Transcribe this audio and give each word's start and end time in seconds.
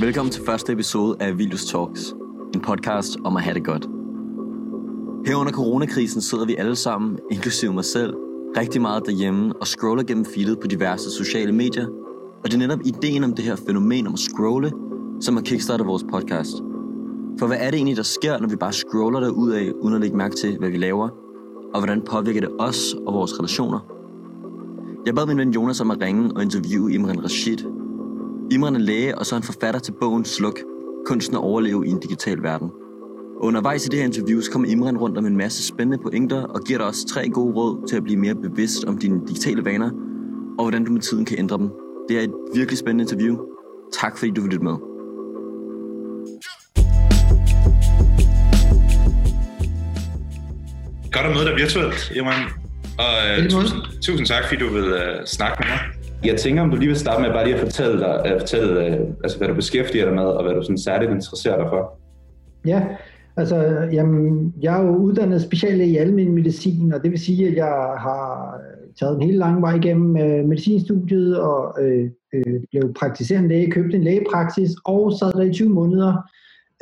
Velkommen 0.00 0.32
til 0.32 0.42
første 0.46 0.72
episode 0.72 1.16
af 1.20 1.38
Vildus 1.38 1.64
Talks, 1.64 2.14
en 2.54 2.60
podcast 2.60 3.16
om 3.24 3.36
at 3.36 3.42
have 3.42 3.54
det 3.54 3.64
godt. 3.64 3.86
Her 5.26 5.36
under 5.36 5.52
coronakrisen 5.52 6.20
sidder 6.20 6.46
vi 6.46 6.54
alle 6.56 6.76
sammen, 6.76 7.18
inklusive 7.30 7.72
mig 7.72 7.84
selv, 7.84 8.14
rigtig 8.56 8.80
meget 8.80 9.06
derhjemme 9.06 9.52
og 9.60 9.66
scroller 9.66 10.04
gennem 10.04 10.24
feedet 10.24 10.60
på 10.60 10.66
diverse 10.66 11.10
sociale 11.10 11.52
medier. 11.52 11.86
Og 12.44 12.50
det 12.50 12.54
er 12.54 12.58
netop 12.58 12.78
ideen 12.84 13.24
om 13.24 13.34
det 13.34 13.44
her 13.44 13.56
fænomen 13.56 14.06
om 14.06 14.12
at 14.12 14.18
scrolle, 14.18 14.72
som 15.20 15.36
har 15.36 15.42
kickstartet 15.42 15.86
vores 15.86 16.04
podcast. 16.10 16.56
For 17.38 17.46
hvad 17.46 17.56
er 17.60 17.70
det 17.70 17.76
egentlig, 17.76 17.96
der 17.96 18.02
sker, 18.02 18.38
når 18.38 18.48
vi 18.48 18.56
bare 18.56 18.72
scroller 18.72 19.20
derud 19.20 19.50
af, 19.50 19.72
uden 19.80 19.94
at 19.94 20.00
lægge 20.00 20.16
mærke 20.16 20.36
til, 20.36 20.58
hvad 20.58 20.70
vi 20.70 20.76
laver? 20.76 21.08
Og 21.74 21.80
hvordan 21.80 22.02
påvirker 22.02 22.40
det 22.40 22.50
os 22.58 22.94
og 23.06 23.14
vores 23.14 23.38
relationer? 23.38 23.78
Jeg 25.06 25.14
bad 25.14 25.26
min 25.26 25.38
ven 25.38 25.50
Jonas 25.50 25.80
om 25.80 25.90
at 25.90 26.00
ringe 26.00 26.30
og 26.36 26.42
interviewe 26.42 26.92
Imran 26.92 27.24
Rashid. 27.24 27.85
Imran 28.50 28.74
er 28.74 28.78
læge, 28.78 29.18
og 29.18 29.26
så 29.26 29.34
er 29.34 29.40
han 29.40 29.46
forfatter 29.46 29.80
til 29.80 29.92
bogen 30.00 30.24
Sluk, 30.24 30.58
kunsten 31.06 31.36
at 31.36 31.40
overleve 31.40 31.86
i 31.86 31.90
en 31.90 32.00
digital 32.00 32.42
verden. 32.42 32.70
Og 33.36 33.44
undervejs 33.44 33.86
i 33.86 33.88
det 33.88 33.98
her 33.98 34.06
interview, 34.06 34.40
så 34.40 34.50
kommer 34.50 34.68
Imran 34.68 34.98
rundt 34.98 35.18
om 35.18 35.26
en 35.26 35.36
masse 35.36 35.66
spændende 35.66 35.98
pointer 36.02 36.42
og 36.42 36.60
giver 36.60 36.78
dig 36.78 36.86
også 36.86 37.06
tre 37.06 37.28
gode 37.28 37.54
råd 37.54 37.88
til 37.88 37.96
at 37.96 38.04
blive 38.04 38.18
mere 38.18 38.34
bevidst 38.34 38.84
om 38.84 38.98
dine 38.98 39.20
digitale 39.28 39.64
vaner, 39.64 39.90
og 40.58 40.64
hvordan 40.64 40.84
du 40.84 40.92
med 40.92 41.00
tiden 41.00 41.24
kan 41.24 41.38
ændre 41.38 41.58
dem. 41.58 41.70
Det 42.08 42.18
er 42.18 42.22
et 42.22 42.32
virkelig 42.54 42.78
spændende 42.78 43.02
interview. 43.02 43.36
Tak 43.92 44.18
fordi 44.18 44.30
du 44.30 44.40
vil 44.40 44.50
lytte 44.50 44.64
med. 44.64 44.76
Godt 51.12 51.26
at 51.26 51.34
møde 51.36 51.44
dig 51.48 51.56
virtuelt, 51.56 52.12
Imran. 52.16 52.42
Og 52.98 53.12
uh, 53.38 53.50
tusind, 53.50 53.80
tusind 54.02 54.26
tak, 54.26 54.44
fordi 54.48 54.60
du 54.64 54.68
vil 54.68 54.92
uh, 54.92 55.24
snakke 55.26 55.56
med 55.60 55.68
mig. 55.68 55.95
Jeg 56.24 56.36
tænker, 56.36 56.62
om 56.62 56.70
du 56.70 56.76
lige 56.76 56.88
vil 56.88 56.96
starte 56.96 57.22
med 57.22 57.30
bare 57.30 57.44
lige 57.44 57.54
at 57.54 57.60
fortælle, 57.60 58.00
dig, 58.00 58.24
at 58.24 58.40
fortælle 58.40 58.86
øh, 58.86 59.00
altså, 59.24 59.38
hvad 59.38 59.48
du 59.48 59.54
beskæftiger 59.54 60.04
dig 60.04 60.14
med, 60.14 60.24
og 60.24 60.44
hvad 60.44 60.54
du 60.54 60.62
sådan 60.62 60.78
særligt 60.78 61.10
interesserer 61.10 61.56
dig 61.56 61.66
for. 61.68 61.98
Ja, 62.66 62.86
altså, 63.36 63.56
jamen, 63.92 64.54
jeg 64.62 64.80
er 64.80 64.84
jo 64.86 64.96
uddannet 64.96 65.42
speciallæge 65.42 65.90
i 65.90 65.96
almen 65.96 66.34
medicin, 66.34 66.92
og 66.92 67.02
det 67.02 67.10
vil 67.10 67.18
sige, 67.20 67.48
at 67.48 67.56
jeg 67.56 67.94
har 67.98 68.56
øh, 68.56 68.94
taget 69.00 69.16
en 69.16 69.22
helt 69.22 69.38
lang 69.38 69.62
vej 69.62 69.74
igennem 69.74 70.16
øh, 70.16 70.44
medicinstudiet, 70.44 71.40
og 71.40 71.76
øh, 71.80 72.10
øh, 72.34 72.60
blev 72.70 72.94
praktiserende 72.94 73.48
læge, 73.48 73.70
købte 73.70 73.96
en 73.96 74.04
lægepraksis, 74.04 74.70
og 74.84 75.12
sad 75.12 75.32
der 75.32 75.42
i 75.42 75.52
20 75.52 75.68
måneder, 75.68 76.14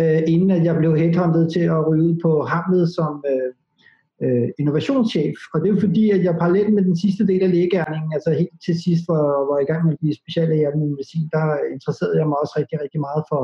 øh, 0.00 0.22
inden 0.26 0.50
at 0.50 0.64
jeg 0.64 0.76
blev 0.76 0.96
headhunted 0.96 1.50
til 1.50 1.60
at 1.60 1.88
ryge 1.88 2.02
ud 2.02 2.18
på 2.22 2.42
Hamlet 2.42 2.94
som 2.94 3.24
øh, 3.30 3.52
øh, 4.22 4.48
innovationschef. 4.58 5.38
Og 5.52 5.60
det 5.60 5.66
er 5.68 5.74
jo 5.74 5.80
fordi, 5.86 6.04
at 6.10 6.24
jeg 6.24 6.40
parallelt 6.42 6.74
med 6.74 6.84
den 6.84 6.96
sidste 6.96 7.26
del 7.26 7.42
af 7.42 7.50
lægegærningen, 7.50 8.12
altså 8.12 8.30
helt 8.30 8.58
til 8.66 8.74
sidst, 8.84 9.02
hvor 9.06 9.16
jeg 9.16 9.46
var 9.52 9.58
i 9.60 9.68
gang 9.70 9.84
med 9.84 9.92
at 9.92 10.00
blive 10.02 10.20
speciallæge 10.22 10.68
i 10.74 10.78
medicin, 10.78 11.28
der 11.36 11.44
interesserede 11.76 12.18
jeg 12.20 12.28
mig 12.28 12.38
også 12.42 12.54
rigtig, 12.60 12.76
rigtig 12.84 13.00
meget 13.06 13.22
for, 13.30 13.42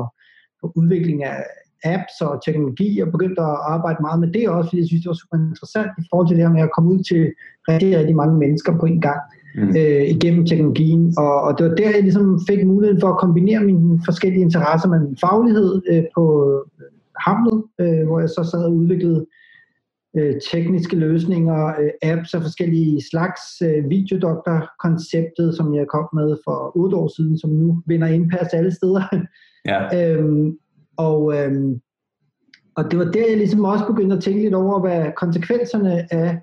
for 0.59 0.67
udvikling 0.79 1.23
af 1.23 1.37
apps 1.83 2.15
og 2.21 2.33
teknologi, 2.45 2.99
og 2.99 3.11
begyndte 3.15 3.41
at 3.41 3.57
arbejde 3.75 3.99
meget 4.01 4.19
med 4.23 4.31
det 4.35 4.49
også, 4.49 4.69
fordi 4.69 4.81
jeg 4.81 4.87
synes, 4.87 5.03
det 5.03 5.13
var 5.13 5.21
super 5.21 5.37
interessant 5.51 5.91
i 6.01 6.05
forhold 6.09 6.27
til 6.27 6.37
det 6.37 6.45
her 6.45 6.53
med 6.57 6.67
at 6.67 6.73
komme 6.75 6.89
ud 6.93 7.01
til 7.09 7.21
rigtig, 7.69 7.97
rigtig 7.99 8.15
mange 8.15 8.35
mennesker 8.43 8.71
på 8.79 8.85
en 8.85 9.01
gang 9.01 9.21
mm. 9.55 9.69
øh, 9.79 10.03
igennem 10.15 10.45
teknologien. 10.45 11.13
Og, 11.17 11.35
og 11.45 11.51
det 11.57 11.63
var 11.65 11.75
der, 11.75 11.89
jeg 11.95 12.03
ligesom 12.03 12.39
fik 12.49 12.61
muligheden 12.65 13.01
for 13.01 13.09
at 13.11 13.21
kombinere 13.23 13.63
mine 13.63 13.99
forskellige 14.05 14.45
interesser 14.47 14.89
med 14.89 14.99
min 14.99 15.17
faglighed 15.25 15.81
øh, 15.91 16.03
på 16.15 16.25
Hamlet, 17.25 17.59
øh, 17.81 18.03
hvor 18.07 18.19
jeg 18.19 18.29
så 18.29 18.41
sad 18.51 18.63
og 18.63 18.75
udviklede 18.75 19.19
øh, 19.19 19.40
tekniske 20.51 20.95
løsninger, 20.95 21.67
øh, 21.67 21.89
apps 22.01 22.33
af 22.33 22.41
forskellige 22.41 23.01
slags, 23.11 23.41
øh, 23.61 23.89
videodoktor-konceptet, 23.89 25.55
som 25.55 25.75
jeg 25.75 25.87
kom 25.87 26.09
med 26.13 26.37
for 26.45 26.71
otte 26.75 26.97
år 26.97 27.07
siden, 27.07 27.37
som 27.37 27.49
nu 27.49 27.83
vinder 27.85 28.07
indpas 28.07 28.53
alle 28.53 28.71
steder. 28.71 29.01
Ja. 29.65 30.13
øhm, 30.13 30.57
og, 30.97 31.37
øhm, 31.37 31.81
og 32.75 32.91
det 32.91 32.99
var 32.99 33.05
der, 33.05 33.27
jeg 33.29 33.37
ligesom 33.37 33.65
også 33.65 33.85
begyndte 33.87 34.15
at 34.15 34.23
tænke 34.23 34.41
lidt 34.41 34.53
over, 34.53 34.79
hvad 34.79 35.11
konsekvenserne 35.17 36.13
af 36.13 36.39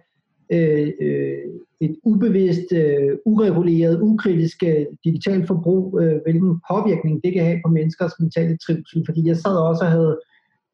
øh, 0.52 0.88
øh, 1.00 1.38
et 1.80 1.96
ubevidst, 2.04 2.72
øh, 2.72 3.10
ureguleret, 3.24 4.00
ukritisk 4.00 4.62
øh, 4.66 4.86
digitalt 5.04 5.46
forbrug, 5.46 6.00
øh, 6.02 6.20
hvilken 6.22 6.60
påvirkning 6.70 7.20
det 7.24 7.32
kan 7.32 7.44
have 7.44 7.60
på 7.66 7.70
menneskers 7.72 8.12
mentale 8.20 8.56
trivsel. 8.56 9.02
Fordi 9.06 9.26
jeg 9.26 9.36
sad 9.36 9.56
også 9.56 9.84
og 9.84 9.90
havde 9.90 10.20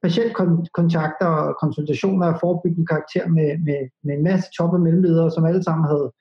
patientkontakter 0.04 1.26
og 1.26 1.56
konsultationer 1.62 2.26
af 2.26 2.40
forebyggende 2.40 2.86
karakter 2.86 3.28
med, 3.28 3.50
med, 3.66 3.80
med 4.04 4.14
en 4.16 4.24
masse 4.28 4.48
top- 4.56 4.76
og 4.78 4.80
mellemledere, 4.80 5.30
som 5.30 5.44
alle 5.44 5.62
sammen 5.62 5.84
havde 5.92 6.12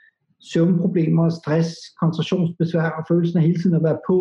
søvnproblemer, 0.52 1.30
stress, 1.30 1.70
koncentrationsbesvær 2.02 2.90
og 3.00 3.04
følelsen 3.10 3.38
af 3.38 3.44
hele 3.44 3.60
tiden 3.62 3.76
at 3.76 3.84
være 3.84 4.00
på. 4.10 4.18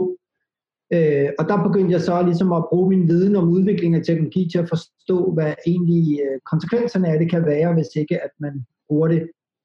Øh, 0.94 1.28
og 1.38 1.44
der 1.50 1.66
begyndte 1.66 1.92
jeg 1.92 2.00
så 2.00 2.22
ligesom 2.22 2.52
at 2.52 2.64
bruge 2.70 2.88
min 2.88 3.08
viden 3.08 3.36
om 3.36 3.48
udvikling 3.48 3.94
af 3.94 4.02
teknologi 4.04 4.48
til 4.52 4.58
at 4.58 4.68
forstå, 4.68 5.32
hvad 5.34 5.54
egentlig 5.66 6.20
øh, 6.24 6.40
konsekvenserne 6.50 7.08
af 7.08 7.18
det 7.18 7.30
kan 7.30 7.46
være, 7.46 7.74
hvis 7.74 7.90
ikke 7.96 8.16
at 8.26 8.30
man 8.40 8.66
bruger 8.88 9.08
det 9.08 9.22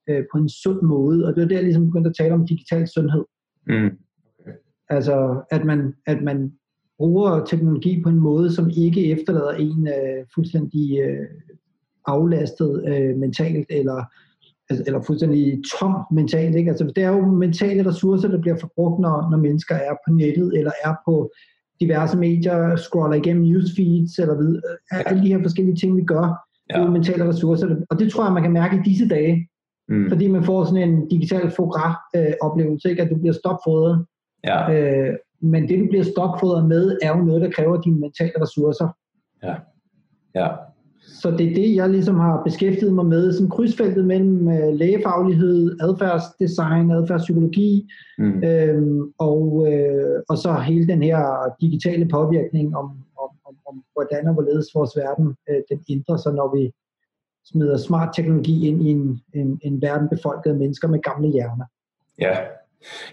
øh, 0.10 0.24
på 0.32 0.38
en 0.38 0.50
sund 0.50 0.82
måde. 0.82 1.26
Og 1.26 1.36
det 1.36 1.42
var 1.42 1.48
der, 1.48 1.56
jeg 1.56 1.64
ligesom 1.64 1.86
begyndte 1.86 2.10
at 2.10 2.16
tale 2.20 2.34
om 2.34 2.48
digital 2.48 2.88
sundhed. 2.88 3.26
Mm. 3.68 3.92
Altså, 4.90 5.44
at 5.52 5.66
man, 5.66 5.94
at 6.06 6.22
man 6.24 6.54
bruger 6.98 7.46
teknologi 7.46 8.02
på 8.04 8.10
en 8.10 8.20
måde, 8.20 8.54
som 8.54 8.70
ikke 8.78 9.12
efterlader 9.12 9.52
en 9.52 9.88
øh, 9.88 10.26
fuldstændig 10.36 11.00
øh, 11.00 11.26
aflastet 12.06 12.84
øh, 12.88 13.18
mentalt, 13.18 13.68
eller, 13.70 14.04
altså, 14.70 14.84
eller 14.88 15.02
fuldstændig 15.02 15.64
tom 15.80 15.96
mentalt. 16.12 16.56
Ikke? 16.56 16.70
Altså, 16.70 16.92
det 16.96 17.04
er 17.04 17.10
jo 17.10 17.26
mentale 17.26 17.90
ressourcer, 17.90 18.28
der 18.28 18.42
bliver 18.42 18.58
forbrugt, 18.60 19.00
når, 19.00 19.30
når 19.32 19.38
mennesker 19.38 19.76
er 19.76 19.94
på 20.08 20.14
nettet, 20.14 20.58
eller 20.58 20.72
er 20.86 20.94
på 21.06 21.32
diverse 21.80 22.18
medier, 22.18 22.76
scroller 22.76 23.16
igennem 23.16 23.44
newsfeeds, 23.44 24.20
eller 24.20 24.36
ved, 24.36 24.62
ja. 24.92 25.02
alle 25.06 25.22
de 25.24 25.28
her 25.28 25.42
forskellige 25.42 25.76
ting, 25.76 25.98
vi 25.98 26.04
gør, 26.04 26.26
ja. 26.70 26.80
det 26.80 26.86
er 26.86 26.92
mentale 26.92 27.28
ressourcer. 27.30 27.76
Og 27.90 28.00
det 28.00 28.12
tror 28.12 28.24
jeg, 28.24 28.34
man 28.34 28.44
kan 28.44 28.52
mærke 28.52 28.76
i 28.76 28.90
disse 28.90 29.08
dage, 29.08 29.50
mm. 29.90 30.10
fordi 30.10 30.28
man 30.28 30.44
får 30.44 30.66
sådan 30.66 30.90
en 30.90 31.08
digital 31.08 31.52
fogra-oplevelse, 31.52 32.90
ikke? 32.90 33.02
at 33.02 33.10
du 33.10 33.18
bliver 33.18 33.34
stopfodret. 33.34 34.06
Ja. 34.44 34.74
Øh, 34.74 35.14
men 35.40 35.70
det, 35.70 35.80
du 35.80 35.86
bliver 35.86 36.04
stokfodret 36.04 36.68
med, 36.68 36.98
er 37.02 37.18
jo 37.18 37.24
noget, 37.24 37.42
der 37.42 37.52
kræver 37.52 37.82
dine 37.82 38.00
mentale 38.00 38.32
ressourcer. 38.42 38.88
Ja. 39.44 39.56
Ja. 40.36 40.48
Så 41.08 41.32
det 41.32 41.52
er 41.52 41.56
det, 41.56 41.76
jeg 41.76 41.90
ligesom 41.90 42.16
har 42.16 42.44
beskæftiget 42.44 42.94
mig 42.94 43.06
med, 43.06 43.34
sådan 43.34 43.50
krydsfeltet 43.50 44.06
mellem 44.06 44.48
øh, 44.48 44.74
lægefaglighed, 44.74 45.78
adfærdsdesign, 45.82 46.92
adfærdspsykologi, 46.92 47.88
mm. 48.18 48.44
øhm, 48.44 49.14
og, 49.18 49.68
øh, 49.72 50.22
og 50.30 50.38
så 50.38 50.54
hele 50.54 50.88
den 50.88 51.04
her 51.04 51.56
digitale 51.62 52.08
påvirkning 52.08 52.76
om, 52.78 52.86
om, 53.24 53.30
om, 53.46 53.56
om 53.68 53.84
hvordan 53.94 54.28
og 54.28 54.34
hvorledes 54.34 54.68
vores 54.76 54.92
verden 54.98 55.36
øh, 55.50 55.62
den 55.70 55.80
ændrer 55.90 56.18
sig, 56.18 56.34
når 56.34 56.56
vi 56.56 56.72
smider 57.46 57.78
smart 57.78 58.16
teknologi 58.16 58.68
ind 58.68 58.82
i 58.88 58.90
en, 58.90 59.22
en, 59.34 59.60
en 59.64 59.82
verden 59.82 60.10
befolket 60.10 60.50
af 60.50 60.58
mennesker 60.58 60.88
med 60.88 61.00
gamle 61.00 61.28
hjerner. 61.28 61.66
Ja, 62.22 62.38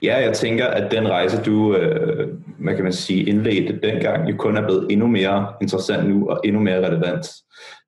Ja, 0.03 0.17
jeg 0.17 0.33
tænker, 0.33 0.67
at 0.67 0.93
den 0.93 1.09
rejse, 1.09 1.43
du, 1.43 1.77
øh, 1.77 2.29
hvad 2.59 2.75
kan 2.75 2.85
man 2.85 2.93
sige, 2.93 3.25
indledte 3.25 3.81
dengang, 3.83 4.31
jo 4.31 4.37
kun 4.37 4.57
er 4.57 4.63
blevet 4.63 4.87
endnu 4.93 5.07
mere 5.07 5.53
interessant 5.61 6.09
nu, 6.09 6.29
og 6.31 6.41
endnu 6.45 6.61
mere 6.61 6.87
relevant. 6.87 7.27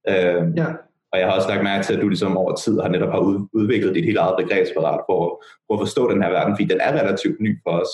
Øh, 0.09 0.57
ja. 0.57 0.67
Og 1.13 1.19
jeg 1.19 1.27
har 1.29 1.35
også 1.35 1.49
lagt 1.49 1.65
mærke 1.65 1.85
til, 1.85 1.95
at 1.95 2.03
du 2.03 2.09
ligesom 2.09 2.37
over 2.37 2.55
tid 2.55 2.81
har 2.81 2.89
netop 2.89 3.11
har 3.11 3.47
udviklet 3.53 3.95
dit 3.95 4.05
helt 4.05 4.19
eget 4.19 4.35
begrebsparat 4.39 5.01
for, 5.09 5.45
for 5.67 5.75
at 5.75 5.81
forstå 5.81 6.13
den 6.13 6.23
her 6.23 6.31
verden, 6.31 6.55
fordi 6.57 6.65
den 6.65 6.81
er 6.81 6.93
relativt 6.93 7.41
ny 7.41 7.59
for 7.63 7.71
os. 7.71 7.93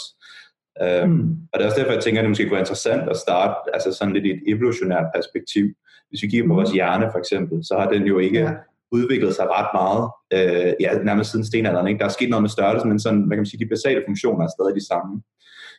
Øh, 0.82 1.08
mm. 1.08 1.36
Og 1.52 1.58
det 1.58 1.62
er 1.62 1.66
også 1.66 1.80
derfor, 1.80 1.92
jeg 1.92 2.02
tænker, 2.02 2.20
at 2.20 2.22
det 2.22 2.30
måske 2.30 2.44
kunne 2.44 2.52
være 2.52 2.60
interessant 2.60 3.10
at 3.10 3.16
starte 3.16 3.54
altså 3.72 3.92
sådan 3.92 4.14
lidt 4.14 4.26
i 4.26 4.30
et 4.30 4.42
evolutionært 4.46 5.06
perspektiv. 5.14 5.66
Hvis 6.08 6.22
vi 6.22 6.28
kigger 6.28 6.46
på 6.46 6.52
mm. 6.52 6.56
vores 6.56 6.70
hjerne 6.70 7.08
for 7.12 7.18
eksempel, 7.18 7.64
så 7.64 7.74
har 7.78 7.90
den 7.90 8.02
jo 8.02 8.18
ikke 8.18 8.40
ja 8.40 8.52
udviklet 8.92 9.34
sig 9.34 9.46
ret 9.56 9.70
meget, 9.80 10.04
øh, 10.36 10.72
ja, 10.80 10.90
nærmest 11.08 11.30
siden 11.30 11.46
stenalderen. 11.46 11.88
Ikke? 11.88 11.98
Der 11.98 12.04
er 12.04 12.16
sket 12.18 12.30
noget 12.30 12.42
med 12.42 12.50
størrelsen, 12.50 12.88
men 12.88 13.00
sådan, 13.00 13.22
hvad 13.22 13.36
kan 13.36 13.42
man 13.42 13.52
sige, 13.52 13.64
de 13.64 13.74
basale 13.74 14.02
funktioner 14.08 14.44
er 14.44 14.52
stadig 14.56 14.74
de 14.74 14.86
samme. 14.86 15.22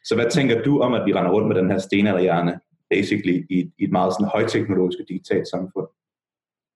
Så 0.03 0.15
hvad 0.15 0.29
tænker 0.31 0.61
du 0.61 0.79
om, 0.79 0.93
at 0.93 1.05
vi 1.05 1.13
render 1.13 1.31
rundt 1.31 1.47
med 1.47 1.55
den 1.55 1.71
her 1.71 1.79
stenalderhjerne, 1.79 2.59
basically, 2.93 3.37
i, 3.49 3.57
i 3.79 3.83
et 3.83 3.91
meget 3.91 4.13
sådan 4.13 4.33
højteknologisk 4.35 4.99
og 5.01 5.05
digitalt 5.09 5.47
samfund? 5.47 5.87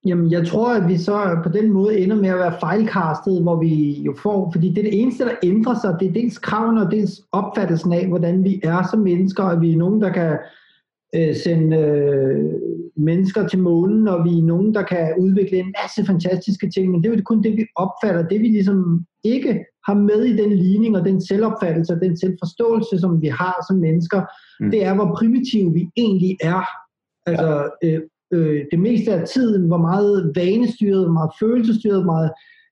Jamen, 0.05 0.31
jeg 0.31 0.47
tror, 0.47 0.69
at 0.73 0.87
vi 0.87 0.97
så 0.97 1.39
på 1.43 1.49
den 1.49 1.71
måde 1.71 1.97
ender 1.99 2.15
med 2.15 2.29
at 2.29 2.37
være 2.37 2.59
fejlkastet, 2.59 3.41
hvor 3.41 3.59
vi 3.59 4.01
jo 4.01 4.13
får, 4.17 4.51
fordi 4.51 4.69
det 4.69 4.77
er 4.77 4.89
det 4.89 5.01
eneste, 5.01 5.25
der 5.25 5.35
ændrer 5.43 5.75
sig, 5.81 5.97
det 5.99 6.07
er 6.07 6.13
dels 6.13 6.37
kravene 6.37 6.81
og 6.85 6.91
dels 6.91 7.21
opfattelsen 7.31 7.93
af, 7.93 8.07
hvordan 8.07 8.43
vi 8.43 8.61
er 8.63 8.87
som 8.91 8.99
mennesker, 8.99 9.43
og 9.43 9.61
vi 9.61 9.73
er 9.73 9.77
nogen, 9.77 10.01
der 10.01 10.13
kan 10.13 10.37
øh, 11.17 11.35
sende 11.35 11.77
øh, 11.77 12.51
mennesker 12.97 13.47
til 13.47 13.59
månen, 13.59 14.07
og 14.07 14.23
vi 14.25 14.37
er 14.37 14.43
nogen, 14.43 14.73
der 14.73 14.83
kan 14.83 15.13
udvikle 15.19 15.57
en 15.57 15.73
masse 15.83 16.05
fantastiske 16.05 16.69
ting, 16.69 16.91
men 16.91 17.03
det 17.03 17.09
er 17.09 17.15
jo 17.15 17.21
kun 17.25 17.43
det, 17.43 17.57
vi 17.57 17.65
opfatter. 17.75 18.27
Det 18.27 18.41
vi 18.41 18.47
ligesom 18.47 19.05
ikke 19.23 19.65
har 19.87 19.93
med 19.93 20.23
i 20.25 20.37
den 20.37 20.53
ligning 20.53 20.97
og 20.97 21.05
den 21.05 21.21
selvopfattelse 21.21 21.93
og 21.93 22.01
den 22.01 22.17
selvforståelse, 22.17 22.99
som 22.99 23.21
vi 23.21 23.27
har 23.27 23.65
som 23.69 23.77
mennesker, 23.77 24.21
mm. 24.59 24.71
det 24.71 24.83
er, 24.83 24.95
hvor 24.95 25.15
primitive 25.19 25.73
vi 25.73 25.89
egentlig 25.97 26.37
er. 26.41 26.63
Altså, 27.25 27.69
øh, 27.83 28.01
øh, 28.33 28.65
det 28.71 28.79
meste 28.79 29.13
af 29.13 29.27
tiden, 29.27 29.67
hvor 29.67 29.77
meget 29.77 30.31
vanestyret, 30.35 31.03
hvor 31.03 31.13
meget 31.13 31.31
følelsestyret, 31.41 32.03
hvor 32.03 32.11
meget 32.13 32.31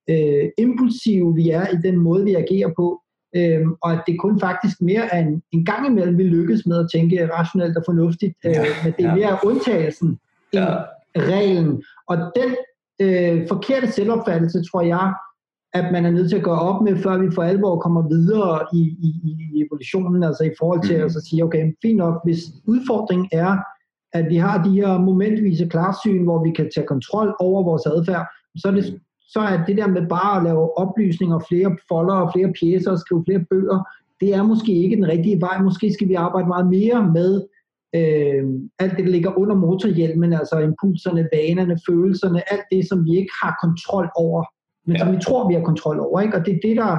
øh, 0.10 0.50
impulsive 0.58 1.36
vi 1.36 1.50
er 1.50 1.68
i 1.68 1.78
den 1.84 1.98
måde, 1.98 2.24
vi 2.24 2.34
agerer 2.34 2.72
på. 2.78 3.02
Øhm, 3.36 3.75
og 3.81 3.92
at 3.92 4.01
det 4.07 4.19
kun 4.19 4.39
faktisk 4.39 4.81
mere 4.81 5.13
er 5.13 5.19
en, 5.19 5.44
en 5.51 5.66
gang 5.66 5.88
imellem, 5.88 6.18
vi 6.18 6.24
lykkes 6.24 6.66
med 6.66 6.80
at 6.80 6.89
tænke 6.94 7.33
rationelt 7.33 7.77
og 7.77 7.83
fornuftigt, 7.86 8.36
øh, 8.45 8.51
ja, 8.51 8.63
men 8.83 8.94
det 8.98 9.06
er 9.06 9.10
ja. 9.10 9.16
mere 9.16 9.38
undtagelsen 9.45 10.10
end 10.54 10.63
ja. 10.63 10.75
reglen. 11.16 11.83
Og 12.07 12.18
den 12.18 12.56
øh, 13.01 13.48
forkerte 13.48 13.92
selvopfattelse, 13.92 14.63
tror 14.72 14.81
jeg, 14.81 15.13
at 15.74 15.92
man 15.92 16.06
er 16.06 16.12
nødt 16.12 16.30
til 16.30 16.38
at 16.38 16.44
gøre 16.44 16.60
op 16.60 16.81
med, 16.81 16.98
før 16.98 17.18
vi 17.18 17.31
for 17.36 17.42
alvor 17.42 17.80
kommer 17.80 18.07
videre 18.07 18.66
i, 18.74 18.81
i, 19.07 19.10
i 19.54 19.66
evolutionen, 19.66 20.24
altså 20.24 20.44
i 20.44 20.51
forhold 20.60 20.81
til 20.83 20.98
mm. 20.98 21.06
at 21.06 21.12
sige, 21.30 21.44
okay, 21.44 21.74
fint 21.81 21.98
nok, 21.98 22.22
hvis 22.24 22.39
udfordringen 22.68 23.30
er, 23.31 23.57
at 24.13 24.30
vi 24.30 24.36
har 24.36 24.63
de 24.63 24.72
her 24.72 24.98
momentvise 24.98 25.68
klarsyn, 25.68 26.24
hvor 26.24 26.44
vi 26.44 26.51
kan 26.51 26.69
tage 26.75 26.88
kontrol 26.88 27.36
over 27.39 27.63
vores 27.63 27.86
adfærd, 27.86 28.25
så 28.57 28.68
er 28.68 28.72
det 28.72 29.00
så 29.27 29.39
er 29.39 29.66
det 29.66 29.77
der 29.77 29.88
med 29.88 30.07
bare 30.10 30.38
at 30.38 30.44
lave 30.44 30.77
oplysninger, 30.77 31.39
flere 31.48 31.77
folder 31.88 32.13
og 32.13 32.31
flere 32.36 32.54
pjæser 32.60 32.92
og 32.92 33.00
skrive 33.00 33.24
flere 33.27 33.45
bøger, 33.50 33.83
det 34.22 34.33
er 34.33 34.44
måske 34.44 34.74
ikke 34.74 34.95
den 34.95 35.07
rigtige 35.07 35.42
vej. 35.42 35.62
Måske 35.62 35.94
skal 35.94 36.07
vi 36.07 36.13
arbejde 36.13 36.48
meget 36.48 36.68
mere 36.68 37.12
med 37.18 37.31
øh, 37.95 38.44
alt 38.80 38.98
det, 38.98 39.06
der 39.06 39.12
ligger 39.12 39.39
under 39.39 39.56
motorhjelmen, 39.56 40.33
altså 40.33 40.60
impulserne, 40.60 41.30
vanerne, 41.33 41.77
følelserne, 41.89 42.51
alt 42.54 42.66
det, 42.72 42.89
som 42.89 43.06
vi 43.06 43.18
ikke 43.18 43.33
har 43.44 43.57
kontrol 43.62 44.10
over, 44.16 44.44
men 44.86 44.95
ja. 44.95 45.00
som 45.04 45.16
vi 45.16 45.19
tror, 45.22 45.48
vi 45.48 45.54
har 45.54 45.62
kontrol 45.62 46.00
over. 46.00 46.22
Ikke? 46.22 46.38
Og 46.38 46.45
det 46.45 46.54
er 46.54 46.60
det, 46.63 46.77
der 46.77 46.98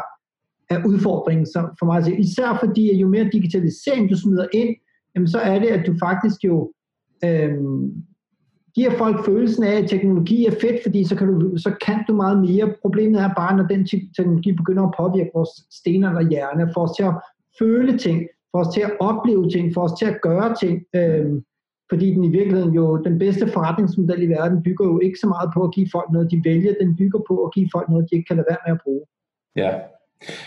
er 0.71 0.87
udfordringen 0.87 1.47
for 1.79 1.85
mig. 1.85 2.21
Især 2.21 2.59
fordi, 2.65 2.91
at 2.91 2.97
jo 2.97 3.09
mere 3.09 3.29
digitalisering 3.33 4.11
du 4.11 4.17
smider 4.19 4.47
ind, 4.55 4.77
jamen 5.15 5.29
så 5.29 5.39
er 5.39 5.59
det, 5.59 5.67
at 5.67 5.87
du 5.87 5.95
faktisk 6.01 6.45
jo 6.45 6.73
øh, 7.25 7.55
giver 8.77 8.91
folk 8.91 9.25
følelsen 9.25 9.65
af, 9.65 9.83
at 9.83 9.91
teknologi 9.91 10.47
er 10.47 10.51
fedt, 10.61 10.83
fordi 10.83 11.05
så 11.05 11.17
kan, 11.17 11.27
du, 11.27 11.57
så 11.57 11.71
kan 11.87 12.05
du 12.09 12.15
meget 12.15 12.39
mere. 12.39 12.75
Problemet 12.83 13.21
er 13.21 13.31
bare, 13.37 13.57
når 13.57 13.67
den 13.67 13.87
teknologi 14.17 14.53
begynder 14.53 14.83
at 14.83 14.95
påvirke 14.99 15.31
vores 15.35 15.51
stener 15.71 16.17
og 16.17 16.29
hjerne, 16.29 16.71
får 16.75 16.83
os 16.83 16.97
til 16.97 17.03
at 17.03 17.15
føle 17.59 17.99
ting, 17.99 18.27
får 18.53 18.61
os 18.65 18.75
til 18.75 18.81
at 18.81 18.93
opleve 19.01 19.51
ting, 19.51 19.75
får 19.75 19.83
os 19.83 19.99
til 19.99 20.07
at 20.07 20.21
gøre 20.21 20.55
ting. 20.63 20.83
Øhm, 20.97 21.45
fordi 21.91 22.15
den 22.15 22.25
i 22.25 22.29
virkeligheden 22.29 22.75
jo, 22.75 22.97
den 22.97 23.19
bedste 23.19 23.49
forretningsmodel 23.49 24.23
i 24.23 24.27
verden 24.27 24.63
bygger 24.63 24.87
jo 24.87 25.01
ikke 25.01 25.19
så 25.19 25.27
meget 25.27 25.51
på 25.55 25.63
at 25.63 25.75
give 25.75 25.89
folk 25.93 26.13
noget, 26.13 26.31
de 26.31 26.43
vælger, 26.45 26.75
den 26.81 26.97
bygger 26.97 27.21
på 27.29 27.45
at 27.45 27.55
give 27.55 27.69
folk 27.73 27.89
noget, 27.89 28.07
de 28.11 28.17
ikke 28.17 28.29
kan 28.29 28.37
lade 28.37 28.47
være 28.51 28.65
med 28.67 28.75
at 28.75 28.81
bruge. 28.85 29.05
Ja, 29.57 29.73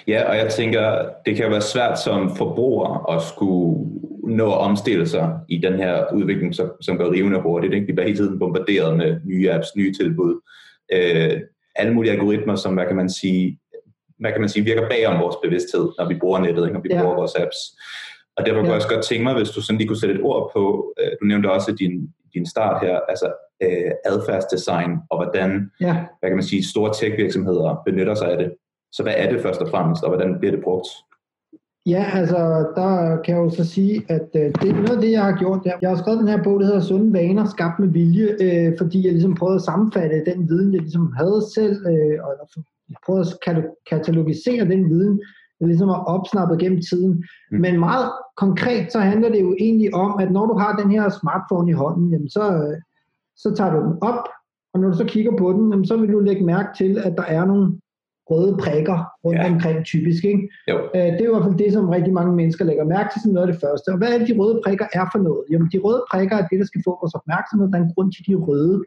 ja 0.07 0.29
og 0.29 0.35
jeg 0.37 0.49
tænker, 0.49 1.09
det 1.25 1.35
kan 1.35 1.51
være 1.51 1.61
svært 1.61 1.99
som 1.99 2.35
forbruger 2.35 3.11
at 3.13 3.21
skulle 3.21 3.89
nå 4.29 4.51
at 4.51 4.57
omstille 4.57 5.07
sig 5.07 5.39
i 5.49 5.57
den 5.57 5.73
her 5.73 6.13
udvikling, 6.13 6.55
som, 6.55 6.71
som 6.81 6.97
går 6.97 7.11
rivende 7.11 7.41
hurtigt. 7.41 7.73
Ikke? 7.73 7.85
Vi 7.87 7.93
bliver 7.93 8.05
hele 8.05 8.17
tiden 8.17 8.39
bombarderet 8.39 8.97
med 8.97 9.19
nye 9.25 9.51
apps, 9.51 9.67
nye 9.75 9.93
tilbud. 9.93 10.41
Øh, 10.93 11.41
alle 11.75 11.93
mulige 11.93 12.11
algoritmer, 12.11 12.55
som, 12.55 12.73
hvad 12.73 12.85
kan 12.85 12.95
man 12.95 13.09
sige, 13.09 13.59
hvad 14.19 14.31
kan 14.31 14.41
man 14.41 14.49
sige, 14.49 14.65
virker 14.65 14.89
bag 14.89 15.07
om 15.07 15.21
vores 15.21 15.35
bevidsthed, 15.43 15.89
når 15.97 16.07
vi 16.07 16.15
bruger 16.19 16.39
nettet, 16.39 16.63
ikke? 16.63 16.73
når 16.73 16.81
vi 16.81 16.89
ja. 16.91 17.01
bruger 17.01 17.15
vores 17.15 17.35
apps. 17.35 17.57
Og 18.37 18.45
derfor 18.45 18.57
ja. 18.57 18.61
kunne 18.61 18.73
jeg 18.73 18.75
også 18.75 18.93
godt 18.95 19.05
tænke 19.05 19.23
mig, 19.23 19.33
hvis 19.37 19.49
du 19.49 19.61
sådan 19.61 19.77
lige 19.77 19.87
kunne 19.87 19.99
sætte 19.99 20.15
et 20.15 20.21
ord 20.21 20.51
på, 20.55 20.93
øh, 20.99 21.11
du 21.21 21.25
nævnte 21.25 21.51
også 21.51 21.71
din, 21.71 22.09
din 22.33 22.45
start 22.45 22.85
her, 22.85 22.99
altså 23.09 23.27
øh, 23.63 23.91
adfærdsdesign, 24.05 24.91
og 25.09 25.17
hvordan, 25.17 25.71
ja. 25.81 25.93
hvad 26.19 26.29
kan 26.29 26.37
man 26.37 26.49
sige, 26.51 26.67
store 26.67 26.93
tech-virksomheder 26.93 27.81
benytter 27.85 28.15
sig 28.15 28.31
af 28.31 28.37
det. 28.37 28.53
Så 28.91 29.03
hvad 29.03 29.13
er 29.17 29.31
det 29.31 29.41
først 29.41 29.61
og 29.61 29.69
fremmest, 29.69 30.03
og 30.03 30.09
hvordan 30.09 30.39
bliver 30.39 30.55
det 30.55 30.63
brugt? 30.63 30.87
Ja, 31.89 32.03
altså 32.13 32.37
der 32.75 33.21
kan 33.23 33.35
jeg 33.35 33.43
jo 33.43 33.49
så 33.49 33.65
sige, 33.65 34.05
at 34.09 34.29
øh, 34.35 34.41
det 34.61 34.69
er 34.69 34.73
noget 34.73 34.95
af 34.95 35.01
det, 35.01 35.11
jeg 35.11 35.23
har 35.23 35.37
gjort. 35.37 35.63
Der. 35.63 35.71
Jeg 35.81 35.89
har 35.89 35.97
skrevet 35.97 36.19
den 36.19 36.27
her 36.27 36.43
bog, 36.43 36.59
der 36.59 36.65
hedder 36.65 36.81
Sunde 36.81 37.13
Vaner, 37.13 37.45
skabt 37.45 37.79
med 37.79 37.87
vilje, 37.87 38.27
øh, 38.41 38.77
fordi 38.77 39.05
jeg 39.05 39.11
ligesom 39.11 39.35
prøvede 39.35 39.55
at 39.55 39.61
sammenfatte 39.61 40.25
den 40.25 40.49
viden, 40.49 40.73
jeg 40.73 40.81
ligesom 40.81 41.13
havde 41.17 41.41
selv, 41.53 41.75
øh, 41.87 42.17
og 42.25 42.31
jeg 42.89 42.95
prøvede 43.05 43.25
at 43.47 43.65
katalogisere 43.89 44.65
den 44.65 44.89
viden, 44.89 45.21
jeg 45.59 45.67
ligesom 45.67 45.87
har 45.87 46.03
opsnappet 46.03 46.59
gennem 46.59 46.81
tiden. 46.89 47.25
Mm. 47.51 47.59
Men 47.59 47.79
meget 47.79 48.11
konkret, 48.37 48.91
så 48.91 48.99
handler 48.99 49.29
det 49.29 49.41
jo 49.41 49.55
egentlig 49.59 49.93
om, 49.93 50.19
at 50.19 50.31
når 50.31 50.45
du 50.45 50.53
har 50.57 50.75
den 50.81 50.91
her 50.91 51.09
smartphone 51.09 51.69
i 51.69 51.73
hånden, 51.73 52.11
jamen 52.11 52.29
så, 52.29 52.53
øh, 52.53 52.77
så 53.37 53.53
tager 53.55 53.71
du 53.73 53.79
den 53.87 53.95
op, 54.01 54.23
og 54.73 54.79
når 54.79 54.89
du 54.89 54.97
så 54.97 55.05
kigger 55.05 55.37
på 55.37 55.53
den, 55.53 55.69
jamen 55.71 55.85
så 55.85 55.97
vil 55.97 56.13
du 56.13 56.19
lægge 56.19 56.45
mærke 56.45 56.69
til, 56.77 56.97
at 56.97 57.13
der 57.17 57.23
er 57.23 57.45
nogle 57.45 57.79
røde 58.31 58.53
prikker 58.63 58.97
rundt 59.25 59.41
ja. 59.41 59.51
omkring 59.51 59.77
typisk. 59.85 60.23
Ikke? 60.31 60.43
Jo. 60.71 60.77
Øh, 60.95 61.09
det 61.15 61.21
er 61.21 61.29
i 61.29 61.33
hvert 61.33 61.47
fald 61.47 61.61
det, 61.63 61.73
som 61.73 61.89
rigtig 61.95 62.13
mange 62.19 62.33
mennesker 62.39 62.65
lægger 62.65 62.85
mærke 62.95 63.09
til 63.09 63.21
som 63.21 63.31
noget 63.31 63.47
af 63.47 63.53
det 63.53 63.61
første. 63.65 63.87
Og 63.93 63.97
hvad 63.97 64.09
er 64.11 64.17
det, 64.17 64.27
de 64.27 64.37
røde 64.39 64.61
prikker 64.65 64.87
er 64.99 65.05
for 65.13 65.19
noget? 65.27 65.43
Jamen, 65.51 65.69
de 65.73 65.79
røde 65.85 66.03
prikker 66.11 66.35
er 66.37 66.45
det, 66.49 66.59
der 66.61 66.67
skal 66.71 66.81
få 66.87 66.91
vores 67.01 67.15
opmærksomhed. 67.19 67.65
Der 67.71 67.77
er 67.77 67.83
en 67.83 67.93
grund 67.95 68.09
til, 68.11 68.23
de 68.27 68.35
røde. 68.47 68.77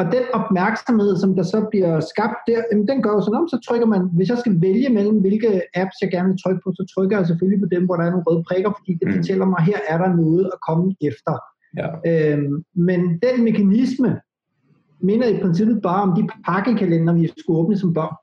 Og 0.00 0.04
den 0.16 0.24
opmærksomhed, 0.38 1.12
som 1.22 1.30
der 1.38 1.42
så 1.42 1.58
bliver 1.70 1.94
skabt 2.12 2.38
der, 2.48 2.60
jamen, 2.70 2.88
den 2.90 2.98
gør 3.04 3.12
jo 3.16 3.20
sådan 3.20 3.40
om, 3.40 3.48
så 3.48 3.58
trykker 3.66 3.88
man, 3.94 4.02
hvis 4.16 4.28
jeg 4.32 4.38
skal 4.38 4.54
vælge 4.66 4.88
mellem, 4.98 5.18
hvilke 5.24 5.48
apps 5.80 5.96
jeg 6.02 6.10
gerne 6.10 6.28
vil 6.28 6.42
trykke 6.42 6.60
på, 6.64 6.70
så 6.78 6.82
trykker 6.94 7.16
jeg 7.16 7.26
selvfølgelig 7.26 7.60
på 7.62 7.68
dem, 7.74 7.82
hvor 7.86 7.96
der 7.96 8.04
er 8.04 8.10
nogle 8.10 8.26
røde 8.28 8.44
prikker, 8.48 8.70
fordi 8.78 8.92
det 9.00 9.08
mm. 9.08 9.14
fortæller 9.16 9.46
mig, 9.52 9.60
her 9.70 9.80
er 9.92 9.98
der 10.02 10.10
noget 10.22 10.46
at 10.54 10.58
komme 10.68 10.86
efter. 11.10 11.34
Ja. 11.80 11.88
Øhm, 12.10 12.64
men 12.74 13.00
den 13.24 13.44
mekanisme 13.48 14.10
minder 15.00 15.28
i 15.28 15.40
princippet 15.42 15.82
bare 15.82 16.02
om 16.02 16.12
de 16.18 16.28
pakkekalender, 16.46 17.12
vi 17.14 17.32
skulle 17.38 17.58
åbne 17.60 17.76
som 17.78 17.94
børn 17.94 18.14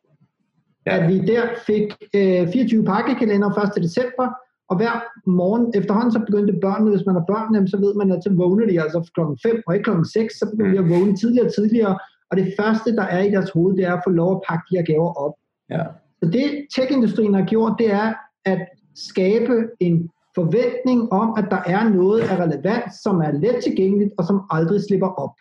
ja. 0.85 0.97
at 0.97 1.09
vi 1.09 1.17
der 1.19 1.43
fik 1.67 1.87
øh, 2.15 2.47
24 2.53 2.85
pakkekalender 2.85 3.49
1. 3.77 3.83
december, 3.83 4.27
og 4.69 4.75
hver 4.77 4.95
morgen 5.25 5.71
efterhånden 5.75 6.11
så 6.11 6.19
begyndte 6.19 6.61
børnene, 6.61 6.91
hvis 6.91 7.05
man 7.05 7.15
har 7.15 7.25
børn, 7.33 7.67
så 7.67 7.77
ved 7.77 7.93
man, 7.95 8.11
at 8.11 8.23
så 8.23 8.33
vågner 8.33 8.65
de 8.67 8.81
altså 8.81 9.11
klokken 9.15 9.37
5 9.43 9.63
og 9.67 9.73
ikke 9.73 9.83
klokken 9.83 10.05
6, 10.05 10.39
så 10.39 10.45
begynder 10.51 10.71
de 10.71 10.83
at 10.83 10.89
vågne 10.89 11.15
tidligere 11.17 11.47
og 11.47 11.53
tidligere, 11.53 11.97
og 12.33 12.37
det 12.37 12.53
første, 12.59 12.95
der 12.95 13.03
er 13.03 13.21
i 13.23 13.31
deres 13.31 13.49
hoved, 13.49 13.77
det 13.77 13.85
er 13.85 13.93
at 13.93 14.03
få 14.07 14.09
lov 14.09 14.31
at 14.35 14.41
pakke 14.49 14.63
de 14.69 14.77
her 14.77 14.85
gaver 14.91 15.13
op. 15.25 15.33
Ja. 15.69 15.83
Så 16.19 16.29
det 16.29 16.67
tech-industrien 16.75 17.33
har 17.33 17.45
gjort, 17.45 17.75
det 17.79 17.91
er 17.91 18.13
at 18.45 18.61
skabe 18.95 19.67
en 19.79 20.09
forventning 20.35 21.11
om, 21.11 21.33
at 21.37 21.45
der 21.51 21.61
er 21.65 21.89
noget 21.89 22.21
af 22.21 22.35
relevans, 22.45 22.93
som 23.03 23.15
er 23.21 23.31
let 23.31 23.63
tilgængeligt 23.63 24.13
og 24.17 24.25
som 24.25 24.41
aldrig 24.49 24.81
slipper 24.81 25.07
op. 25.07 25.35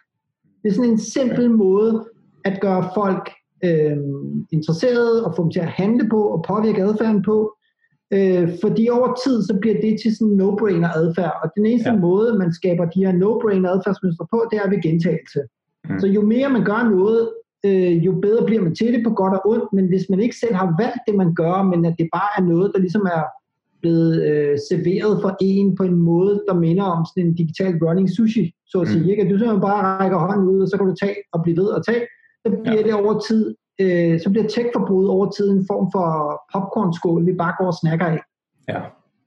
Det 0.62 0.68
er 0.68 0.74
sådan 0.74 0.90
en 0.90 0.98
simpel 0.98 1.50
måde 1.50 2.08
at 2.44 2.60
gøre 2.60 2.90
folk 2.94 3.30
øh, 3.64 3.96
interesserede 4.52 5.24
og 5.26 5.34
få 5.36 5.42
dem 5.42 5.50
til 5.50 5.60
at 5.60 5.74
handle 5.80 6.08
på 6.08 6.20
og 6.34 6.44
påvirke 6.48 6.82
adfærden 6.82 7.22
på. 7.22 7.36
Øh, 8.16 8.48
fordi 8.62 8.88
over 8.88 9.10
tid, 9.24 9.42
så 9.42 9.58
bliver 9.60 9.80
det 9.80 9.94
til 10.02 10.16
sådan 10.16 10.32
en 10.32 10.40
no-brainer 10.40 10.90
adfærd. 11.00 11.34
Og 11.42 11.50
den 11.56 11.66
eneste 11.66 11.90
ja. 11.90 11.96
måde, 11.96 12.38
man 12.38 12.52
skaber 12.52 12.84
de 12.84 13.04
her 13.04 13.12
no-brainer 13.22 13.68
adfærdsmønstre 13.74 14.26
på, 14.30 14.38
det 14.50 14.56
er 14.58 14.70
ved 14.70 14.82
gentagelse. 14.82 15.40
Mm. 15.88 16.00
Så 16.00 16.06
jo 16.06 16.22
mere 16.22 16.48
man 16.50 16.64
gør 16.64 16.82
noget, 16.96 17.22
øh, 17.66 18.06
jo 18.06 18.12
bedre 18.22 18.46
bliver 18.46 18.62
man 18.62 18.74
til 18.74 18.92
det 18.94 19.04
på 19.04 19.10
godt 19.10 19.34
og 19.34 19.42
ondt. 19.52 19.72
Men 19.72 19.86
hvis 19.88 20.06
man 20.10 20.20
ikke 20.20 20.36
selv 20.36 20.54
har 20.54 20.74
valgt 20.82 21.02
det, 21.06 21.14
man 21.22 21.34
gør, 21.34 21.62
men 21.62 21.84
at 21.84 21.94
det 21.98 22.08
bare 22.12 22.30
er 22.38 22.42
noget, 22.52 22.72
der 22.74 22.80
ligesom 22.80 23.02
er 23.02 23.24
blevet 23.80 24.12
øh, 24.28 24.54
serveret 24.70 25.22
for 25.22 25.36
en 25.40 25.76
på 25.76 25.82
en 25.82 25.96
måde, 26.10 26.42
der 26.48 26.54
minder 26.54 26.84
om 26.84 27.04
sådan 27.04 27.28
en 27.28 27.34
digital 27.34 27.74
running 27.84 28.10
sushi, 28.16 28.54
så 28.66 28.80
at 28.80 28.88
sige. 28.88 29.04
Mm. 29.04 29.10
Ikke? 29.10 29.22
At 29.22 29.30
du 29.30 29.36
simpelthen 29.38 29.68
bare 29.70 29.82
rækker 30.00 30.18
hånden 30.18 30.48
ud, 30.48 30.60
og 30.62 30.68
så 30.68 30.76
kan 30.76 30.86
du 30.86 30.94
tage 31.02 31.16
og 31.32 31.42
blive 31.42 31.56
ved 31.56 31.68
at 31.76 31.82
tage 31.88 32.02
så 32.46 32.56
bliver 32.62 32.80
ja. 32.80 32.82
det 32.82 32.94
over 32.94 33.20
tid, 33.20 33.54
øh, 33.80 34.20
så 34.20 34.30
bliver 34.30 34.48
tech-forbruget 34.48 35.08
over 35.08 35.30
tid 35.30 35.50
en 35.50 35.64
form 35.66 35.92
for 35.92 36.06
popcornskål, 36.52 37.26
vi 37.26 37.32
bare 37.32 37.54
går 37.58 37.66
og 37.66 37.74
snakker 37.74 38.06
af. 38.06 38.20
Ja. 38.68 38.80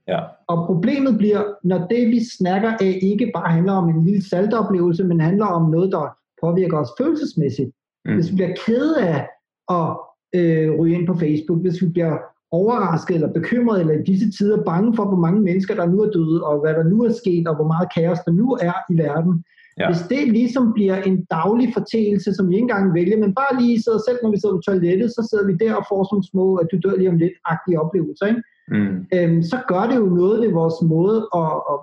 Ja. 0.08 0.20
Og 0.48 0.66
problemet 0.66 1.18
bliver, 1.18 1.44
når 1.64 1.88
det 1.88 2.08
vi 2.08 2.20
snakker 2.38 2.72
af 2.82 3.00
ikke 3.02 3.32
bare 3.36 3.52
handler 3.52 3.74
om 3.74 3.90
en 3.90 4.04
lille 4.06 4.30
saltoplevelse, 4.30 5.04
men 5.04 5.20
handler 5.22 5.46
om 5.46 5.72
noget, 5.72 5.92
der 5.92 6.18
påvirker 6.42 6.78
os 6.78 6.90
følelsesmæssigt. 7.00 7.72
Mm. 8.06 8.14
Hvis 8.14 8.32
vi 8.32 8.36
bliver 8.36 8.56
ked 8.66 8.94
af 8.96 9.28
at 9.70 9.90
øh, 10.36 10.80
ryge 10.80 10.96
ind 11.00 11.08
på 11.08 11.14
Facebook, 11.14 11.62
hvis 11.62 11.82
vi 11.82 11.88
bliver 11.88 12.18
overrasket 12.52 13.16
eller 13.16 13.34
bekymret, 13.34 13.80
eller 13.80 13.94
i 13.94 14.04
disse 14.04 14.32
tider 14.32 14.64
bange 14.64 14.96
for, 14.96 15.06
hvor 15.06 15.18
mange 15.18 15.42
mennesker, 15.42 15.76
der 15.76 15.86
nu 15.86 16.02
er 16.02 16.10
døde, 16.12 16.44
og 16.44 16.60
hvad 16.62 16.74
der 16.74 16.84
nu 16.84 17.04
er 17.04 17.12
sket, 17.12 17.48
og 17.48 17.56
hvor 17.56 17.68
meget 17.68 17.94
kaos 17.96 18.20
der 18.20 18.32
nu 18.32 18.48
er 18.52 18.74
i 18.92 18.98
verden, 18.98 19.44
Ja. 19.80 19.88
Hvis 19.90 20.02
det 20.14 20.28
ligesom 20.28 20.74
bliver 20.74 20.98
en 21.10 21.26
daglig 21.38 21.68
fortælelse, 21.78 22.34
som 22.34 22.50
vi 22.50 22.54
ikke 22.56 22.64
engang 22.64 22.94
vælger, 22.94 23.18
men 23.18 23.36
bare 23.36 23.62
lige 23.62 23.84
sidder 23.84 24.02
selv, 24.08 24.20
når 24.24 24.32
vi 24.32 24.40
sidder 24.40 24.56
på 24.56 24.62
toilettet, 24.62 25.10
så 25.12 25.22
sidder 25.30 25.46
vi 25.48 25.54
der 25.64 25.74
og 25.76 25.86
får 25.90 26.02
sådan 26.04 26.30
små, 26.32 26.56
at 26.56 26.68
du 26.72 26.78
dør 26.84 26.96
lige 26.98 27.10
om 27.10 27.18
lidt-agtige 27.18 27.80
oplevelser, 27.84 28.26
ikke? 28.26 28.44
Mm. 28.68 28.96
Øhm, 29.16 29.44
så 29.52 29.58
gør 29.68 29.84
det 29.90 29.96
jo 29.96 30.06
noget 30.06 30.42
ved 30.42 30.52
vores 30.62 30.80
måde 30.94 31.18
at, 31.42 31.54
at, 31.72 31.80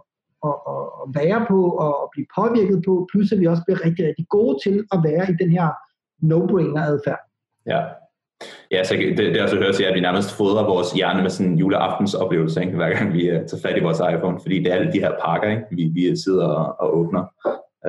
at, 0.49 0.57
at, 0.75 0.87
at 1.03 1.07
være 1.21 1.41
på 1.51 1.61
og 1.85 1.93
at 2.03 2.09
blive 2.13 2.27
påvirket 2.39 2.79
på, 2.87 3.09
plus 3.11 3.33
at 3.33 3.41
vi 3.41 3.47
også 3.47 3.63
bliver 3.67 3.85
rigtig, 3.87 4.07
rigtig 4.09 4.27
gode 4.29 4.55
til 4.65 4.77
at 4.95 4.99
være 5.09 5.25
i 5.33 5.35
den 5.43 5.51
her 5.57 5.69
no-brainer 6.31 6.83
adfærd. 6.93 7.21
Ja, 7.67 7.81
Ja, 8.71 8.85
så 8.85 8.95
det, 8.95 9.19
det 9.19 9.37
er 9.37 9.43
også 9.43 9.57
hørt 9.57 9.75
til, 9.75 9.85
at 9.85 9.95
vi 9.95 10.01
nærmest 10.01 10.37
fodrer 10.37 10.65
vores 10.65 10.93
hjerne 10.93 11.23
med 11.23 11.31
sådan 11.31 11.53
en 11.53 11.59
juleaftens 11.59 12.15
oplevelse, 12.15 12.61
ikke? 12.61 12.77
hver 12.77 12.91
gang 12.91 13.13
vi 13.13 13.31
uh, 13.31 13.37
tager 13.47 13.63
fat 13.63 13.77
i 13.77 13.83
vores 13.83 14.01
iPhone, 14.15 14.39
fordi 14.43 14.59
det 14.59 14.67
er 14.67 14.75
alle 14.75 14.93
de 14.93 15.01
her 15.01 15.13
pakker, 15.25 15.51
ikke? 15.51 15.63
Vi, 15.71 15.85
vi 15.95 16.17
sidder 16.17 16.47
og, 16.47 16.81
og 16.81 16.99
åbner. 16.99 17.25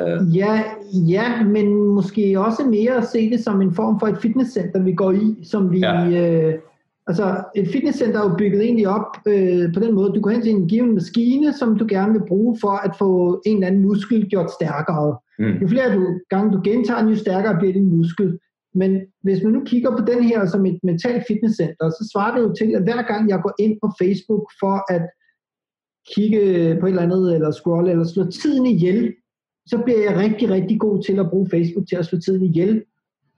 Uh. 0.02 0.36
Ja, 0.38 0.64
ja, 1.08 1.44
men 1.44 1.74
måske 1.74 2.40
også 2.40 2.64
mere 2.66 2.98
at 2.98 3.08
se 3.08 3.30
det 3.30 3.44
som 3.44 3.62
en 3.62 3.74
form 3.74 4.00
for 4.00 4.08
et 4.08 4.18
fitnesscenter, 4.18 4.84
vi 4.84 4.94
går 4.94 5.12
i, 5.12 5.36
som 5.44 5.72
vi... 5.72 5.80
Ja. 5.80 6.10
Øh, 6.10 6.60
altså, 7.08 7.44
et 7.56 7.68
fitnesscenter 7.68 8.20
er 8.20 8.30
jo 8.30 8.36
bygget 8.38 8.64
egentlig 8.64 8.88
op 8.88 9.18
øh, 9.28 9.74
på 9.74 9.80
den 9.80 9.94
måde, 9.94 10.14
du 10.14 10.22
går 10.22 10.30
hen 10.30 10.42
til 10.42 10.52
en 10.52 10.68
given 10.68 10.94
maskine, 10.94 11.54
som 11.54 11.78
du 11.78 11.86
gerne 11.90 12.14
vil 12.14 12.28
bruge 12.28 12.58
for 12.62 12.72
at 12.88 12.96
få 13.00 13.42
en 13.46 13.56
eller 13.56 13.68
anden 13.68 13.82
muskel 13.82 14.30
gjort 14.30 14.52
stærkere. 14.52 15.18
Mm. 15.40 15.58
Jo 15.62 15.68
flere 15.68 15.96
du, 15.96 16.20
gange 16.30 16.54
du 16.54 16.62
gentager 16.64 17.02
den, 17.02 17.10
jo 17.10 17.16
stærkere 17.16 17.58
bliver 17.60 17.74
din 17.74 17.98
muskel. 17.98 18.40
men 18.76 19.02
hvis 19.24 19.44
man 19.44 19.54
nu 19.54 19.62
kigger 19.66 19.98
på 19.98 20.04
den 20.06 20.24
her 20.24 20.46
som 20.46 20.66
et 20.66 20.80
mentalt 20.84 21.24
fitnesscenter, 21.28 21.90
så 21.90 22.10
svarer 22.14 22.36
det 22.36 22.44
jo 22.44 22.54
til, 22.54 22.76
at 22.76 22.84
hver 22.84 23.02
gang 23.02 23.30
jeg 23.30 23.40
går 23.44 23.54
ind 23.60 23.78
på 23.84 23.92
Facebook 24.02 24.46
for 24.60 24.94
at 24.94 25.06
kigge 26.16 26.42
på 26.80 26.86
et 26.86 26.90
eller 26.90 27.02
andet, 27.02 27.36
eller 27.36 27.52
scrolle, 27.52 27.92
eller 27.92 28.04
slå 28.04 28.24
tiden 28.32 28.66
ihjel, 28.66 29.14
så 29.68 29.78
bliver 29.86 30.02
jeg 30.04 30.18
rigtig, 30.18 30.50
rigtig 30.50 30.80
god 30.80 31.04
til 31.04 31.20
at 31.20 31.30
bruge 31.30 31.50
Facebook 31.52 31.88
til 31.88 31.96
at 31.96 32.06
slå 32.06 32.20
tiden 32.20 32.44
ihjel. 32.46 32.84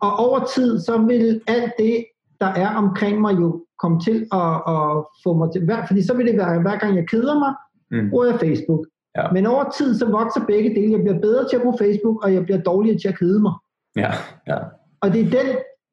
Og 0.02 0.16
over 0.16 0.40
tid, 0.56 0.80
så 0.80 0.98
vil 0.98 1.42
alt 1.48 1.72
det, 1.80 2.06
der 2.40 2.46
er 2.46 2.70
omkring 2.76 3.22
mig, 3.22 3.34
jo 3.40 3.66
komme 3.82 4.00
til 4.00 4.28
at, 4.32 4.54
at 4.76 5.06
få 5.24 5.34
mig 5.34 5.52
til, 5.52 5.70
fordi 5.88 6.02
så 6.02 6.14
vil 6.18 6.28
det 6.28 6.38
være, 6.38 6.62
hver 6.62 6.78
gang 6.78 6.96
jeg 6.96 7.08
keder 7.08 7.40
mig, 7.40 7.54
mm. 7.92 8.10
bruger 8.10 8.26
jeg 8.26 8.40
Facebook. 8.40 8.86
Ja. 9.18 9.32
Men 9.32 9.46
over 9.46 9.66
tid, 9.78 9.96
så 10.00 10.06
vokser 10.06 10.46
begge 10.48 10.70
dele. 10.76 10.92
Jeg 10.92 11.04
bliver 11.04 11.20
bedre 11.20 11.48
til 11.50 11.56
at 11.56 11.62
bruge 11.62 11.78
Facebook, 11.78 12.24
og 12.24 12.34
jeg 12.34 12.44
bliver 12.44 12.62
dårligere 12.62 13.00
til 13.00 13.08
at 13.08 13.20
kede 13.20 13.40
mig. 13.42 13.54
Ja, 13.96 14.12
ja. 14.48 14.58
Og 15.02 15.14
det 15.14 15.22
er 15.22 15.30
den, 15.38 15.48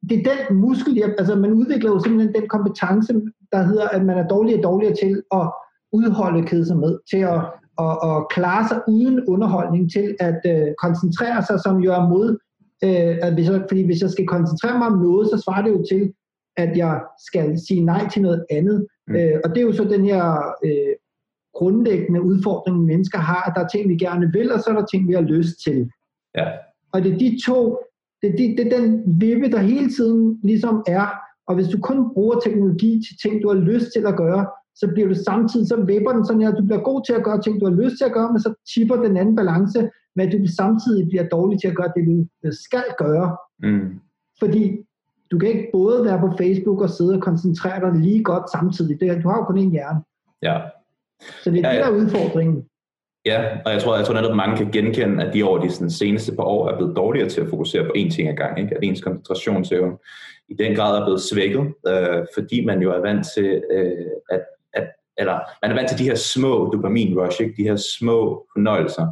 det 0.09 0.19
er 0.19 0.25
den 0.33 0.57
muskel, 0.57 0.95
jeg, 0.95 1.15
altså 1.19 1.35
man 1.35 1.53
udvikler 1.53 1.91
jo 1.91 2.01
simpelthen 2.01 2.35
den 2.35 2.49
kompetence, 2.49 3.13
der 3.53 3.63
hedder, 3.63 3.89
at 3.89 4.05
man 4.05 4.19
er 4.19 4.29
dårligere 4.29 4.61
og 4.61 4.65
dårligere 4.65 4.95
til 4.95 5.23
at 5.33 5.47
udholde 5.93 6.47
kedsomhed, 6.47 6.99
til 7.11 7.17
at, 7.17 7.41
at, 7.85 7.95
at 8.11 8.29
klare 8.35 8.69
sig 8.69 8.79
uden 8.89 9.17
underholdning, 9.29 9.93
til 9.93 10.17
at 10.21 10.41
uh, 10.53 10.69
koncentrere 10.85 11.43
sig, 11.47 11.61
som 11.61 11.77
jo 11.85 11.91
er 11.93 12.09
mod, 12.09 12.29
uh, 12.87 13.27
at 13.27 13.35
hvis 13.35 13.49
jeg, 13.49 13.65
fordi 13.69 13.83
hvis 13.87 14.03
jeg 14.03 14.11
skal 14.11 14.27
koncentrere 14.27 14.79
mig 14.79 14.87
om 14.87 14.99
noget, 14.99 15.29
så 15.29 15.37
svarer 15.45 15.63
det 15.63 15.71
jo 15.71 15.85
til, 15.91 16.13
at 16.57 16.77
jeg 16.77 17.01
skal 17.29 17.59
sige 17.69 17.85
nej 17.85 18.09
til 18.13 18.23
noget 18.23 18.45
andet. 18.51 18.87
Mm. 19.09 19.15
Uh, 19.15 19.37
og 19.45 19.51
det 19.51 19.59
er 19.59 19.67
jo 19.67 19.73
så 19.73 19.85
den 19.85 20.05
her 20.05 20.25
uh, 20.67 20.93
grundlæggende 21.55 22.23
udfordring, 22.23 22.85
mennesker 22.85 23.19
har, 23.19 23.43
at 23.47 23.53
der 23.57 23.63
er 23.65 23.69
ting, 23.69 23.89
vi 23.89 23.97
gerne 23.97 24.33
vil, 24.33 24.53
og 24.53 24.61
så 24.61 24.71
er 24.71 24.75
der 24.75 24.87
ting, 24.87 25.09
vi 25.09 25.13
har 25.13 25.21
lyst 25.37 25.55
til. 25.65 25.91
Ja. 26.39 26.47
Og 26.93 27.03
det 27.03 27.13
er 27.13 27.19
de 27.19 27.39
to, 27.47 27.79
det 28.23 28.29
er, 28.33 28.37
de, 28.37 28.57
det 28.57 28.73
er 28.73 28.79
den 28.79 29.03
vippe, 29.21 29.51
der 29.51 29.59
hele 29.59 29.89
tiden 29.91 30.41
ligesom 30.43 30.83
er, 30.87 31.07
og 31.47 31.55
hvis 31.55 31.69
du 31.69 31.79
kun 31.81 32.15
bruger 32.15 32.41
teknologi 32.41 33.03
til 33.07 33.17
ting, 33.23 33.43
du 33.43 33.49
har 33.49 33.57
lyst 33.57 33.87
til 33.93 34.07
at 34.07 34.17
gøre, 34.17 34.47
så 34.75 34.91
bliver 34.93 35.09
du 35.09 35.15
samtidig, 35.15 35.69
så 35.69 35.77
vipper 35.77 36.13
den 36.13 36.27
sådan 36.27 36.43
her, 36.43 36.53
at 36.53 36.59
du 36.59 36.65
bliver 36.65 36.83
god 36.83 37.05
til 37.07 37.13
at 37.13 37.25
gøre 37.25 37.41
ting, 37.41 37.61
du 37.61 37.67
har 37.67 37.83
lyst 37.83 37.97
til 37.99 38.05
at 38.05 38.13
gøre, 38.13 38.33
men 38.33 38.41
så 38.41 38.55
tipper 38.75 38.97
den 38.97 39.17
anden 39.17 39.37
balance 39.37 39.91
at 40.21 40.33
du 40.33 40.47
samtidig 40.57 41.09
bliver 41.09 41.29
dårlig 41.29 41.61
til 41.61 41.69
at 41.69 41.77
gøre 41.77 41.93
det, 41.97 42.29
du 42.45 42.49
skal 42.53 42.85
gøre. 42.99 43.37
Mm. 43.63 44.01
Fordi 44.39 44.79
du 45.31 45.39
kan 45.39 45.49
ikke 45.49 45.69
både 45.73 46.05
være 46.05 46.19
på 46.19 46.31
Facebook 46.39 46.81
og 46.81 46.91
sidde 46.91 47.15
og 47.15 47.23
koncentrere 47.23 47.81
dig 47.81 48.01
lige 48.01 48.25
godt 48.25 48.51
samtidig. 48.51 49.01
Det, 49.01 49.23
du 49.23 49.29
har 49.29 49.37
jo 49.37 49.45
kun 49.45 49.59
en 49.59 49.71
hjerne. 49.71 50.01
Ja. 50.43 50.61
Så 51.43 51.51
det 51.51 51.65
er 51.65 51.69
ja, 51.69 51.77
det, 51.77 51.85
der 51.85 51.91
er 51.91 51.97
udfordringen. 51.97 52.65
Ja, 53.27 53.59
og 53.67 53.73
jeg 53.73 53.83
tror, 53.83 53.97
jeg 53.97 54.07
tror 54.07 54.15
netop, 54.15 54.37
mange 54.37 54.57
kan 54.57 54.71
genkende, 54.71 55.25
at 55.25 55.35
de 55.35 55.43
over 55.43 55.59
de 55.59 55.71
sådan, 55.71 55.91
seneste 55.91 56.37
par 56.37 56.43
år 56.43 56.69
er 56.69 56.77
blevet 56.77 56.97
dårligere 56.97 57.29
til 57.29 57.41
at 57.41 57.49
fokusere 57.49 57.85
på 57.85 57.93
én 57.97 58.11
ting 58.11 58.29
ad 58.29 58.37
gang. 58.37 58.61
Ikke? 58.61 58.77
At 58.77 58.83
ens 58.83 59.01
koncentrationsevne 59.01 59.97
i 60.49 60.55
den 60.55 60.77
grad 60.77 61.01
er 61.01 61.05
blevet 61.05 61.21
svækket, 61.21 61.75
øh, 61.89 62.27
fordi 62.35 62.65
man 62.65 62.83
jo 62.83 62.91
er 62.93 63.01
vant 63.01 63.27
til, 63.35 63.63
øh, 63.73 64.07
at, 64.31 64.37
at, 64.37 64.43
eller 65.19 65.41
man 65.63 65.71
er 65.71 65.75
vant 65.75 65.89
til 65.89 65.99
de 65.99 66.05
her 66.05 66.15
små 66.15 66.71
dopamin 66.73 67.19
rush, 67.19 67.43
ikke? 67.43 67.55
de 67.57 67.69
her 67.69 67.77
små 67.77 68.47
fornøjelser. 68.53 69.07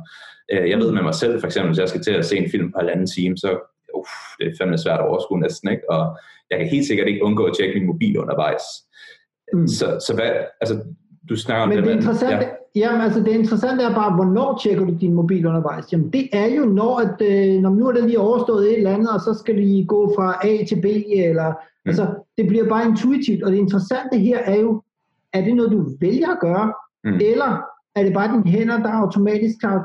Øh, 0.52 0.70
jeg 0.70 0.78
ved 0.78 0.92
med 0.92 1.02
mig 1.02 1.14
selv, 1.14 1.40
for 1.40 1.46
eksempel, 1.46 1.68
hvis 1.68 1.78
jeg 1.78 1.88
skal 1.88 2.02
til 2.02 2.12
at 2.12 2.24
se 2.24 2.36
en 2.36 2.50
film 2.50 2.72
på 2.72 2.78
halvanden 2.78 3.06
time, 3.06 3.36
så 3.36 3.50
uff, 3.98 4.10
det 4.38 4.46
er 4.46 4.52
fandme 4.58 4.78
svært 4.78 5.00
at 5.00 5.08
overskue 5.08 5.40
næsten, 5.40 5.70
ikke? 5.70 5.90
og 5.90 6.18
jeg 6.50 6.58
kan 6.58 6.68
helt 6.68 6.86
sikkert 6.86 7.08
ikke 7.08 7.24
undgå 7.24 7.44
at 7.44 7.56
tjekke 7.56 7.78
min 7.78 7.86
mobil 7.86 8.18
undervejs. 8.18 8.62
Mm. 9.52 9.68
Så, 9.68 9.86
så 10.06 10.14
hvad, 10.14 10.30
altså, 10.60 10.74
du 11.28 11.36
snakker 11.36 11.62
om 11.62 11.68
Men 11.68 11.78
det, 11.78 11.86
det 11.86 11.92
interessante, 11.92 12.46
ja. 12.46 12.50
Jamen, 12.76 13.00
altså 13.00 13.20
det 13.20 13.28
interessante 13.28 13.84
er 13.84 13.94
bare, 13.94 14.14
hvornår 14.14 14.58
tjekker 14.62 14.84
du 14.84 14.96
din 15.00 15.14
mobil 15.14 15.46
undervejs? 15.46 15.92
Jamen 15.92 16.12
det 16.12 16.28
er 16.32 16.46
jo, 16.46 16.64
når, 16.64 16.98
at, 16.98 17.16
øh, 17.22 17.62
når 17.62 17.70
nu 17.70 17.88
er 17.88 17.92
det 17.92 18.04
lige 18.04 18.20
overstået 18.20 18.70
et 18.70 18.76
eller 18.76 18.94
andet, 18.94 19.10
og 19.10 19.20
så 19.20 19.34
skal 19.34 19.56
de 19.56 19.84
gå 19.88 20.12
fra 20.16 20.46
A 20.46 20.64
til 20.64 20.80
B, 20.80 20.84
eller, 20.84 21.48
mm. 21.48 21.88
altså 21.88 22.06
det 22.38 22.48
bliver 22.48 22.68
bare 22.68 22.88
intuitivt, 22.88 23.42
og 23.42 23.52
det 23.52 23.58
interessante 23.58 24.18
her 24.18 24.38
er 24.38 24.60
jo, 24.60 24.82
er 25.32 25.44
det 25.44 25.56
noget, 25.56 25.72
du 25.72 25.90
vælger 26.00 26.30
at 26.32 26.40
gøre, 26.40 26.72
mm. 27.04 27.18
eller 27.30 27.50
er 27.96 28.02
det 28.04 28.12
bare 28.14 28.32
dine 28.32 28.50
hænder, 28.56 28.78
der 28.78 28.92
automatisk 28.92 29.60
tager 29.60 29.80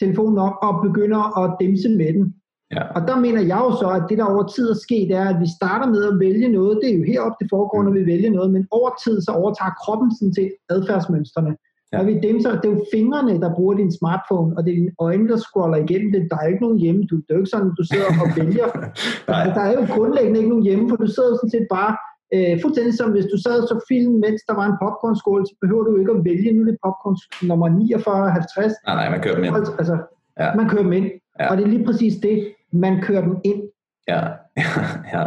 telefonen 0.00 0.38
op 0.38 0.56
og 0.62 0.82
begynder 0.86 1.38
at 1.42 1.56
dæmse 1.60 1.88
med 1.88 2.12
den? 2.12 2.34
Ja. 2.74 2.82
Og 2.96 3.00
der 3.08 3.16
mener 3.24 3.42
jeg 3.52 3.60
jo 3.66 3.70
så, 3.82 3.88
at 3.98 4.04
det 4.08 4.18
der 4.18 4.32
over 4.34 4.46
tid 4.54 4.70
er 4.70 4.78
sket, 4.86 5.10
er, 5.20 5.26
at 5.32 5.40
vi 5.40 5.48
starter 5.58 5.88
med 5.94 6.02
at 6.10 6.18
vælge 6.24 6.48
noget. 6.48 6.78
Det 6.82 6.88
er 6.90 6.98
jo 6.98 7.04
heroppe, 7.12 7.36
det 7.40 7.48
foregår, 7.54 7.82
når 7.82 7.92
vi 7.98 8.06
vælger 8.06 8.30
noget, 8.30 8.50
men 8.56 8.66
over 8.70 8.90
tid 9.04 9.20
så 9.20 9.30
overtager 9.40 9.74
kroppen 9.82 10.10
sådan 10.18 10.34
set 10.34 10.52
adfærdsmønstrene. 10.74 11.52
Ja. 11.92 11.98
Og 11.98 12.06
vi 12.06 12.14
dem, 12.26 12.36
så, 12.40 12.48
det 12.60 12.68
er 12.70 12.76
jo 12.76 12.84
fingrene, 12.94 13.40
der 13.44 13.54
bruger 13.54 13.74
din 13.82 13.92
smartphone, 14.00 14.50
og 14.56 14.60
det 14.64 14.70
er 14.72 14.78
dine 14.80 14.94
øjne, 15.06 15.28
der 15.28 15.36
scroller 15.36 15.78
igennem 15.84 16.12
det. 16.12 16.22
Der 16.30 16.36
er 16.42 16.46
ikke 16.46 16.64
nogen 16.66 16.78
hjemme. 16.84 17.02
Du, 17.10 17.16
det 17.16 17.30
er 17.30 17.34
jo 17.34 17.42
ikke 17.42 17.54
sådan, 17.56 17.72
du 17.80 17.84
sidder 17.92 18.10
og 18.22 18.28
vælger. 18.40 18.68
der, 19.28 19.54
der 19.56 19.64
er 19.68 19.72
jo 19.78 19.82
grundlæggende 19.94 20.38
ikke 20.40 20.52
nogen 20.54 20.68
hjemme, 20.68 20.88
for 20.88 20.96
du 20.96 21.06
sidder 21.16 21.32
sådan 21.36 21.54
set 21.56 21.66
bare 21.76 21.92
øh, 22.34 22.52
fuldstændig 22.62 22.94
som 22.94 23.10
hvis 23.10 23.28
du 23.32 23.36
sad 23.44 23.56
og 23.62 23.68
så 23.68 23.76
film, 23.88 24.12
mens 24.24 24.40
der 24.48 24.54
var 24.60 24.66
en 24.66 24.76
popcornskål, 24.82 25.46
så 25.46 25.54
behøver 25.60 25.84
du 25.84 25.96
ikke 26.00 26.12
at 26.16 26.24
vælge, 26.24 26.52
nu 26.52 26.60
er 26.62 26.68
det 26.70 26.78
popcorn 26.84 27.16
nummer 27.48 27.68
49, 27.68 28.30
50. 28.30 28.72
Nej, 28.86 28.94
nej, 28.94 29.10
man 29.10 29.20
kører 29.22 29.34
dem 29.34 29.44
ind. 29.44 29.56
Altså, 29.80 29.96
ja. 30.40 30.54
man 30.54 30.68
kører 30.68 30.82
dem 30.82 30.92
ind. 30.92 31.08
Ja. 31.40 31.50
Og 31.50 31.56
det 31.56 31.62
er 31.64 31.68
lige 31.68 31.84
præcis 31.84 32.14
det, 32.26 32.36
man 32.72 33.02
kører 33.02 33.22
dem 33.28 33.36
ind. 33.44 33.62
Ja, 34.08 34.20
ja, 35.14 35.22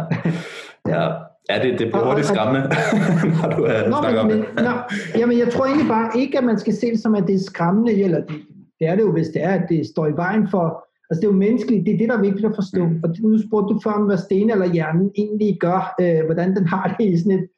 ja. 0.88 1.02
Ja, 1.50 1.62
det, 1.62 1.78
det 1.78 1.86
bliver 1.88 2.06
hurtigt 2.06 2.26
skræmmende, 2.26 2.60
når 3.42 3.48
du 3.56 3.62
uh, 3.62 3.90
nå, 3.90 3.96
snakker 4.00 4.22
men, 4.22 4.32
om 4.32 4.46
det. 4.56 4.64
nå, 4.64 4.72
jamen, 5.18 5.38
jeg 5.38 5.48
tror 5.52 5.64
egentlig 5.64 5.88
bare 5.88 6.10
ikke, 6.18 6.38
at 6.38 6.44
man 6.44 6.58
skal 6.58 6.74
se 6.74 6.90
det 6.90 7.00
som, 7.00 7.14
at 7.14 7.26
det 7.26 7.34
er 7.34 7.38
skræmmende, 7.38 8.02
eller 8.02 8.20
det, 8.20 8.36
det 8.80 8.88
er 8.88 8.96
det 8.96 9.02
jo, 9.02 9.12
hvis 9.12 9.28
det 9.28 9.44
er, 9.44 9.50
at 9.50 9.66
det 9.68 9.86
står 9.86 10.06
i 10.06 10.16
vejen 10.16 10.48
for, 10.48 10.83
altså 11.10 11.20
det 11.20 11.26
er 11.26 11.32
jo 11.32 11.38
menneskeligt, 11.46 11.86
det 11.86 11.94
er 11.94 11.98
det, 11.98 12.08
der 12.08 12.16
er 12.16 12.28
vigtigt 12.28 12.46
at 12.46 12.54
forstå. 12.54 12.86
Mm. 12.86 13.00
Og 13.04 13.08
nu 13.20 13.38
spurgte 13.46 13.74
du 13.74 13.80
før 13.84 13.90
om, 13.90 14.06
hvad 14.06 14.18
sten 14.18 14.50
eller 14.50 14.72
hjernen 14.72 15.10
egentlig 15.16 15.56
gør, 15.60 15.94
øh, 16.00 16.24
hvordan 16.24 16.56
den 16.56 16.66
har 16.66 16.96
det 16.98 17.06
i 17.06 17.18
sådan 17.18 17.38
et 17.38 17.48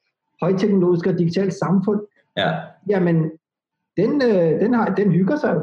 højteknologisk 0.41 1.07
og 1.07 1.17
digitalt 1.17 1.53
samfund. 1.53 1.99
Ja. 2.37 2.51
Jamen, 2.89 3.17
den, 3.97 4.21
øh, 4.21 4.59
den, 4.61 4.73
har, 4.73 4.95
den 4.95 5.11
hygger 5.11 5.35
sig 5.35 5.53
jo. 5.55 5.61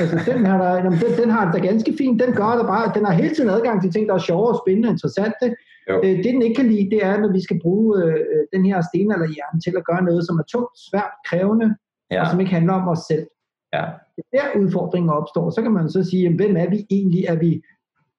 altså, 0.00 0.32
den, 0.32 0.46
har 0.46 0.58
der, 0.62 0.74
jamen, 0.74 0.98
den, 0.98 1.12
den 1.22 1.30
har 1.30 1.44
det 1.44 1.54
da 1.54 1.66
ganske 1.66 1.94
fint. 1.98 2.22
Den 2.22 2.32
gør 2.34 2.52
det 2.58 2.66
bare. 2.66 2.92
Den 2.94 3.04
har 3.04 3.12
hele 3.12 3.34
tiden 3.34 3.50
adgang 3.50 3.82
til 3.82 3.92
ting, 3.92 4.08
der 4.08 4.14
er 4.14 4.18
sjove, 4.18 4.58
spændende 4.62 4.88
og 4.88 4.92
interessante. 4.92 5.46
Øh, 5.90 6.16
det 6.16 6.24
den 6.24 6.42
ikke 6.42 6.54
kan 6.54 6.70
lide, 6.72 6.90
det 6.90 7.04
er, 7.04 7.20
når 7.20 7.32
vi 7.32 7.42
skal 7.42 7.60
bruge 7.60 8.02
øh, 8.02 8.16
den 8.52 8.64
her 8.64 8.80
sten 8.88 9.12
eller 9.12 9.28
hjerne 9.34 9.60
til 9.60 9.74
at 9.76 9.84
gøre 9.84 10.02
noget, 10.04 10.26
som 10.26 10.38
er 10.38 10.42
tungt, 10.42 10.78
svært, 10.90 11.12
krævende, 11.28 11.74
ja. 12.10 12.20
og 12.20 12.26
som 12.30 12.40
ikke 12.40 12.52
handler 12.52 12.72
om 12.72 12.88
os 12.88 12.98
selv. 12.98 13.26
Ja. 13.72 13.84
Det 14.16 14.24
er 14.32 14.38
der 14.38 14.60
udfordringen 14.60 15.10
opstår. 15.10 15.50
Så 15.50 15.62
kan 15.62 15.72
man 15.72 15.90
så 15.90 16.04
sige, 16.04 16.22
jamen, 16.22 16.36
hvem 16.36 16.56
er 16.56 16.70
vi 16.70 16.86
egentlig? 16.90 17.24
Er 17.24 17.34
vi 17.34 17.62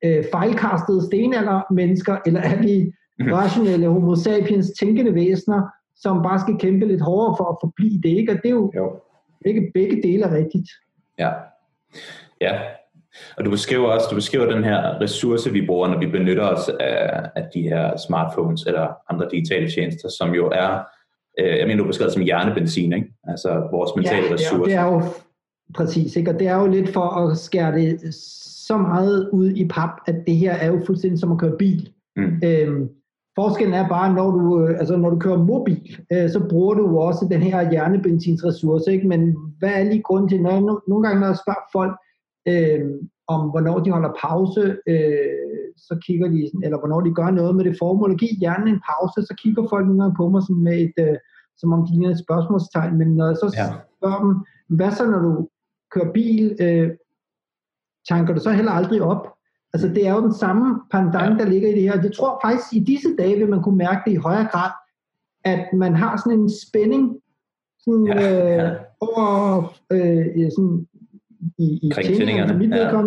øh, 0.06 0.24
fejlkastede 0.32 1.06
stenalder 1.06 1.74
mennesker, 1.74 2.18
eller 2.26 2.42
er 2.42 2.62
vi 2.62 2.94
mhm. 3.20 3.34
rationelle 3.34 3.88
homo 3.88 4.16
sapiens 4.16 4.72
tænkende 4.80 5.16
væsener, 5.16 5.62
som 5.96 6.24
bare 6.24 6.40
skal 6.40 6.58
kæmpe 6.60 6.86
lidt 6.86 7.02
hårdere 7.02 7.36
for 7.38 7.46
at 7.50 7.58
forblive 7.62 8.02
det, 8.04 8.10
ikke? 8.10 8.32
Og 8.32 8.38
det 8.38 8.46
er 8.46 8.56
jo, 8.56 8.72
jo. 8.76 9.00
Begge, 9.44 9.72
begge 9.74 10.02
dele 10.02 10.24
er 10.24 10.36
rigtigt. 10.36 10.70
Ja. 11.20 11.32
Ja, 12.42 12.60
og 13.38 13.46
du 13.46 13.50
beskriver 13.50 13.88
også, 13.88 14.08
du 14.10 14.16
beskriver 14.16 14.46
den 14.46 14.64
her 14.64 15.02
ressource, 15.02 15.52
vi 15.52 15.66
bruger, 15.66 15.88
når 15.88 16.00
vi 16.00 16.06
benytter 16.06 16.44
os 16.44 16.70
af, 16.80 17.30
af 17.36 17.46
de 17.54 17.62
her 17.62 17.98
smartphones 18.08 18.64
eller 18.64 18.88
andre 19.10 19.28
digitale 19.32 19.72
tjenester, 19.72 20.10
som 20.18 20.34
jo 20.34 20.48
er, 20.48 20.80
øh, 21.40 21.58
jeg 21.58 21.68
mener, 21.68 21.82
du 21.84 21.88
beskriver 21.88 22.12
som 22.12 22.22
hjernebenzin, 22.22 22.94
ikke? 22.94 23.08
Altså 23.28 23.68
vores 23.72 23.92
mentale 23.96 24.28
ja, 24.28 24.34
ressourcer. 24.34 24.74
Ja, 24.74 24.82
det 24.82 24.88
er 24.88 24.94
jo 24.94 25.02
præcis, 25.76 26.16
ikke? 26.16 26.32
Og 26.32 26.40
det 26.40 26.48
er 26.48 26.62
jo 26.62 26.68
lidt 26.68 26.94
for 26.94 27.02
at 27.02 27.38
skære 27.38 27.76
det 27.76 28.14
så 28.68 28.78
meget 28.78 29.30
ud 29.30 29.50
i 29.50 29.68
pap, 29.68 29.90
at 30.06 30.16
det 30.28 30.36
her 30.36 30.54
er 30.54 30.68
jo 30.68 30.82
fuldstændig 30.86 31.20
som 31.20 31.32
at 31.32 31.38
køre 31.38 31.58
bil. 31.58 31.90
Mm. 32.16 32.42
Øhm, 32.44 32.90
forskellen 33.36 33.74
er 33.74 33.88
bare, 33.88 34.14
når 34.14 34.32
du, 34.32 34.62
øh, 34.62 34.80
altså 34.80 34.98
når 34.98 35.10
du 35.10 35.20
kører 35.20 35.44
mobil, 35.44 36.00
øh, 36.14 36.30
så 36.30 36.40
bruger 36.50 36.74
du 36.74 37.00
også 37.00 37.28
den 37.32 37.42
her 37.42 37.72
hjernebenzinsressource, 37.72 38.92
ikke? 38.92 39.08
Men 39.08 39.36
hvad 39.60 39.70
er 39.70 39.84
lige 39.84 40.02
grunden 40.02 40.30
til, 40.30 40.42
når 40.42 40.84
nogle 40.90 41.08
gange, 41.08 41.20
når 41.20 41.28
jeg 41.28 41.38
spørger 41.44 41.66
folk, 41.78 41.94
øh, 42.52 42.82
om 43.28 43.50
hvornår 43.50 43.80
de 43.80 43.92
holder 43.92 44.14
pause, 44.22 44.62
øh, 44.88 45.48
så 45.78 45.94
kigger 46.06 46.28
de, 46.28 46.52
eller 46.64 46.80
hvornår 46.80 47.02
de 47.02 47.14
gør 47.14 47.30
noget 47.32 47.56
med 47.56 47.66
det 47.66 47.76
formål 47.80 48.12
at 48.12 48.20
give 48.20 48.40
hjernen 48.40 48.68
en 48.68 48.82
pause, 48.90 49.28
så 49.28 49.34
kigger 49.42 49.64
folk 49.70 49.86
nogle 49.86 50.02
gange 50.02 50.16
på 50.18 50.30
mig 50.30 50.42
sådan 50.42 50.64
med 50.64 50.78
et, 50.86 50.98
øh, 51.06 51.18
som 51.58 51.74
om 51.74 51.86
de 51.86 51.92
ligner 51.92 52.10
et 52.10 52.24
spørgsmålstegn, 52.26 52.98
men 52.98 53.08
når 53.18 53.28
jeg 53.28 53.38
så 53.38 53.48
ja. 53.58 53.68
spørger 53.98 54.22
dem, 54.26 54.34
hvad 54.78 54.92
så 54.92 55.04
når 55.12 55.22
du 55.28 55.48
kører 55.92 56.12
bil, 56.14 56.58
øh, 56.62 56.90
tanker 58.10 58.34
du 58.34 58.40
så 58.40 58.52
heller 58.52 58.72
aldrig 58.72 59.02
op? 59.02 59.34
Altså 59.74 59.88
det 59.88 60.08
er 60.08 60.14
jo 60.14 60.22
den 60.22 60.34
samme 60.34 60.82
pandang, 60.92 61.40
der 61.40 61.46
ligger 61.46 61.70
i 61.70 61.74
det 61.74 61.82
her. 61.82 62.02
Jeg 62.02 62.14
tror 62.14 62.40
faktisk, 62.44 62.74
i 62.74 62.80
disse 62.80 63.16
dage 63.16 63.38
vil 63.38 63.50
man 63.50 63.64
kunne 63.64 63.78
mærke 63.78 64.02
det 64.06 64.12
i 64.12 64.16
højere 64.16 64.48
grad, 64.52 64.72
at 65.46 65.74
man 65.74 65.96
har 65.96 66.18
sådan 66.18 66.40
en 66.40 66.50
spænding 66.68 67.18
sådan, 67.80 68.08
ja, 68.08 68.22
ja. 68.22 68.72
Øh, 68.72 68.78
over 69.02 69.74
øh, 69.92 70.52
sådan, 70.52 70.88
i, 71.58 71.80
i 71.84 71.92
tændingerne, 72.04 72.58
mit 72.58 72.70
ja. 72.70 73.02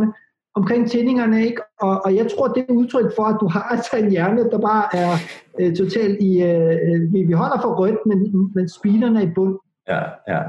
omkring 0.54 0.90
tændingerne, 0.90 1.44
ikke? 1.44 1.62
Og, 1.80 2.04
og 2.04 2.16
jeg 2.16 2.26
tror, 2.30 2.48
det 2.48 2.64
er 2.68 2.72
udtryk 2.72 3.12
for, 3.16 3.24
at 3.24 3.36
du 3.40 3.48
har 3.48 3.62
altså 3.74 3.96
en 3.96 4.10
hjerne, 4.10 4.50
der 4.50 4.58
bare 4.58 4.96
er 4.96 5.12
øh, 5.60 5.76
totalt 5.76 6.22
i, 6.22 6.42
øh, 6.42 7.12
vi, 7.12 7.22
vi 7.22 7.32
holder 7.32 7.60
for 7.60 7.74
rødt, 7.74 8.06
men, 8.06 8.50
men 8.54 8.68
speederne 8.68 9.22
er 9.22 9.26
i 9.26 9.32
bund. 9.34 9.58
Ja, 9.88 10.02
ja. 10.28 10.42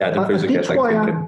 Ja, 0.00 0.06
det, 0.08 0.16
og, 0.16 0.24
og 0.24 0.30
det 0.30 0.64
tror 0.64 0.88
jeg, 0.88 1.26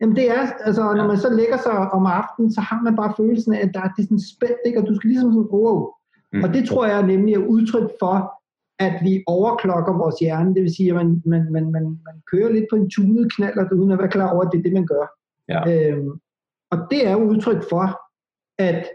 Jamen 0.00 0.16
det 0.16 0.30
er, 0.30 0.42
altså 0.64 0.82
når 0.82 1.06
man 1.06 1.18
så 1.18 1.30
lægger 1.34 1.56
sig 1.56 1.72
om 1.72 2.06
aftenen, 2.06 2.52
så 2.52 2.60
har 2.60 2.82
man 2.82 2.96
bare 2.96 3.14
følelsen 3.16 3.52
af, 3.54 3.60
at 3.66 3.70
der 3.74 3.80
er 3.80 3.92
det 3.96 4.04
sådan 4.04 4.20
spændt, 4.34 4.60
ikke? 4.66 4.80
og 4.80 4.86
du 4.88 4.94
skal 4.94 5.08
ligesom 5.10 5.32
sådan, 5.32 5.48
wow, 5.52 5.92
Mm. 6.32 6.42
Og 6.44 6.54
det 6.54 6.68
tror 6.68 6.86
jeg 6.86 7.06
nemlig 7.06 7.34
er 7.34 7.38
udtryk 7.38 7.90
for, 8.00 8.32
at 8.78 8.94
vi 9.02 9.24
overklokker 9.26 9.92
vores 9.92 10.18
hjerne. 10.20 10.54
Det 10.54 10.62
vil 10.62 10.76
sige, 10.76 10.88
at 10.88 10.94
man, 10.94 11.22
man, 11.26 11.52
man, 11.52 11.72
man, 11.72 11.82
man 11.82 12.22
kører 12.32 12.52
lidt 12.52 12.64
på 12.70 12.76
en 12.76 12.90
tunet 12.90 13.32
knald, 13.34 13.72
uden 13.72 13.90
at 13.90 13.98
være 13.98 14.08
klar 14.08 14.34
over, 14.34 14.44
at 14.44 14.48
det 14.52 14.58
er 14.58 14.62
det, 14.62 14.72
man 14.72 14.86
gør. 14.86 15.06
Ja. 15.48 15.90
Øhm, 15.92 16.10
og 16.70 16.78
det 16.90 17.06
er 17.06 17.12
jo 17.12 17.18
udtryk 17.18 17.62
for, 17.70 18.00
at 18.58 18.86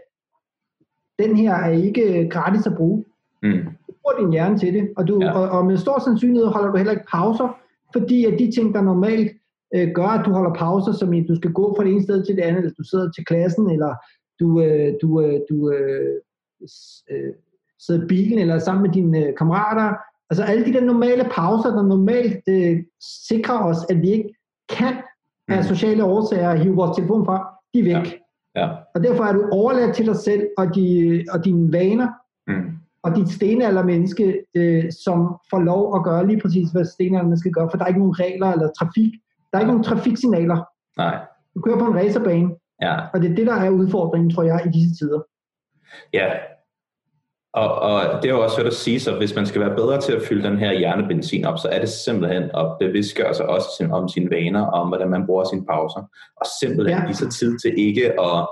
den 1.18 1.36
her 1.36 1.54
er 1.54 1.70
ikke 1.70 2.28
gratis 2.30 2.66
at 2.66 2.76
bruge. 2.76 3.04
Mm. 3.42 3.64
Du 3.86 3.92
bruger 4.02 4.18
din 4.20 4.32
hjerne 4.32 4.58
til 4.58 4.74
det, 4.74 4.92
og, 4.96 5.08
du, 5.08 5.20
ja. 5.22 5.32
og, 5.32 5.58
og 5.58 5.66
med 5.66 5.76
stor 5.76 5.98
sandsynlighed 5.98 6.46
holder 6.46 6.70
du 6.70 6.76
heller 6.76 6.92
ikke 6.92 7.06
pauser, 7.10 7.58
fordi 7.94 8.24
at 8.24 8.38
de 8.38 8.50
ting, 8.50 8.74
der 8.74 8.82
normalt 8.82 9.32
øh, 9.74 9.88
gør, 9.94 10.06
at 10.06 10.26
du 10.26 10.30
holder 10.32 10.54
pauser, 10.54 10.92
som 10.92 11.12
i, 11.12 11.26
du 11.26 11.36
skal 11.36 11.52
gå 11.52 11.74
fra 11.76 11.84
det 11.84 11.92
ene 11.92 12.02
sted 12.02 12.24
til 12.24 12.36
det 12.36 12.42
andet, 12.42 12.58
eller 12.58 12.74
du 12.78 12.84
sidder 12.84 13.10
til 13.10 13.24
klassen, 13.24 13.70
eller 13.70 13.94
du, 14.40 14.60
øh, 14.62 14.94
du, 15.02 15.20
øh, 15.20 15.40
du 15.50 15.70
øh, 15.72 16.14
øh, 17.10 17.32
sidder 17.80 18.04
i 18.04 18.06
bilen, 18.06 18.38
eller 18.38 18.58
sammen 18.58 18.82
med 18.82 18.92
dine 18.92 19.26
øh, 19.26 19.36
kammerater. 19.36 19.96
Altså 20.30 20.44
alle 20.44 20.64
de 20.64 20.72
der 20.72 20.84
normale 20.84 21.24
pauser, 21.32 21.70
der 21.70 21.82
normalt 21.82 22.42
øh, 22.48 22.76
sikrer 23.28 23.58
os, 23.58 23.76
at 23.90 24.02
vi 24.02 24.10
ikke 24.10 24.34
kan 24.68 24.94
af 25.48 25.56
mm. 25.56 25.62
sociale 25.62 26.04
årsager 26.04 26.54
hive 26.54 26.74
vores 26.74 26.96
telefon 26.96 27.24
fra, 27.24 27.54
de 27.74 27.78
er 27.80 27.84
væk. 27.84 28.12
Ja. 28.12 28.60
Ja. 28.60 28.68
Og 28.94 29.04
derfor 29.04 29.24
er 29.24 29.32
du 29.32 29.48
overladt 29.52 29.96
til 29.96 30.06
dig 30.06 30.16
selv 30.16 30.46
og, 30.56 30.74
de, 30.74 31.24
og 31.30 31.44
dine 31.44 31.72
vaner, 31.72 32.08
Mm. 32.46 32.70
Og 33.04 33.16
dit 33.16 33.28
stenaldermenneske, 33.28 34.44
øh, 34.54 34.84
som 35.04 35.36
får 35.50 35.58
lov 35.58 35.96
at 35.96 36.04
gøre 36.04 36.26
lige 36.26 36.40
præcis, 36.40 36.70
hvad 36.70 36.84
stenalderne 36.84 37.38
skal 37.38 37.52
gøre, 37.52 37.68
for 37.70 37.76
der 37.76 37.84
er 37.84 37.88
ikke 37.88 38.00
nogen 38.00 38.20
regler 38.20 38.46
eller 38.52 38.68
trafik. 38.78 39.12
Der 39.50 39.58
er 39.58 39.60
ikke 39.60 39.72
nogen 39.72 39.84
trafiksignaler. 39.84 40.58
Nej. 40.98 41.18
Du 41.54 41.60
kører 41.60 41.78
på 41.78 41.84
en 41.86 41.96
racerbane, 41.96 42.50
Ja. 42.82 42.96
og 43.12 43.20
det 43.22 43.30
er 43.30 43.34
det, 43.34 43.46
der 43.46 43.54
er 43.54 43.70
udfordringen, 43.70 44.30
tror 44.30 44.42
jeg, 44.42 44.62
i 44.66 44.68
disse 44.78 44.94
tider. 44.98 45.20
Ja. 46.12 46.28
Og, 47.54 47.78
og 47.78 48.22
det 48.22 48.28
er 48.30 48.34
jo 48.34 48.42
også 48.42 48.56
hørt 48.56 48.66
at 48.66 48.72
sige, 48.74 49.00
så 49.00 49.16
hvis 49.16 49.34
man 49.34 49.46
skal 49.46 49.60
være 49.60 49.76
bedre 49.76 50.00
til 50.00 50.12
at 50.12 50.22
fylde 50.28 50.48
den 50.48 50.58
her 50.58 50.72
hjernebenzin 50.72 51.44
op, 51.44 51.58
så 51.58 51.68
er 51.68 51.80
det 51.80 51.88
simpelthen 51.88 52.42
at 52.42 52.66
bevidstgøre 52.80 53.34
sig 53.34 53.46
også 53.46 53.88
om 53.92 54.08
sine 54.08 54.30
vaner, 54.30 54.66
og 54.66 54.80
om 54.82 54.88
hvordan 54.88 55.10
man 55.10 55.26
bruger 55.26 55.44
sine 55.44 55.66
pauser. 55.66 56.00
Og 56.36 56.46
simpelthen 56.60 56.98
Ja. 56.98 57.04
give 57.06 57.14
sig 57.14 57.30
tid 57.30 57.58
til 57.58 57.74
ikke 57.78 58.20
at 58.20 58.48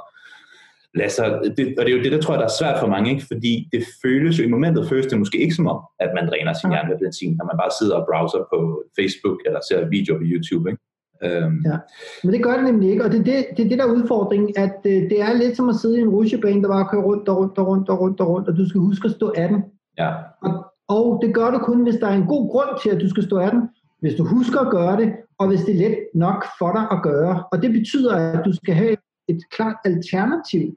lade 0.95 1.11
sig, 1.11 1.27
det, 1.57 1.75
og 1.79 1.85
det 1.85 1.93
er 1.93 1.97
jo 1.99 2.03
det, 2.05 2.13
der 2.13 2.21
tror 2.21 2.35
jeg, 2.35 2.39
der 2.41 2.45
er 2.53 2.59
svært 2.61 2.81
for 2.81 2.87
mange, 2.95 3.11
ikke? 3.15 3.25
fordi 3.33 3.69
det 3.73 3.83
føles 4.05 4.39
jo, 4.39 4.45
i 4.45 4.49
momentet 4.55 4.89
føles 4.89 5.07
det 5.07 5.19
måske 5.19 5.39
ikke 5.39 5.55
som 5.55 5.67
om, 5.67 5.81
at 6.01 6.11
man 6.15 6.29
dræner 6.31 6.53
sin 6.53 6.71
Ja. 6.71 6.75
hjernebenzin, 6.77 7.37
når 7.39 7.45
man 7.51 7.57
bare 7.63 7.73
sidder 7.81 7.97
og 8.01 8.07
browser 8.11 8.43
på 8.53 8.59
Facebook, 8.99 9.39
eller 9.47 9.61
ser 9.69 9.89
videoer 9.89 10.19
på 10.19 10.25
YouTube, 10.33 10.65
ikke? 10.71 10.83
Øhm, 11.27 11.57
Ja. 11.71 11.77
Men 12.25 12.33
det 12.35 12.43
gør 12.47 12.55
det 12.57 12.65
nemlig 12.65 12.91
ikke, 12.91 13.05
og 13.05 13.11
det 13.13 13.21
er 13.21 13.25
det, 13.33 13.39
det, 13.57 13.65
er 13.65 13.69
det 13.69 13.79
der 13.79 13.87
er 13.87 13.93
udfordringen, 13.99 14.51
at 14.65 14.77
øh, 14.93 14.93
det 15.11 15.19
er 15.27 15.33
lidt 15.43 15.57
som 15.57 15.69
at 15.69 15.77
sidde 15.83 15.99
i 15.99 16.03
en 16.03 16.09
rutsjebane, 16.17 16.63
der 16.63 16.69
bare 16.69 16.89
kører 16.91 17.03
rundt 17.11 17.29
og 17.29 17.37
rundt 17.39 17.59
og 17.59 17.67
rundt 17.69 17.89
og 17.91 18.01
rundt 18.01 18.21
og 18.21 18.29
rundt, 18.29 18.49
og 18.49 18.57
du 18.57 18.69
skal 18.69 18.81
huske 18.81 19.07
at 19.09 19.15
stå 19.19 19.33
af 19.37 19.49
den. 19.49 19.61
ja, 19.99 20.11
Og, 20.47 20.53
og 20.89 21.07
det 21.23 21.35
gør 21.35 21.51
du 21.51 21.59
kun, 21.59 21.83
hvis 21.83 21.95
der 22.03 22.07
er 22.09 22.15
en 22.23 22.27
god 22.35 22.51
grund 22.53 22.71
til, 22.83 22.91
at 22.91 23.01
du 23.01 23.09
skal 23.11 23.23
stå 23.23 23.37
af 23.39 23.51
den, 23.51 23.63
hvis 24.01 24.15
du 24.15 24.25
husker 24.25 24.61
at 24.61 24.71
gøre 24.71 24.97
det, 25.01 25.09
og 25.39 25.49
hvis 25.49 25.61
det 25.61 25.75
er 25.75 25.89
let 25.89 25.97
nok 26.15 26.45
for 26.59 26.71
dig 26.73 26.85
at 26.97 27.03
gøre. 27.03 27.45
Og 27.53 27.63
det 27.63 27.71
betyder, 27.73 28.15
at 28.17 28.45
du 28.45 28.53
skal 28.61 28.75
have 28.75 28.97
et 29.29 29.41
klart 29.51 29.77
alternativ 29.85 30.75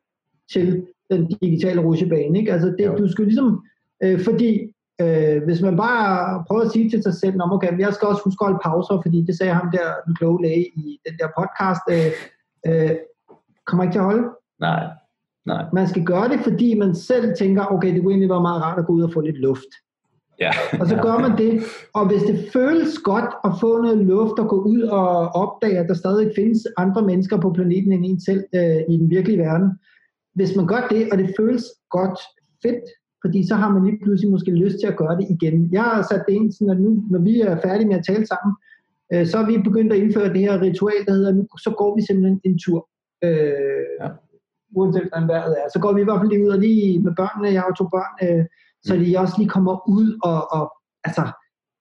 til 0.53 0.85
den 1.11 1.27
digitale 1.41 1.81
rutsjebane. 1.81 2.39
Ikke? 2.39 2.53
Altså 2.53 2.67
det, 2.77 2.85
Jo. 2.85 2.95
du 2.97 3.11
skal 3.11 3.25
ligesom, 3.25 3.63
øh, 4.03 4.19
fordi 4.21 4.71
øh, 5.01 5.43
hvis 5.43 5.61
man 5.61 5.77
bare 5.77 6.43
prøver 6.47 6.61
at 6.61 6.71
sige 6.71 6.89
til 6.89 7.03
sig 7.03 7.13
selv, 7.13 7.35
Nå, 7.37 7.43
okay, 7.51 7.79
jeg 7.79 7.93
skal 7.93 8.07
også 8.07 8.21
huske 8.25 8.41
at 8.41 8.45
holde 8.47 8.59
pauser, 8.63 9.01
fordi 9.05 9.21
det 9.27 9.37
sagde 9.37 9.53
ham 9.53 9.71
der, 9.71 9.87
den 10.05 10.15
kloge 10.15 10.41
læge 10.41 10.65
i 10.75 10.99
den 11.09 11.13
der 11.19 11.27
podcast, 11.39 11.81
øh, 11.95 12.11
øh, 12.67 12.91
kommer 13.65 13.83
ikke 13.83 13.93
til 13.93 13.99
at 13.99 14.05
holde. 14.05 14.27
nej, 14.59 14.83
nej, 15.45 15.65
Man 15.73 15.87
skal 15.87 16.03
gøre 16.03 16.29
det, 16.29 16.39
fordi 16.39 16.79
man 16.79 16.95
selv 16.95 17.35
tænker, 17.39 17.65
okay, 17.73 17.93
det 17.93 18.01
kunne 18.01 18.11
egentlig 18.11 18.29
være 18.29 18.41
meget 18.41 18.61
rart 18.61 18.79
at 18.79 18.85
gå 18.85 18.93
ud 18.93 19.01
og 19.03 19.13
få 19.13 19.21
lidt 19.21 19.37
luft. 19.37 19.71
ja. 20.39 20.51
Og 20.79 20.87
så 20.87 20.95
gør 21.01 21.17
man 21.19 21.37
det, 21.37 21.61
og 21.93 22.07
hvis 22.07 22.23
det 22.23 22.49
føles 22.53 22.97
godt 23.03 23.29
at 23.43 23.51
få 23.61 23.81
noget 23.81 23.97
luft 23.97 24.39
og 24.39 24.47
gå 24.49 24.61
ud 24.63 24.81
og 24.81 25.09
opdage, 25.43 25.77
at 25.79 25.87
der 25.89 25.93
stadig 25.93 26.31
findes 26.35 26.67
andre 26.77 27.01
mennesker 27.01 27.37
på 27.37 27.53
planeten 27.53 27.91
end 27.91 28.05
en 28.05 28.19
selv 28.19 28.43
øh, 28.55 28.81
i 28.89 28.97
den 28.97 29.09
virkelige 29.09 29.39
verden. 29.39 29.69
Hvis 30.35 30.55
man 30.55 30.67
gør 30.67 30.87
det, 30.91 31.11
og 31.11 31.17
det 31.17 31.35
føles 31.39 31.63
godt, 31.89 32.19
fedt, 32.63 32.85
fordi 33.23 33.47
så 33.47 33.55
har 33.55 33.69
man 33.73 33.85
lige 33.85 33.99
pludselig 34.03 34.31
måske 34.31 34.51
lyst 34.51 34.77
til 34.79 34.87
at 34.87 34.97
gøre 34.97 35.17
det 35.19 35.27
igen. 35.35 35.69
Jeg 35.71 35.83
har 35.83 36.01
sat 36.01 36.23
det 36.27 36.33
ind, 36.33 36.51
sådan 36.51 36.73
at 36.75 36.81
nu, 36.81 37.03
når 37.11 37.19
vi 37.19 37.41
er 37.41 37.61
færdige 37.65 37.87
med 37.87 37.97
at 37.99 38.05
tale 38.05 38.25
sammen, 38.27 38.53
øh, 39.13 39.25
så 39.27 39.37
er 39.37 39.45
vi 39.45 39.67
begyndt 39.69 39.93
at 39.93 39.99
indføre 39.99 40.33
det 40.33 40.41
her 40.41 40.61
ritual, 40.61 41.01
der 41.07 41.13
hedder, 41.13 41.33
nu 41.33 41.43
så 41.57 41.73
går 41.77 41.95
vi 41.95 42.01
simpelthen 42.01 42.41
en 42.43 42.59
tur. 42.65 42.89
Øh, 43.23 43.85
Ja. 44.01 44.09
Uanset 44.75 45.01
hvordan 45.03 45.27
vejret 45.27 45.53
er. 45.61 45.67
Så 45.73 45.79
går 45.79 45.93
vi 45.93 46.01
i 46.01 46.03
hvert 46.03 46.19
fald 46.19 46.29
lige 46.29 46.45
ud 46.45 46.55
og 46.57 46.59
lige 46.59 46.99
med 47.05 47.13
børnene, 47.19 47.53
jeg 47.53 47.61
har 47.61 47.73
to 47.77 47.85
børn, 47.95 48.13
øh, 48.25 48.45
så 48.87 48.91
de 48.95 49.19
også 49.23 49.35
lige 49.37 49.49
kommer 49.49 49.89
ud 49.97 50.07
og, 50.29 50.39
og 50.57 50.63
altså, 51.07 51.23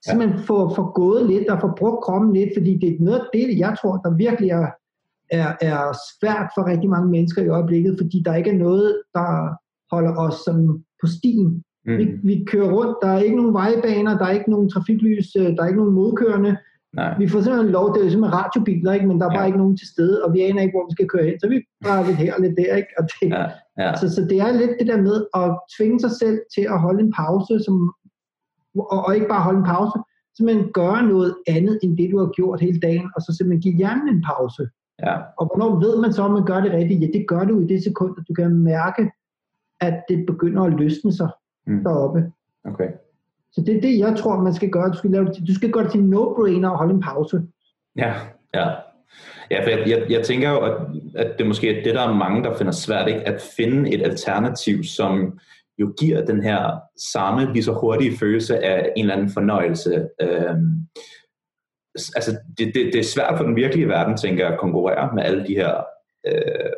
simpelthen 0.07 0.39
få, 0.49 0.75
få 0.75 0.83
gået 1.01 1.23
lidt 1.33 1.49
og 1.53 1.61
få 1.61 1.69
brugt 1.79 2.05
kroppen 2.05 2.33
lidt, 2.33 2.51
fordi 2.57 2.73
det 2.83 2.89
er 2.89 2.97
noget 3.01 3.21
af 3.21 3.27
det, 3.33 3.59
jeg 3.59 3.73
tror, 3.81 3.95
der 4.05 4.11
virkelig 4.25 4.51
er, 4.51 4.67
er, 5.41 5.51
er 5.61 5.81
svært 6.13 6.49
for 6.55 6.63
rigtig 6.71 6.91
mange 6.91 7.09
mennesker 7.11 7.43
i 7.43 7.49
øjeblikket, 7.49 7.97
fordi 8.01 8.23
der 8.25 8.35
ikke 8.35 8.51
er 8.51 8.59
noget, 8.67 9.03
der 9.15 9.29
holder 9.95 10.13
os 10.17 10.35
sådan 10.47 10.69
på 11.01 11.07
stien. 11.17 11.63
Mm. 11.87 11.97
Vi, 11.99 12.05
vi 12.23 12.45
kører 12.51 12.71
rundt, 12.77 12.97
der 13.03 13.09
er 13.09 13.21
ikke 13.21 13.37
nogen 13.37 13.55
vejbaner, 13.55 14.19
der 14.19 14.25
er 14.27 14.31
ikke 14.39 14.51
nogen 14.51 14.71
trafiklys, 14.71 15.29
øh, 15.39 15.49
der 15.55 15.63
er 15.63 15.67
ikke 15.67 15.83
nogen 15.83 15.95
modkørende. 15.95 16.57
Nej. 17.01 17.19
Vi 17.19 17.29
får 17.29 17.41
simpelthen 17.41 17.73
lov, 17.73 17.87
det 17.95 18.01
er 18.01 18.05
jo 18.05 18.11
simpelthen 18.11 18.41
radiobiler, 18.41 18.93
ikke? 18.93 19.07
men 19.07 19.21
der 19.21 19.27
er 19.27 19.31
bare 19.31 19.47
Ja. 19.47 19.51
ikke 19.51 19.59
nogen 19.59 19.77
til 19.77 19.89
stede, 19.95 20.25
og 20.25 20.29
vi 20.35 20.41
aner 20.41 20.63
ikke, 20.63 20.75
hvor 20.77 20.87
vi 20.89 20.95
skal 20.97 21.09
køre 21.09 21.25
hen, 21.29 21.41
så 21.41 21.49
vi 21.49 21.59
drejer 21.85 22.07
lidt 22.07 22.17
her 22.17 22.35
og 22.37 22.41
lidt 22.45 22.57
der. 22.63 22.75
Ikke? 22.81 22.93
Og 22.99 23.05
det, 23.13 23.29
Ja, 23.39 23.47
ja, 23.83 23.97
så, 24.01 24.07
så 24.15 24.21
det 24.31 24.39
er 24.41 24.53
lidt 24.61 24.75
det 24.81 24.87
der 24.93 25.01
med 25.09 25.17
at 25.41 25.49
tvinge 25.77 25.99
sig 26.01 26.13
selv 26.23 26.39
til 26.55 26.65
at 26.75 26.81
holde 26.85 27.01
en 27.07 27.13
pause, 27.23 27.55
som, 27.67 27.75
og, 28.95 28.99
og 29.07 29.11
ikke 29.17 29.29
bare 29.35 29.47
holde 29.49 29.61
en 29.63 29.71
pause, 29.75 29.97
simpelthen 30.37 30.67
gøre 30.81 31.03
noget 31.13 31.33
andet, 31.57 31.79
end 31.83 31.93
det 31.99 32.09
du 32.13 32.19
har 32.19 32.31
gjort 32.39 32.61
hele 32.67 32.81
dagen, 32.89 33.09
og 33.17 33.21
så 33.23 33.31
simpelthen 33.37 33.63
give 33.67 33.77
hjernen 33.81 34.09
en 34.15 34.23
pause. 34.33 34.63
Ja, 35.03 35.17
Og 35.39 35.47
hvornår 35.47 35.81
ved 35.81 36.01
man 36.01 36.13
så, 36.13 36.23
om 36.23 36.31
man 36.31 36.45
gør 36.45 36.61
det 36.61 36.73
rigtigt? 36.73 37.01
Ja, 37.01 37.07
det 37.19 37.29
gør 37.29 37.45
du 37.45 37.61
i 37.61 37.67
det 37.67 37.85
sekund, 37.85 38.15
at 38.19 38.25
du 38.29 38.35
kan 38.35 38.55
mærke, 38.55 39.11
at 39.81 40.03
det 40.09 40.27
begynder 40.27 40.63
at 40.63 40.73
løsne 40.73 41.13
sig 41.13 41.29
Mm. 41.67 41.85
deroppe. 41.85 42.33
okay. 42.65 42.89
Så 43.53 43.61
det 43.67 43.77
er 43.77 43.81
det, 43.81 43.99
jeg 43.99 44.17
tror, 44.17 44.41
man 44.43 44.55
skal 44.55 44.71
gøre. 44.71 44.89
Du 44.89 44.97
skal, 44.97 45.11
lave 45.11 45.25
du 45.27 45.55
skal 45.55 45.71
gøre 45.71 45.85
det 45.85 45.93
til 45.93 45.99
no-brainer 46.01 46.69
og 46.69 46.79
holde 46.79 46.95
en 46.95 47.01
pause. 47.01 47.43
Ja, 47.97 48.15
ja. 48.55 48.69
Ja, 49.51 49.65
for 49.65 49.71
jeg, 49.71 49.89
jeg, 49.89 50.07
jeg 50.11 50.25
tænker 50.25 50.51
jo, 50.51 50.59
at, 50.59 50.73
at 51.15 51.35
det 51.39 51.47
måske 51.47 51.79
er 51.79 51.85
det, 51.85 51.95
der 51.95 52.01
er 52.03 52.15
mange, 52.15 52.45
der 52.45 52.57
finder 52.57 52.73
svært, 52.73 53.09
ikke? 53.09 53.21
at 53.29 53.43
finde 53.57 53.95
et 53.95 54.03
alternativ, 54.03 54.85
som 54.85 55.39
jo 55.79 55.95
giver 56.01 56.25
den 56.25 56.43
her 56.43 56.71
samme, 57.13 57.53
lige 57.53 57.63
så 57.63 57.73
hurtige 57.73 58.17
følelse 58.19 58.65
af 58.65 58.93
en 58.97 59.05
eller 59.05 59.15
anden 59.15 59.31
fornøjelse. 59.31 60.09
Øhm, 60.21 60.87
altså, 61.95 62.31
det, 62.59 62.67
det, 62.75 62.83
det 62.93 62.99
er 62.99 63.13
svært 63.15 63.35
for 63.37 63.45
den 63.45 63.57
virkelige 63.57 63.89
verden, 63.89 64.17
tænker 64.17 64.45
jeg, 64.45 64.53
at 64.53 64.61
konkurrere 64.61 65.15
med 65.15 65.23
alle 65.23 65.47
de 65.47 65.55
her, 65.55 65.75
øh, 66.27 66.73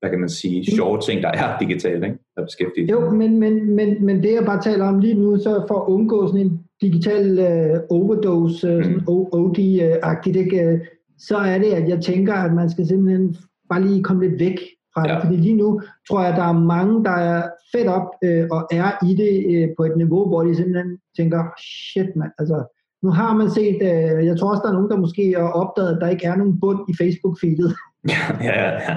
hvad 0.00 0.10
kan 0.10 0.20
man 0.20 0.28
sige, 0.28 0.76
sjove 0.76 1.00
ting, 1.00 1.22
der 1.22 1.28
er 1.28 1.58
digitalt, 1.58 2.04
ikke? 2.04 2.18
Der 2.36 2.44
beskæftiger 2.44 2.86
Jo, 2.90 3.10
men, 3.10 3.38
men, 3.38 3.70
men, 3.70 4.06
men 4.06 4.22
det 4.22 4.32
jeg 4.32 4.44
bare 4.44 4.62
taler 4.62 4.84
om 4.84 4.98
lige 4.98 5.14
nu, 5.14 5.38
så 5.38 5.64
for 5.68 5.80
at 5.80 5.88
undgå 5.88 6.26
sådan 6.26 6.40
en 6.40 6.60
digital 6.80 7.38
øh, 7.38 7.80
overdose, 7.90 8.68
øh, 8.68 8.84
sådan 8.84 9.00
OD-agtigt, 9.08 10.36
ikke, 10.36 10.62
øh, 10.64 10.80
så 11.18 11.36
er 11.36 11.58
det, 11.58 11.72
at 11.72 11.88
jeg 11.88 12.00
tænker, 12.00 12.34
at 12.34 12.54
man 12.54 12.70
skal 12.70 12.86
simpelthen 12.86 13.36
bare 13.70 13.82
lige 13.82 14.02
komme 14.02 14.28
lidt 14.28 14.40
væk 14.40 14.58
fra 14.94 15.02
det. 15.02 15.08
Ja. 15.08 15.24
Fordi 15.24 15.36
lige 15.36 15.56
nu 15.56 15.80
tror 16.08 16.20
jeg, 16.20 16.30
at 16.30 16.36
der 16.36 16.44
er 16.44 16.58
mange, 16.76 17.04
der 17.04 17.16
er 17.32 17.42
fedt 17.72 17.88
op 17.88 18.08
øh, 18.24 18.46
og 18.50 18.68
er 18.72 18.88
i 19.08 19.14
det 19.22 19.34
øh, 19.54 19.68
på 19.76 19.84
et 19.84 19.96
niveau, 19.96 20.28
hvor 20.28 20.42
de 20.42 20.56
simpelthen 20.56 20.98
tænker, 21.16 21.40
shit 21.58 22.16
mand, 22.16 22.32
altså 22.38 22.56
nu 23.04 23.10
har 23.10 23.32
man 23.40 23.50
set, 23.50 23.78
øh, 23.90 24.26
jeg 24.26 24.36
tror 24.36 24.50
også, 24.50 24.62
der 24.64 24.70
er 24.70 24.78
nogen, 24.78 24.90
der 24.90 25.04
måske 25.06 25.34
har 25.38 25.52
opdaget, 25.62 25.94
at 25.94 26.00
der 26.00 26.08
ikke 26.08 26.26
er 26.26 26.36
nogen 26.36 26.60
bund 26.60 26.80
i 26.90 26.94
Facebook-feedet. 27.00 27.72
ja, 28.14 28.22
ja, 28.48 28.58
ja. 28.86 28.96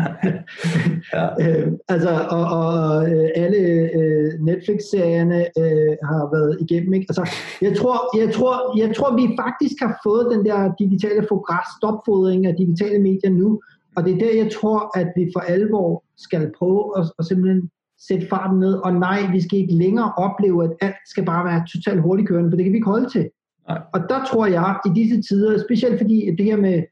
ja. 1.13 1.25
Øh, 1.43 1.67
altså, 1.93 2.13
og, 2.37 2.45
og 2.59 3.09
øh, 3.11 3.29
alle 3.35 3.61
øh, 3.99 4.29
Netflix-serierne 4.49 5.39
øh, 5.61 5.93
har 6.09 6.23
været 6.35 6.57
igennem. 6.65 6.93
Ikke? 6.93 7.05
Altså, 7.09 7.25
jeg, 7.61 7.73
tror, 7.79 7.97
jeg, 8.21 8.33
tror, 8.33 8.55
jeg 8.83 8.95
tror, 8.95 9.15
vi 9.21 9.25
faktisk 9.43 9.75
har 9.81 9.93
fået 10.05 10.27
den 10.33 10.45
der 10.45 10.59
digitale 10.79 11.23
fogras, 11.29 11.67
stopfodring 11.79 12.45
af 12.45 12.55
digitale 12.55 12.99
medier 12.99 13.31
nu, 13.41 13.61
og 13.95 14.03
det 14.05 14.13
er 14.13 14.19
der, 14.19 14.33
jeg 14.43 14.49
tror, 14.57 14.99
at 14.99 15.09
vi 15.15 15.23
for 15.35 15.39
alvor 15.39 16.03
skal 16.17 16.51
prøve 16.59 16.81
at, 16.99 17.03
at 17.19 17.25
simpelthen 17.25 17.69
sætte 18.07 18.27
farten 18.27 18.59
ned, 18.59 18.73
og 18.73 18.93
nej, 18.93 19.19
vi 19.31 19.41
skal 19.41 19.59
ikke 19.59 19.73
længere 19.73 20.13
opleve, 20.17 20.63
at 20.63 20.71
alt 20.81 21.01
skal 21.05 21.25
bare 21.25 21.45
være 21.45 21.65
totalt 21.73 22.01
hurtigkørende, 22.01 22.51
for 22.51 22.55
det 22.55 22.63
kan 22.65 22.73
vi 22.73 22.77
ikke 22.77 22.95
holde 22.95 23.09
til. 23.09 23.29
Nej. 23.67 23.82
Og 23.93 23.99
der 24.10 24.25
tror 24.25 24.45
jeg, 24.45 24.80
i 24.86 24.89
disse 24.99 25.21
tider, 25.21 25.63
specielt 25.63 25.99
fordi 25.99 26.36
det 26.38 26.45
her 26.45 26.58
med, 26.58 26.84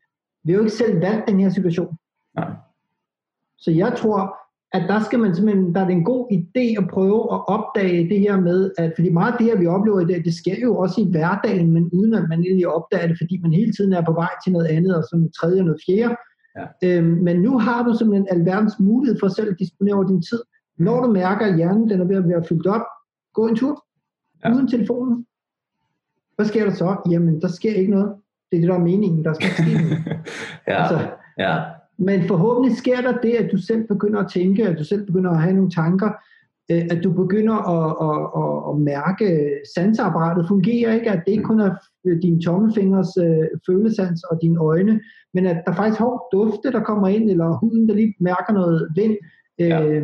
vi 0.43 0.51
har 0.51 0.57
jo 0.57 0.63
ikke 0.65 0.77
selv 0.77 1.01
valgt 1.01 1.27
den 1.27 1.39
her 1.39 1.49
situation, 1.49 1.97
Nej. 2.35 2.51
så 3.57 3.71
jeg 3.71 3.93
tror, 3.97 4.35
at 4.73 4.89
der 4.89 4.99
skal 4.99 5.19
man 5.19 5.35
simpelthen, 5.35 5.75
der 5.75 5.81
er 5.81 5.85
det 5.85 5.93
en 5.93 6.11
god 6.13 6.31
idé 6.31 6.65
at 6.81 6.89
prøve 6.89 7.19
at 7.35 7.47
opdage 7.47 8.09
det 8.09 8.19
her 8.19 8.41
med, 8.41 8.71
at 8.77 8.93
fordi 8.95 9.09
meget 9.09 9.31
af 9.31 9.37
det 9.37 9.47
her, 9.47 9.57
vi 9.57 9.67
oplever 9.67 9.99
i 9.99 10.05
dag, 10.05 10.23
det 10.23 10.33
sker 10.33 10.59
jo 10.63 10.77
også 10.77 11.01
i 11.01 11.11
hverdagen, 11.11 11.71
men 11.71 11.89
uden 11.93 12.13
at 12.13 12.25
man 12.29 12.39
egentlig 12.39 12.67
opdager 12.67 13.07
det, 13.07 13.17
fordi 13.21 13.41
man 13.41 13.53
hele 13.53 13.73
tiden 13.73 13.93
er 13.93 14.05
på 14.05 14.13
vej 14.13 14.29
til 14.43 14.53
noget 14.53 14.67
andet, 14.67 14.95
og 14.97 15.03
sådan 15.03 15.19
noget 15.19 15.33
tredje 15.33 15.61
og 15.61 15.65
noget 15.65 15.81
fjerde. 15.87 16.15
Ja. 16.57 16.65
Øhm, 16.87 17.17
men 17.27 17.41
nu 17.41 17.59
har 17.59 17.83
du 17.83 17.97
simpelthen 17.97 18.27
alverdens 18.31 18.79
mulighed 18.79 19.19
for 19.19 19.27
selv 19.27 19.49
at 19.51 19.59
disponere 19.59 19.95
over 19.95 20.07
din 20.07 20.21
tid. 20.21 20.41
Når 20.77 21.01
du 21.01 21.11
mærker, 21.11 21.45
at 21.45 21.55
hjernen 21.55 21.89
den 21.89 22.01
er 22.01 22.05
ved 22.05 22.15
at 22.15 22.27
være 22.27 22.43
fyldt 22.49 22.67
op, 22.67 22.85
gå 23.33 23.47
en 23.47 23.55
tur 23.55 23.85
ja. 24.43 24.53
uden 24.53 24.67
telefonen. 24.67 25.25
Hvad 26.35 26.45
sker 26.45 26.65
der 26.65 26.71
så? 26.71 26.95
Jamen, 27.11 27.41
der 27.41 27.47
sker 27.47 27.73
ikke 27.73 27.91
noget. 27.91 28.15
Det 28.51 28.57
er 28.57 28.61
det, 28.61 28.69
der 28.69 28.75
er 28.75 28.79
meningen. 28.79 29.25
Der 29.25 29.33
skal 29.33 29.49
ske 29.49 29.73
noget. 29.73 30.03
ja. 30.67 30.83
Altså, 30.83 31.07
ja. 31.39 31.63
Men 31.97 32.27
forhåbentlig 32.27 32.77
sker 32.77 33.01
der 33.01 33.17
det, 33.17 33.31
at 33.31 33.51
du 33.51 33.57
selv 33.57 33.87
begynder 33.87 34.19
at 34.19 34.31
tænke, 34.31 34.67
at 34.67 34.79
du 34.79 34.83
selv 34.83 35.05
begynder 35.05 35.31
at 35.31 35.41
have 35.41 35.55
nogle 35.55 35.71
tanker, 35.71 36.09
øh, 36.71 36.83
at 36.91 37.03
du 37.03 37.11
begynder 37.11 37.57
at, 37.75 37.87
at, 38.07 38.17
at, 38.41 38.69
at 38.69 38.81
mærke, 38.81 39.25
at 39.25 39.61
sanseapparatet 39.75 40.47
fungerer 40.47 40.93
ikke, 40.93 41.11
at 41.11 41.23
det 41.25 41.31
ikke 41.31 41.43
kun 41.43 41.59
er 41.59 41.71
din 42.21 42.41
tommelfingers 42.41 43.17
øh, 43.17 43.47
følesans 43.67 44.23
og 44.23 44.39
dine 44.41 44.59
øjne, 44.59 44.99
men 45.33 45.45
at 45.45 45.63
der 45.65 45.73
faktisk 45.73 46.01
er 46.01 46.27
dufte, 46.31 46.71
der 46.71 46.83
kommer 46.83 47.07
ind, 47.07 47.29
eller 47.29 47.59
huden, 47.59 47.89
der 47.89 47.95
lige 47.95 48.15
mærker 48.19 48.53
noget 48.53 48.87
vind. 48.95 49.15
Ja. 49.59 50.01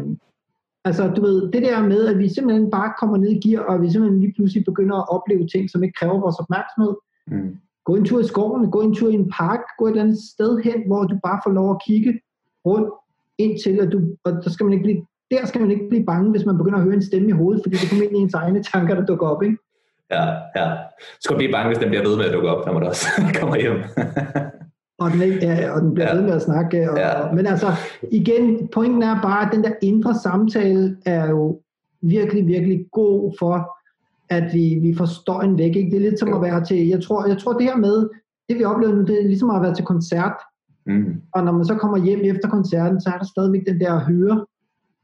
Altså, 0.85 1.07
du 1.07 1.21
ved, 1.21 1.51
det 1.51 1.61
der 1.61 1.87
med, 1.87 2.07
at 2.07 2.17
vi 2.19 2.29
simpelthen 2.29 2.71
bare 2.71 2.93
kommer 2.99 3.17
ned 3.17 3.29
i 3.29 3.47
gear, 3.47 3.63
og 3.63 3.81
vi 3.81 3.89
simpelthen 3.89 4.21
lige 4.21 4.33
pludselig 4.35 4.65
begynder 4.65 4.95
at 4.97 5.09
opleve 5.15 5.47
ting, 5.47 5.69
som 5.69 5.83
ikke 5.83 5.99
kræver 5.99 6.19
vores 6.19 6.39
opmærksomhed. 6.39 6.95
Mm. 7.27 7.57
Gå 7.85 7.95
en 7.95 8.05
tur 8.05 8.19
i 8.19 8.27
skoven, 8.27 8.71
gå 8.71 8.81
en 8.81 8.95
tur 8.95 9.09
i 9.09 9.13
en 9.13 9.29
park, 9.29 9.59
gå 9.77 9.85
et 9.85 9.89
eller 9.89 10.03
andet 10.03 10.19
sted 10.33 10.57
hen, 10.63 10.87
hvor 10.87 11.03
du 11.03 11.19
bare 11.23 11.39
får 11.45 11.51
lov 11.51 11.71
at 11.71 11.81
kigge 11.87 12.19
rundt, 12.65 12.89
indtil 13.37 13.79
at 13.79 13.91
du, 13.91 13.99
og 14.23 14.31
der 14.43 14.49
skal 14.49 14.63
man 14.63 14.73
ikke 14.73 14.83
blive, 14.83 15.05
der 15.31 15.45
skal 15.45 15.61
man 15.61 15.71
ikke 15.71 15.89
blive 15.89 16.05
bange, 16.05 16.31
hvis 16.31 16.45
man 16.45 16.57
begynder 16.57 16.77
at 16.77 16.83
høre 16.83 16.93
en 16.93 17.05
stemme 17.05 17.29
i 17.29 17.31
hovedet, 17.31 17.63
fordi 17.63 17.75
det 17.75 18.03
ind 18.03 18.17
i 18.17 18.21
ens 18.21 18.33
egne 18.33 18.63
tanker, 18.63 18.95
der 18.95 19.05
dukker 19.05 19.27
op, 19.27 19.43
ikke? 19.43 19.57
Ja, 20.11 20.25
ja. 20.55 20.75
Så 20.99 21.21
skal 21.21 21.35
blive 21.35 21.51
bange, 21.51 21.67
hvis 21.67 21.77
den 21.77 21.89
bliver 21.89 22.07
ved 22.07 22.17
med 22.17 22.25
at 22.25 22.33
dukke 22.33 22.49
op, 22.49 22.65
når 22.65 22.73
man 22.73 22.83
også 22.83 23.05
kommer 23.39 23.55
hjem. 23.55 23.77
Og 25.01 25.11
den, 25.11 25.21
ikke, 25.21 25.45
ja, 25.45 25.71
og 25.71 25.81
den 25.81 25.93
bliver 25.93 26.07
ja. 26.07 26.15
ved 26.15 26.23
med 26.23 26.33
at 26.33 26.41
snakke. 26.41 26.91
Og, 26.91 26.97
ja. 26.97 27.31
Men 27.31 27.47
altså, 27.47 27.67
igen, 28.11 28.67
pointen 28.67 29.03
er 29.03 29.21
bare, 29.21 29.45
at 29.45 29.53
den 29.53 29.63
der 29.63 29.71
indre 29.81 30.15
samtale 30.15 30.97
er 31.05 31.29
jo 31.29 31.61
virkelig, 32.01 32.47
virkelig 32.47 32.85
god 32.91 33.33
for, 33.39 33.77
at 34.29 34.53
vi, 34.53 34.77
vi 34.81 34.95
får 34.97 35.05
støjen 35.05 35.57
væk. 35.57 35.75
Ikke? 35.75 35.91
Det 35.91 35.97
er 35.97 36.09
lidt 36.09 36.19
som 36.19 36.33
at 36.33 36.41
være 36.41 36.65
til, 36.65 36.87
jeg 36.87 37.03
tror, 37.03 37.27
jeg 37.27 37.37
tror 37.37 37.53
det 37.53 37.63
her 37.63 37.77
med, 37.77 38.09
det 38.49 38.57
vi 38.57 38.63
oplever 38.63 38.95
nu, 38.95 39.01
det 39.01 39.21
er 39.21 39.27
ligesom 39.27 39.49
at 39.49 39.61
være 39.61 39.75
til 39.75 39.85
koncert. 39.85 40.37
Mm. 40.85 41.21
Og 41.33 41.43
når 41.43 41.51
man 41.51 41.65
så 41.65 41.75
kommer 41.75 41.97
hjem 41.97 42.19
efter 42.23 42.49
koncerten, 42.49 43.01
så 43.01 43.09
er 43.09 43.17
der 43.17 43.25
stadigvæk 43.25 43.61
den 43.67 43.79
der 43.79 43.99
høre. 43.99 44.45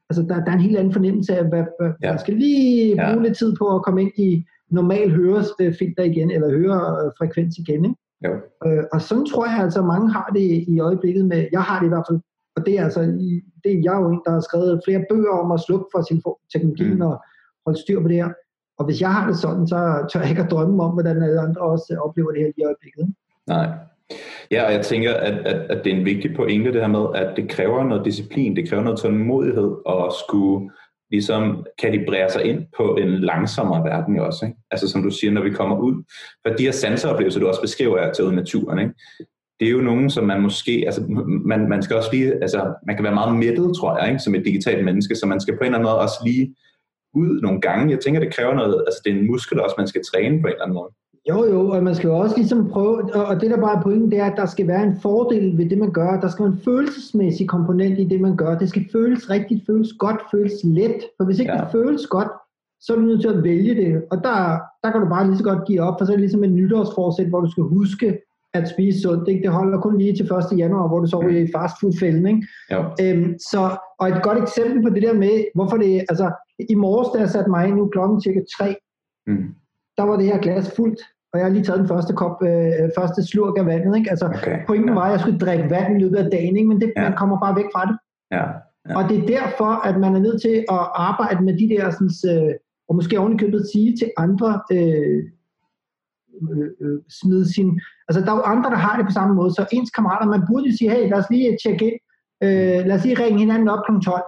Altså 0.09 0.21
der, 0.21 0.43
der 0.43 0.51
er 0.51 0.55
en 0.55 0.67
helt 0.67 0.77
anden 0.77 0.93
fornemmelse 0.93 1.37
af, 1.37 1.49
hvad, 1.49 1.63
hvad 1.79 1.91
ja. 2.03 2.11
man 2.11 2.19
skal 2.19 2.33
lige 2.33 2.95
bruge 2.95 3.09
ja. 3.09 3.23
lidt 3.23 3.37
tid 3.37 3.55
på 3.55 3.75
at 3.75 3.83
komme 3.83 4.01
ind 4.01 4.11
i 4.17 4.45
normal 4.69 5.11
hørefilter 5.11 6.03
igen, 6.03 6.31
eller 6.31 6.49
hørefrekvens 6.49 7.57
igen. 7.57 7.85
Ikke? 7.85 7.95
Ja. 8.23 8.33
Øh, 8.65 8.83
og 8.93 9.01
sådan 9.01 9.25
tror 9.25 9.45
jeg 9.45 9.63
altså, 9.63 9.81
mange 9.81 10.11
har 10.11 10.29
det 10.33 10.65
i 10.67 10.79
øjeblikket 10.79 11.25
med, 11.25 11.47
jeg 11.51 11.61
har 11.61 11.79
det 11.79 11.85
i 11.85 11.89
hvert 11.89 12.05
fald, 12.09 12.19
og 12.55 12.65
det 12.65 12.79
er 12.79 12.83
altså, 12.83 13.01
det 13.63 13.71
er 13.73 13.81
jeg 13.83 13.95
jo 14.01 14.09
en, 14.09 14.21
der 14.25 14.31
har 14.31 14.39
skrevet 14.39 14.81
flere 14.85 15.05
bøger 15.09 15.33
om 15.43 15.51
at 15.51 15.59
slukke 15.59 15.85
for 15.93 16.01
sin 16.01 16.23
teknologi 16.53 16.93
mm. 16.93 17.01
og 17.01 17.23
holde 17.65 17.81
styr 17.81 18.01
på 18.01 18.07
det 18.07 18.15
her. 18.15 18.29
Og 18.77 18.85
hvis 18.85 19.01
jeg 19.01 19.13
har 19.13 19.27
det 19.27 19.37
sådan, 19.37 19.67
så 19.67 20.07
tør 20.11 20.19
jeg 20.19 20.29
ikke 20.29 20.41
at 20.41 20.51
drømme 20.51 20.83
om, 20.83 20.91
hvordan 20.91 21.23
alle 21.23 21.39
andre 21.39 21.61
også 21.61 21.97
oplever 22.05 22.31
det 22.31 22.41
her 22.41 22.51
i 22.57 22.63
øjeblikket. 22.63 23.13
Nej. 23.47 23.69
Ja, 24.51 24.65
og 24.65 24.73
jeg 24.73 24.85
tænker, 24.85 25.13
at, 25.13 25.33
at, 25.33 25.71
at 25.71 25.83
det 25.83 25.93
er 25.93 25.97
en 25.97 26.05
vigtig 26.05 26.35
pointe, 26.35 26.73
det 26.73 26.81
her 26.81 26.87
med, 26.87 27.05
at 27.15 27.37
det 27.37 27.49
kræver 27.49 27.83
noget 27.83 28.05
disciplin, 28.05 28.55
det 28.55 28.69
kræver 28.69 28.83
noget 28.83 28.99
tålmodighed 28.99 29.75
at 29.89 30.13
skulle 30.27 30.69
ligesom 31.11 31.65
kalibrere 31.79 32.29
sig 32.29 32.43
ind 32.43 32.65
på 32.77 32.95
en 32.95 33.09
langsommere 33.09 33.83
verden 33.83 34.19
også. 34.19 34.45
Ikke? 34.45 34.57
Altså 34.71 34.87
som 34.87 35.03
du 35.03 35.09
siger, 35.09 35.31
når 35.31 35.43
vi 35.43 35.49
kommer 35.49 35.77
ud. 35.77 36.03
For 36.47 36.55
de 36.55 36.63
her 36.63 36.71
sanseroplevelser, 36.71 37.39
du 37.39 37.47
også 37.47 37.61
beskriver 37.61 37.97
er 37.97 38.13
til 38.13 38.25
ud 38.25 38.31
i 38.31 38.35
naturen, 38.35 38.79
ikke? 38.79 38.93
det 39.59 39.67
er 39.67 39.71
jo 39.71 39.81
nogen, 39.81 40.09
som 40.09 40.25
man 40.25 40.41
måske, 40.41 40.83
altså 40.85 41.01
man, 41.45 41.69
man 41.69 41.83
skal 41.83 41.95
også 41.95 42.09
lige, 42.13 42.33
altså 42.33 42.73
man 42.87 42.95
kan 42.95 43.03
være 43.03 43.13
meget 43.13 43.35
mættet, 43.35 43.75
tror 43.75 43.97
jeg, 43.99 44.07
ikke? 44.07 44.19
som 44.19 44.35
et 44.35 44.45
digitalt 44.45 44.85
menneske, 44.85 45.15
så 45.15 45.25
man 45.25 45.41
skal 45.41 45.57
på 45.57 45.59
en 45.59 45.65
eller 45.65 45.77
anden 45.77 45.89
måde 45.89 45.99
også 45.99 46.19
lige 46.25 46.55
ud 47.13 47.41
nogle 47.41 47.61
gange. 47.61 47.91
Jeg 47.91 47.99
tænker, 47.99 48.19
det 48.19 48.33
kræver 48.33 48.53
noget, 48.53 48.83
altså 48.87 49.01
det 49.05 49.11
er 49.11 49.17
en 49.17 49.27
muskel 49.27 49.59
også, 49.59 49.75
man 49.77 49.87
skal 49.87 50.01
træne 50.11 50.41
på 50.41 50.47
en 50.47 50.53
eller 50.53 50.63
anden 50.63 50.75
måde. 50.75 50.91
Jo, 51.29 51.45
jo, 51.45 51.69
og 51.69 51.83
man 51.83 51.95
skal 51.95 52.07
jo 52.07 52.17
også 52.17 52.35
ligesom 52.35 52.69
prøve, 52.69 53.15
og 53.15 53.41
det 53.41 53.51
der 53.51 53.61
bare 53.61 53.77
er 53.77 53.81
pointen, 53.81 54.11
det 54.11 54.19
er, 54.19 54.25
at 54.25 54.37
der 54.37 54.45
skal 54.45 54.67
være 54.67 54.83
en 54.83 54.99
fordel 55.01 55.57
ved 55.57 55.69
det, 55.69 55.77
man 55.77 55.91
gør. 55.91 56.19
Der 56.19 56.27
skal 56.27 56.45
være 56.45 56.53
en 56.53 56.61
følelsesmæssig 56.65 57.47
komponent 57.47 57.99
i 57.99 58.03
det, 58.03 58.21
man 58.21 58.35
gør. 58.35 58.57
Det 58.57 58.69
skal 58.69 58.85
føles 58.91 59.29
rigtigt, 59.29 59.65
føles 59.65 59.93
godt, 59.99 60.21
føles 60.31 60.53
let. 60.63 61.01
For 61.17 61.25
hvis 61.25 61.39
ikke 61.39 61.53
ja. 61.53 61.61
det 61.61 61.67
føles 61.71 62.07
godt, 62.07 62.27
så 62.81 62.93
er 62.93 62.97
du 62.97 63.03
nødt 63.03 63.21
til 63.21 63.29
at 63.29 63.43
vælge 63.43 63.75
det. 63.75 64.03
Og 64.11 64.17
der, 64.23 64.59
der 64.83 64.91
kan 64.91 65.01
du 65.01 65.09
bare 65.09 65.27
lige 65.27 65.37
så 65.37 65.43
godt 65.43 65.67
give 65.67 65.81
op, 65.81 65.95
for 65.99 66.05
så 66.05 66.11
er 66.11 66.15
det 66.15 66.21
ligesom 66.21 66.43
en 66.43 66.55
nytårsforsæt, 66.55 67.27
hvor 67.27 67.41
du 67.41 67.51
skal 67.51 67.63
huske 67.63 68.19
at 68.53 68.69
spise 68.69 69.01
sundt. 69.01 69.27
Ikke? 69.27 69.41
Det 69.41 69.51
holder 69.51 69.81
kun 69.81 69.97
lige 69.97 70.15
til 70.15 70.25
1. 70.25 70.57
januar, 70.57 70.87
hvor 70.87 70.99
du 70.99 71.07
sover 71.07 71.29
i 71.29 71.51
fastfood-fælden. 71.55 72.27
Ikke? 72.27 72.47
Ja. 72.71 72.83
Øhm, 73.03 73.39
så, 73.39 73.77
og 73.99 74.09
et 74.09 74.23
godt 74.23 74.37
eksempel 74.37 74.83
på 74.83 74.89
det 74.89 75.03
der 75.03 75.13
med, 75.13 75.45
hvorfor 75.55 75.77
det, 75.77 76.05
altså 76.09 76.31
i 76.69 76.75
morges, 76.75 77.09
da 77.13 77.19
jeg 77.19 77.29
satte 77.29 77.49
mig 77.49 77.67
ind, 77.67 77.75
nu 77.75 77.87
klokken 77.87 78.21
cirka 78.21 78.39
3, 78.57 78.75
mm. 79.27 79.45
der 79.97 80.03
var 80.03 80.17
det 80.17 80.25
her 80.25 80.37
glas 80.37 80.75
fuldt, 80.75 81.01
og 81.33 81.39
jeg 81.39 81.45
har 81.45 81.53
lige 81.53 81.63
taget 81.63 81.79
den 81.79 81.87
første 81.87 82.13
kop, 82.13 82.43
øh, 82.43 82.89
første 82.97 83.27
slurk 83.27 83.57
af 83.57 83.65
vandet. 83.65 83.97
Ikke? 83.97 84.09
Altså, 84.09 84.25
okay. 84.25 84.65
Pointen 84.67 84.95
var, 84.95 85.01
at 85.01 85.11
jeg 85.11 85.19
skulle 85.19 85.39
drikke 85.39 85.69
vand 85.69 85.95
i 85.95 86.03
løbet 86.03 86.17
af 86.17 86.31
dagen, 86.31 86.57
ikke? 86.57 86.69
men 86.69 86.81
det, 86.81 86.93
ja. 86.97 87.01
man 87.01 87.17
kommer 87.17 87.39
bare 87.39 87.55
væk 87.55 87.69
fra 87.73 87.85
det. 87.85 87.97
Ja. 88.31 88.45
Ja. 88.89 88.97
Og 88.97 89.09
det 89.09 89.17
er 89.17 89.27
derfor, 89.27 89.71
at 89.87 89.99
man 89.99 90.15
er 90.15 90.19
nødt 90.19 90.41
til 90.41 90.55
at 90.75 90.83
arbejde 90.95 91.43
med 91.43 91.53
de 91.61 91.69
der, 91.75 91.91
sådan, 91.91 92.47
øh, 92.47 92.53
og 92.89 92.95
måske 92.95 93.19
ovenikøbet 93.19 93.69
sige 93.73 93.97
til 93.97 94.11
andre, 94.17 94.61
øh, 94.71 95.23
øh, 96.51 96.69
øh, 96.81 96.99
smide 97.21 97.53
sin... 97.53 97.79
Altså, 98.07 98.21
der 98.21 98.31
er 98.31 98.35
jo 98.35 98.41
andre, 98.41 98.69
der 98.69 98.75
har 98.85 98.97
det 98.97 99.05
på 99.05 99.11
samme 99.11 99.35
måde, 99.35 99.51
så 99.51 99.65
ens 99.71 99.91
kammerater, 99.91 100.25
man 100.25 100.43
burde 100.49 100.69
jo 100.69 100.77
sige, 100.77 100.91
hey, 100.91 101.09
lad 101.09 101.17
os 101.17 101.29
lige 101.29 101.57
tjekke 101.63 101.85
ind, 101.85 101.99
øh, 102.43 102.79
lad 102.87 102.95
os 102.97 103.03
lige 103.05 103.23
ringe 103.23 103.39
hinanden 103.39 103.67
op 103.67 103.79
kl. 103.85 103.91
12, 104.05 104.23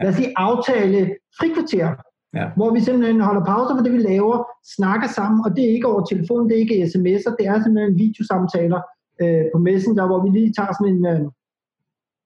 lad 0.00 0.10
os 0.10 0.18
lige 0.18 0.32
aftale 0.36 0.98
frikvarter, 1.38 1.88
ja. 2.36 2.46
hvor 2.56 2.70
vi 2.74 2.80
simpelthen 2.80 3.20
holder 3.20 3.44
pauser 3.44 3.76
for 3.76 3.84
det, 3.84 3.92
vi 3.92 3.98
laver, 3.98 4.36
snakker 4.76 5.08
sammen, 5.08 5.40
og 5.44 5.50
det 5.56 5.62
er 5.64 5.74
ikke 5.76 5.90
over 5.92 6.04
telefon, 6.04 6.48
det 6.48 6.54
er 6.54 6.64
ikke 6.64 6.82
sms'er, 6.92 7.36
det 7.38 7.46
er 7.46 7.62
simpelthen 7.62 7.98
videosamtaler 8.04 8.80
øh, 9.22 9.44
på 9.52 9.58
Messenger, 9.58 10.06
hvor 10.06 10.20
vi 10.24 10.28
lige 10.38 10.52
tager 10.58 10.72
sådan 10.78 10.94
en, 10.94 11.06
øh, 11.12 11.24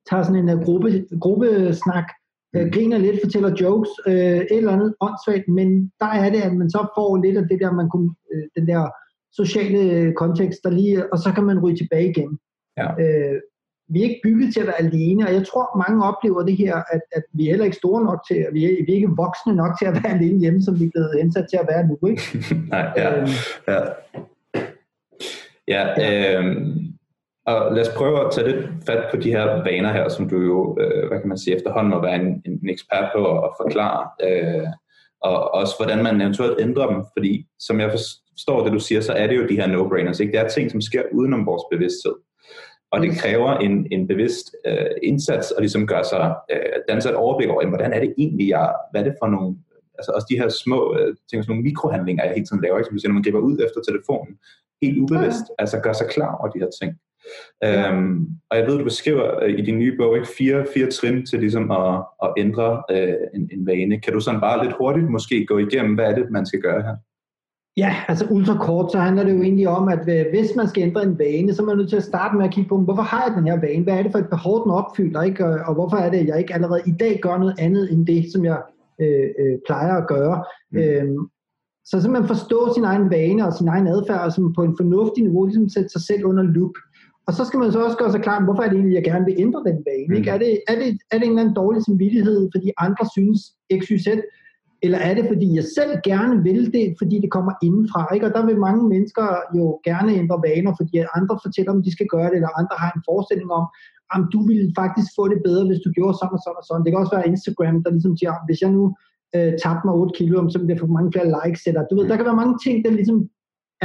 tager 0.08 0.22
sådan 0.22 0.42
en 0.42 0.54
uh, 0.54 0.64
gruppe, 0.64 0.88
gruppesnak, 1.24 2.08
øh, 2.56 2.64
mm. 2.64 2.70
griner 2.70 2.98
lidt, 2.98 3.22
fortæller 3.24 3.56
jokes, 3.60 3.90
øh, 4.06 4.40
et 4.52 4.60
eller 4.60 4.72
andet 4.76 4.94
åndssvagt, 5.00 5.48
men 5.48 5.68
der 6.00 6.10
er 6.22 6.30
det, 6.30 6.40
at 6.48 6.54
man 6.60 6.70
så 6.70 6.80
får 6.96 7.10
lidt 7.24 7.38
af 7.38 7.44
det 7.50 7.58
der, 7.62 7.72
man 7.72 7.88
kunne, 7.88 8.10
øh, 8.32 8.44
den 8.56 8.66
der 8.68 8.82
sociale 9.32 10.12
kontekst, 10.22 10.60
der 10.64 10.70
lige, 10.70 11.12
og 11.12 11.18
så 11.18 11.32
kan 11.34 11.44
man 11.44 11.62
ryge 11.62 11.76
tilbage 11.76 12.10
igen. 12.10 12.38
Ja. 12.76 12.88
Øh, 13.02 13.40
vi 13.90 13.98
er 13.98 14.08
ikke 14.08 14.20
bygget 14.24 14.52
til 14.52 14.60
at 14.60 14.66
være 14.66 14.82
alene, 14.86 15.26
og 15.26 15.34
jeg 15.34 15.46
tror, 15.46 15.78
mange 15.84 16.04
oplever 16.04 16.42
det 16.42 16.56
her, 16.56 16.74
at, 16.94 17.00
at 17.12 17.22
vi 17.32 17.42
er 17.44 17.50
heller 17.50 17.64
ikke 17.64 17.76
store 17.76 18.04
nok 18.04 18.20
til, 18.28 18.36
vi 18.52 18.64
er, 18.64 18.84
vi 18.86 18.92
er 18.92 18.96
ikke 18.96 19.16
voksne 19.16 19.54
nok 19.54 19.72
til 19.78 19.86
at 19.86 19.94
være 19.94 20.14
alene 20.14 20.40
hjemme, 20.40 20.62
som 20.62 20.80
vi 20.80 20.84
er 20.84 20.90
blevet 20.94 21.18
indsat 21.18 21.46
til 21.50 21.58
at 21.62 21.68
være 21.72 21.86
nu. 21.86 21.96
Ikke? 22.08 22.22
Nej, 22.74 22.92
ja. 22.96 23.16
Øhm, 23.16 23.28
ja. 23.68 23.80
Ja, 25.74 25.82
øh, 26.04 26.56
og 27.46 27.74
lad 27.74 27.82
os 27.86 27.96
prøve 27.96 28.26
at 28.26 28.32
tage 28.32 28.48
lidt 28.48 28.66
fat 28.86 29.04
på 29.10 29.16
de 29.16 29.30
her 29.30 29.44
vaner 29.64 29.92
her, 29.92 30.08
som 30.08 30.28
du 30.28 30.36
jo, 30.40 30.78
øh, 30.80 31.08
hvad 31.08 31.20
kan 31.20 31.28
man 31.28 31.38
sige, 31.38 31.56
efterhånden 31.56 31.90
må 31.90 32.02
være 32.02 32.14
en, 32.14 32.42
en 32.44 32.68
ekspert 32.70 33.10
på 33.16 33.44
at 33.44 33.50
forklare, 33.62 34.08
øh, 34.26 34.68
og 35.20 35.54
også 35.54 35.74
hvordan 35.78 36.02
man 36.02 36.20
eventuelt 36.20 36.60
ændrer 36.60 36.86
dem, 36.86 37.04
fordi 37.16 37.46
som 37.58 37.80
jeg 37.80 37.90
forstår 37.90 38.64
det, 38.64 38.72
du 38.72 38.78
siger, 38.78 39.00
så 39.00 39.12
er 39.12 39.26
det 39.26 39.36
jo 39.36 39.46
de 39.46 39.56
her 39.60 39.66
no-brainers, 39.66 40.20
ikke? 40.20 40.32
Det 40.32 40.40
er 40.40 40.48
ting, 40.48 40.70
som 40.70 40.80
sker 40.80 41.02
udenom 41.12 41.46
vores 41.46 41.62
bevidsthed. 41.72 42.14
Og 42.92 43.00
det 43.00 43.18
kræver 43.18 43.50
en, 43.58 43.86
en 43.90 44.06
bevidst 44.06 44.56
øh, 44.66 44.90
indsats 45.02 45.52
at 45.56 45.60
ligesom 45.60 45.86
gøre 45.86 46.04
sig, 46.04 46.34
øh, 46.52 46.72
danse 46.88 47.08
et 47.08 47.14
overblik 47.14 47.48
over, 47.48 47.66
hvordan 47.66 47.92
er 47.92 48.00
det 48.00 48.14
egentlig, 48.18 48.48
jeg, 48.48 48.74
hvad 48.90 49.00
er 49.00 49.04
det 49.04 49.16
for 49.22 49.28
nogle, 49.28 49.56
altså 49.98 50.12
også 50.12 50.26
de 50.30 50.38
her 50.38 50.48
små 50.48 50.96
øh, 50.98 51.16
ting, 51.30 51.44
sådan 51.44 51.50
nogle 51.52 51.62
mikrohandlinger, 51.62 52.24
jeg 52.24 52.32
hele 52.34 52.46
tiden 52.46 52.62
laver, 52.62 52.78
ikke? 52.78 52.86
som 52.86 52.94
du 52.94 53.00
siger, 53.00 53.08
når 53.08 53.14
man 53.14 53.22
griber 53.22 53.38
ud 53.38 53.58
efter 53.66 53.80
telefonen, 53.88 54.34
helt 54.82 54.98
ubevidst, 54.98 55.46
ja. 55.48 55.54
altså 55.58 55.80
gør 55.80 55.92
sig 55.92 56.08
klar 56.08 56.36
over 56.36 56.48
de 56.50 56.58
her 56.58 56.70
ting. 56.80 56.92
Ja. 57.62 57.92
Øhm, 57.92 58.26
og 58.50 58.58
jeg 58.58 58.66
ved, 58.66 58.78
du 58.78 58.84
beskriver 58.84 59.44
øh, 59.44 59.58
i 59.58 59.62
din 59.62 59.78
nye 59.78 59.96
bog 59.96 60.16
ikke 60.16 60.28
fire, 60.38 60.66
fire 60.74 60.90
trin 60.90 61.26
til 61.26 61.40
ligesom 61.40 61.70
at, 61.70 62.04
at 62.24 62.32
ændre 62.38 62.82
øh, 62.90 63.14
en, 63.34 63.50
en 63.52 63.66
vane. 63.66 64.00
Kan 64.00 64.12
du 64.12 64.20
sådan 64.20 64.40
bare 64.40 64.64
lidt 64.64 64.76
hurtigt 64.76 65.10
måske 65.10 65.46
gå 65.46 65.58
igennem, 65.58 65.94
hvad 65.94 66.04
er 66.04 66.14
det, 66.14 66.30
man 66.30 66.46
skal 66.46 66.60
gøre 66.60 66.82
her? 66.82 66.96
Ja, 67.78 67.94
altså 68.08 68.26
ultra 68.30 68.56
kort, 68.66 68.92
så 68.92 68.98
handler 68.98 69.24
det 69.24 69.34
jo 69.34 69.42
egentlig 69.42 69.68
om, 69.68 69.88
at 69.88 70.08
øh, 70.08 70.26
hvis 70.30 70.56
man 70.56 70.68
skal 70.68 70.82
ændre 70.82 71.02
en 71.02 71.18
vane, 71.18 71.54
så 71.54 71.62
er 71.62 71.66
man 71.66 71.76
nødt 71.76 71.88
til 71.88 71.96
at 71.96 72.10
starte 72.10 72.36
med 72.36 72.44
at 72.44 72.52
kigge 72.52 72.68
på, 72.68 72.78
hvorfor 72.78 73.02
har 73.02 73.22
jeg 73.26 73.36
den 73.36 73.46
her 73.46 73.60
vane? 73.60 73.84
Hvad 73.84 73.94
er 73.94 74.02
det 74.02 74.12
for 74.12 74.18
et 74.18 74.30
behov, 74.30 74.64
den 74.64 74.72
opfylder? 74.72 75.22
Ikke? 75.22 75.44
Og 75.68 75.74
hvorfor 75.74 75.96
er 75.96 76.10
det, 76.10 76.18
at 76.18 76.26
jeg 76.26 76.38
ikke 76.38 76.54
allerede 76.54 76.82
i 76.86 76.94
dag 77.00 77.18
gør 77.22 77.38
noget 77.38 77.54
andet 77.58 77.92
end 77.92 78.06
det, 78.06 78.32
som 78.32 78.44
jeg 78.44 78.60
øh, 79.00 79.28
øh, 79.40 79.58
plejer 79.66 79.94
at 79.94 80.08
gøre? 80.08 80.44
Mm. 80.72 80.78
Øhm, 80.78 81.18
så 81.84 82.00
simpelthen 82.00 82.28
forstå 82.34 82.74
sin 82.74 82.84
egen 82.84 83.10
vane 83.10 83.46
og 83.46 83.52
sin 83.52 83.68
egen 83.68 83.86
adfærd, 83.86 84.24
og 84.26 84.32
som 84.32 84.54
på 84.54 84.62
en 84.62 84.76
fornuftig 84.80 85.22
niveau 85.24 85.44
ligesom 85.44 85.68
sætte 85.68 85.88
sig 85.88 86.02
selv 86.02 86.24
under 86.24 86.42
loop. 86.42 86.74
Og 87.26 87.34
så 87.34 87.44
skal 87.44 87.60
man 87.60 87.72
så 87.72 87.84
også 87.84 87.96
gøre 87.96 88.12
sig 88.12 88.22
klar, 88.22 88.44
hvorfor 88.44 88.62
er 88.62 88.68
det 88.68 88.76
egentlig, 88.76 88.94
jeg 88.94 89.04
gerne 89.04 89.24
vil 89.24 89.34
ændre 89.38 89.60
den 89.68 89.78
vane? 89.88 90.18
Ikke? 90.18 90.30
Mm. 90.30 90.34
Er, 90.34 90.38
det, 90.38 90.50
er, 90.68 90.74
det, 90.80 90.88
er 91.12 91.18
det 91.18 91.24
en 91.26 91.32
eller 91.32 91.42
anden 91.42 91.54
dårlig 91.62 91.82
samvittighed, 91.84 92.48
fordi 92.54 92.68
andre 92.86 93.04
synes 93.16 93.40
XYZ? 93.80 94.08
Eller 94.84 94.98
er 95.08 95.14
det, 95.14 95.24
fordi 95.32 95.48
jeg 95.58 95.66
selv 95.78 95.92
gerne 96.10 96.36
vil 96.48 96.72
det, 96.76 96.86
fordi 97.00 97.16
det 97.24 97.30
kommer 97.36 97.52
indenfra? 97.66 98.14
Ikke? 98.14 98.26
Og 98.26 98.32
der 98.36 98.46
vil 98.46 98.64
mange 98.66 98.82
mennesker 98.92 99.26
jo 99.56 99.64
gerne 99.88 100.10
ændre 100.22 100.38
vaner, 100.48 100.72
fordi 100.80 100.92
andre 101.18 101.36
fortæller 101.44 101.72
dem, 101.72 101.82
de 101.86 101.92
skal 101.96 102.08
gøre 102.14 102.28
det, 102.30 102.36
eller 102.38 102.58
andre 102.60 102.76
har 102.82 102.90
en 102.92 103.06
forestilling 103.08 103.50
om. 103.60 103.66
at 104.14 104.22
du 104.32 104.40
ville 104.50 104.68
faktisk 104.80 105.08
få 105.18 105.24
det 105.32 105.40
bedre, 105.48 105.66
hvis 105.68 105.82
du 105.84 105.90
gjorde 105.96 106.16
sådan 106.18 106.36
og 106.38 106.42
sådan 106.44 106.60
og 106.62 106.66
sådan. 106.66 106.82
Det 106.84 106.90
kan 106.90 107.02
også 107.02 107.16
være 107.16 107.30
Instagram, 107.32 107.76
der 107.84 107.90
ligesom 107.96 108.14
siger, 108.20 108.34
hvis 108.46 108.60
jeg 108.64 108.70
nu 108.76 108.84
øh, 109.36 109.52
tabte 109.62 109.84
mig 109.86 109.94
8 109.94 110.12
kilo, 110.18 110.36
så 110.52 110.58
vil 110.58 110.70
det 110.70 110.82
få 110.82 110.86
mange 110.96 111.12
flere 111.14 111.30
likes. 111.36 111.62
Eller, 111.68 111.82
du 111.88 111.94
ved, 111.96 112.04
der 112.08 112.16
kan 112.18 112.28
være 112.30 112.42
mange 112.42 112.56
ting, 112.64 112.76
der 112.84 112.92
ligesom 112.98 113.18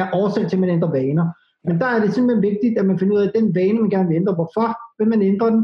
er 0.01 0.05
årsag 0.19 0.43
til, 0.45 0.57
at 0.57 0.63
man 0.63 0.75
ændrer 0.75 0.95
vaner. 0.99 1.27
Men 1.67 1.75
der 1.81 1.89
er 1.93 1.99
det 2.03 2.13
simpelthen 2.13 2.47
vigtigt, 2.49 2.75
at 2.79 2.85
man 2.89 2.99
finder 2.99 3.15
ud 3.15 3.21
af, 3.23 3.27
at 3.27 3.37
den 3.39 3.55
vane, 3.55 3.79
man 3.83 3.93
gerne 3.95 4.07
vil 4.09 4.19
ændre, 4.21 4.37
hvorfor 4.39 4.67
vil 4.99 5.07
man 5.13 5.21
ændre 5.31 5.47
den, 5.55 5.61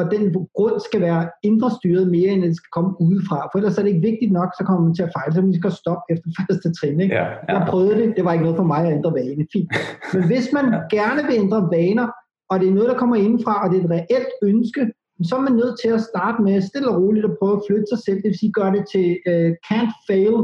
og 0.00 0.10
den 0.14 0.22
grund 0.56 0.76
skal 0.88 1.00
være 1.00 1.22
indre 1.42 1.70
styret 1.78 2.06
mere, 2.16 2.30
end 2.34 2.42
den 2.42 2.54
skal 2.54 2.70
komme 2.76 2.90
udefra. 3.06 3.38
For 3.50 3.56
ellers 3.58 3.78
er 3.78 3.82
det 3.82 3.92
ikke 3.94 4.08
vigtigt 4.10 4.32
nok, 4.32 4.50
så 4.58 4.62
kommer 4.66 4.82
man 4.86 4.94
til 4.94 5.02
at 5.02 5.12
fejle, 5.16 5.32
så 5.34 5.42
man 5.42 5.54
skal 5.60 5.72
stoppe 5.82 6.04
efter 6.12 6.28
første 6.40 6.68
trin. 6.78 7.00
Ikke? 7.00 7.14
Ja, 7.14 7.26
ja. 7.48 7.52
Jeg 7.54 7.66
prøvede 7.70 7.96
det, 8.00 8.16
det 8.16 8.24
var 8.24 8.32
ikke 8.32 8.46
noget 8.48 8.60
for 8.60 8.68
mig 8.72 8.82
at 8.86 8.92
ændre 8.96 9.12
vane. 9.18 9.44
Fint. 9.52 9.68
Men 10.12 10.22
hvis 10.30 10.46
man 10.56 10.66
ja. 10.74 10.80
gerne 10.96 11.22
vil 11.28 11.36
ændre 11.44 11.60
vaner, 11.76 12.08
og 12.50 12.60
det 12.60 12.68
er 12.68 12.76
noget, 12.78 12.90
der 12.92 12.98
kommer 13.00 13.16
indenfra, 13.16 13.54
og 13.62 13.66
det 13.70 13.76
er 13.78 13.84
et 13.84 13.90
reelt 13.96 14.34
ønske, 14.42 14.82
så 15.28 15.32
er 15.36 15.44
man 15.48 15.52
nødt 15.62 15.76
til 15.82 15.90
at 15.96 16.00
starte 16.10 16.42
med 16.42 16.60
stille 16.60 16.88
og 16.88 16.96
roligt 17.02 17.24
at 17.24 17.36
prøve 17.38 17.56
at 17.56 17.64
flytte 17.68 17.88
sig 17.92 18.00
selv, 18.04 18.16
det 18.22 18.28
vil 18.30 18.38
sige 18.38 18.52
gøre 18.52 18.72
det 18.76 18.84
til 18.92 19.06
uh, 19.32 19.50
can't 19.68 19.94
fail 20.08 20.36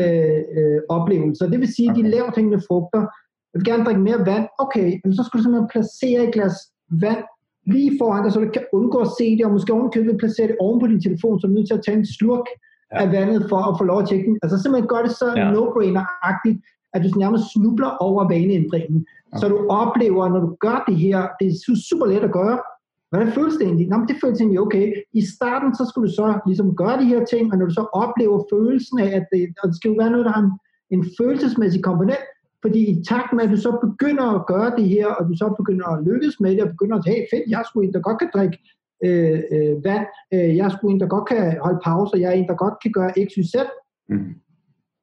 uh, 0.00 0.40
uh, 0.58 0.78
oplevelser. 0.96 1.50
Det 1.52 1.58
vil 1.60 1.74
sige, 1.76 1.90
okay. 1.90 2.02
de 2.02 2.10
lavt 2.14 2.36
hængende 2.36 2.60
frugter, 2.68 3.02
jeg 3.50 3.58
vil 3.58 3.70
gerne 3.70 3.84
drikke 3.84 4.00
mere 4.08 4.26
vand, 4.30 4.46
okay, 4.64 4.88
men 5.04 5.14
så 5.16 5.22
skal 5.22 5.38
du 5.38 5.42
simpelthen 5.42 5.72
placere 5.74 6.20
et 6.26 6.34
glas 6.34 6.56
vand 7.04 7.24
lige 7.66 7.98
foran 8.00 8.24
dig, 8.24 8.32
så 8.32 8.40
du 8.40 8.50
kan 8.50 8.64
undgå 8.72 8.98
at 8.98 9.08
se 9.18 9.36
det, 9.36 9.44
og 9.46 9.52
måske 9.52 9.72
ovenkøbet 9.72 10.18
placere 10.18 10.48
det 10.48 10.56
oven 10.60 10.80
på 10.80 10.86
din 10.86 11.02
telefon, 11.02 11.40
så 11.40 11.46
du 11.46 11.52
er 11.52 11.56
nødt 11.56 11.68
til 11.68 11.78
at 11.78 11.84
tage 11.86 11.98
en 11.98 12.06
slurk 12.06 12.46
ja. 12.92 13.02
af 13.02 13.12
vandet 13.12 13.46
for 13.48 13.60
at 13.70 13.78
få 13.78 13.84
lov 13.84 13.98
at 14.02 14.08
tjekke 14.08 14.26
den. 14.26 14.38
Altså 14.42 14.56
simpelthen 14.58 14.88
gør 14.88 15.02
det 15.06 15.12
så 15.22 15.28
ja. 15.36 15.50
no-brainer-agtigt, 15.54 16.58
at 16.94 17.00
du 17.04 17.18
nærmest 17.18 17.44
snubler 17.52 17.90
over 18.06 18.28
vaneændringen. 18.28 18.98
Okay. 19.32 19.40
Så 19.40 19.48
du 19.48 19.58
oplever, 19.68 20.28
når 20.28 20.40
du 20.46 20.50
gør 20.66 20.84
det 20.88 20.96
her, 20.96 21.18
det 21.40 21.46
er 21.48 21.76
super 21.88 22.06
let 22.06 22.24
at 22.28 22.32
gøre, 22.32 22.58
Hvordan 23.10 23.32
føles 23.32 23.54
det 23.54 23.66
egentlig? 23.66 23.88
Nå, 23.88 23.96
det 24.08 24.16
føles 24.22 24.40
egentlig 24.40 24.60
okay. 24.60 24.86
I 25.12 25.22
starten, 25.36 25.74
så 25.74 25.82
skulle 25.88 26.08
du 26.08 26.14
så 26.14 26.40
ligesom 26.46 26.76
gøre 26.76 27.00
de 27.00 27.04
her 27.12 27.24
ting, 27.24 27.52
og 27.52 27.58
når 27.58 27.66
du 27.66 27.74
så 27.74 27.84
oplever 28.02 28.38
følelsen 28.52 28.98
af, 28.98 29.10
at 29.18 29.26
det, 29.32 29.42
og 29.62 29.68
det 29.68 29.76
skal 29.76 29.88
jo 29.90 29.96
være 30.02 30.10
noget, 30.10 30.26
der 30.26 30.32
har 30.32 30.42
en, 30.42 30.52
en 30.90 31.04
følelsesmæssig 31.18 31.82
komponent, 31.82 32.24
fordi 32.62 32.80
i 32.90 33.02
takt 33.04 33.32
med, 33.32 33.44
at 33.44 33.50
du 33.50 33.56
så 33.56 33.78
begynder 33.86 34.26
at 34.38 34.46
gøre 34.46 34.70
det 34.76 34.88
her, 34.88 35.06
og 35.06 35.28
du 35.28 35.34
så 35.36 35.54
begynder 35.56 35.86
at 35.86 36.04
lykkes 36.04 36.40
med 36.40 36.50
det, 36.50 36.62
og 36.62 36.68
begynder 36.68 36.96
at 36.96 37.04
sige, 37.04 37.14
hey 37.14 37.26
fedt, 37.32 37.50
jeg 37.50 37.60
er 37.60 37.64
sgu 37.64 37.80
en, 37.80 37.92
der 37.92 38.00
godt 38.00 38.18
kan 38.18 38.30
drikke 38.34 38.58
øh, 39.04 39.40
øh, 39.54 39.84
vand, 39.84 40.06
øh, 40.34 40.56
jeg 40.56 40.64
er 40.66 40.68
sgu 40.68 40.88
en, 40.88 41.00
der 41.00 41.06
godt 41.06 41.28
kan 41.28 41.58
holde 41.64 41.80
pauser, 41.84 42.18
jeg 42.18 42.28
er 42.28 42.36
en, 42.36 42.48
der 42.48 42.54
godt 42.64 42.74
kan 42.82 42.92
gøre 42.92 43.12
x, 43.26 43.30
y, 43.38 43.42
z. 43.42 43.54
Mm. 44.08 44.34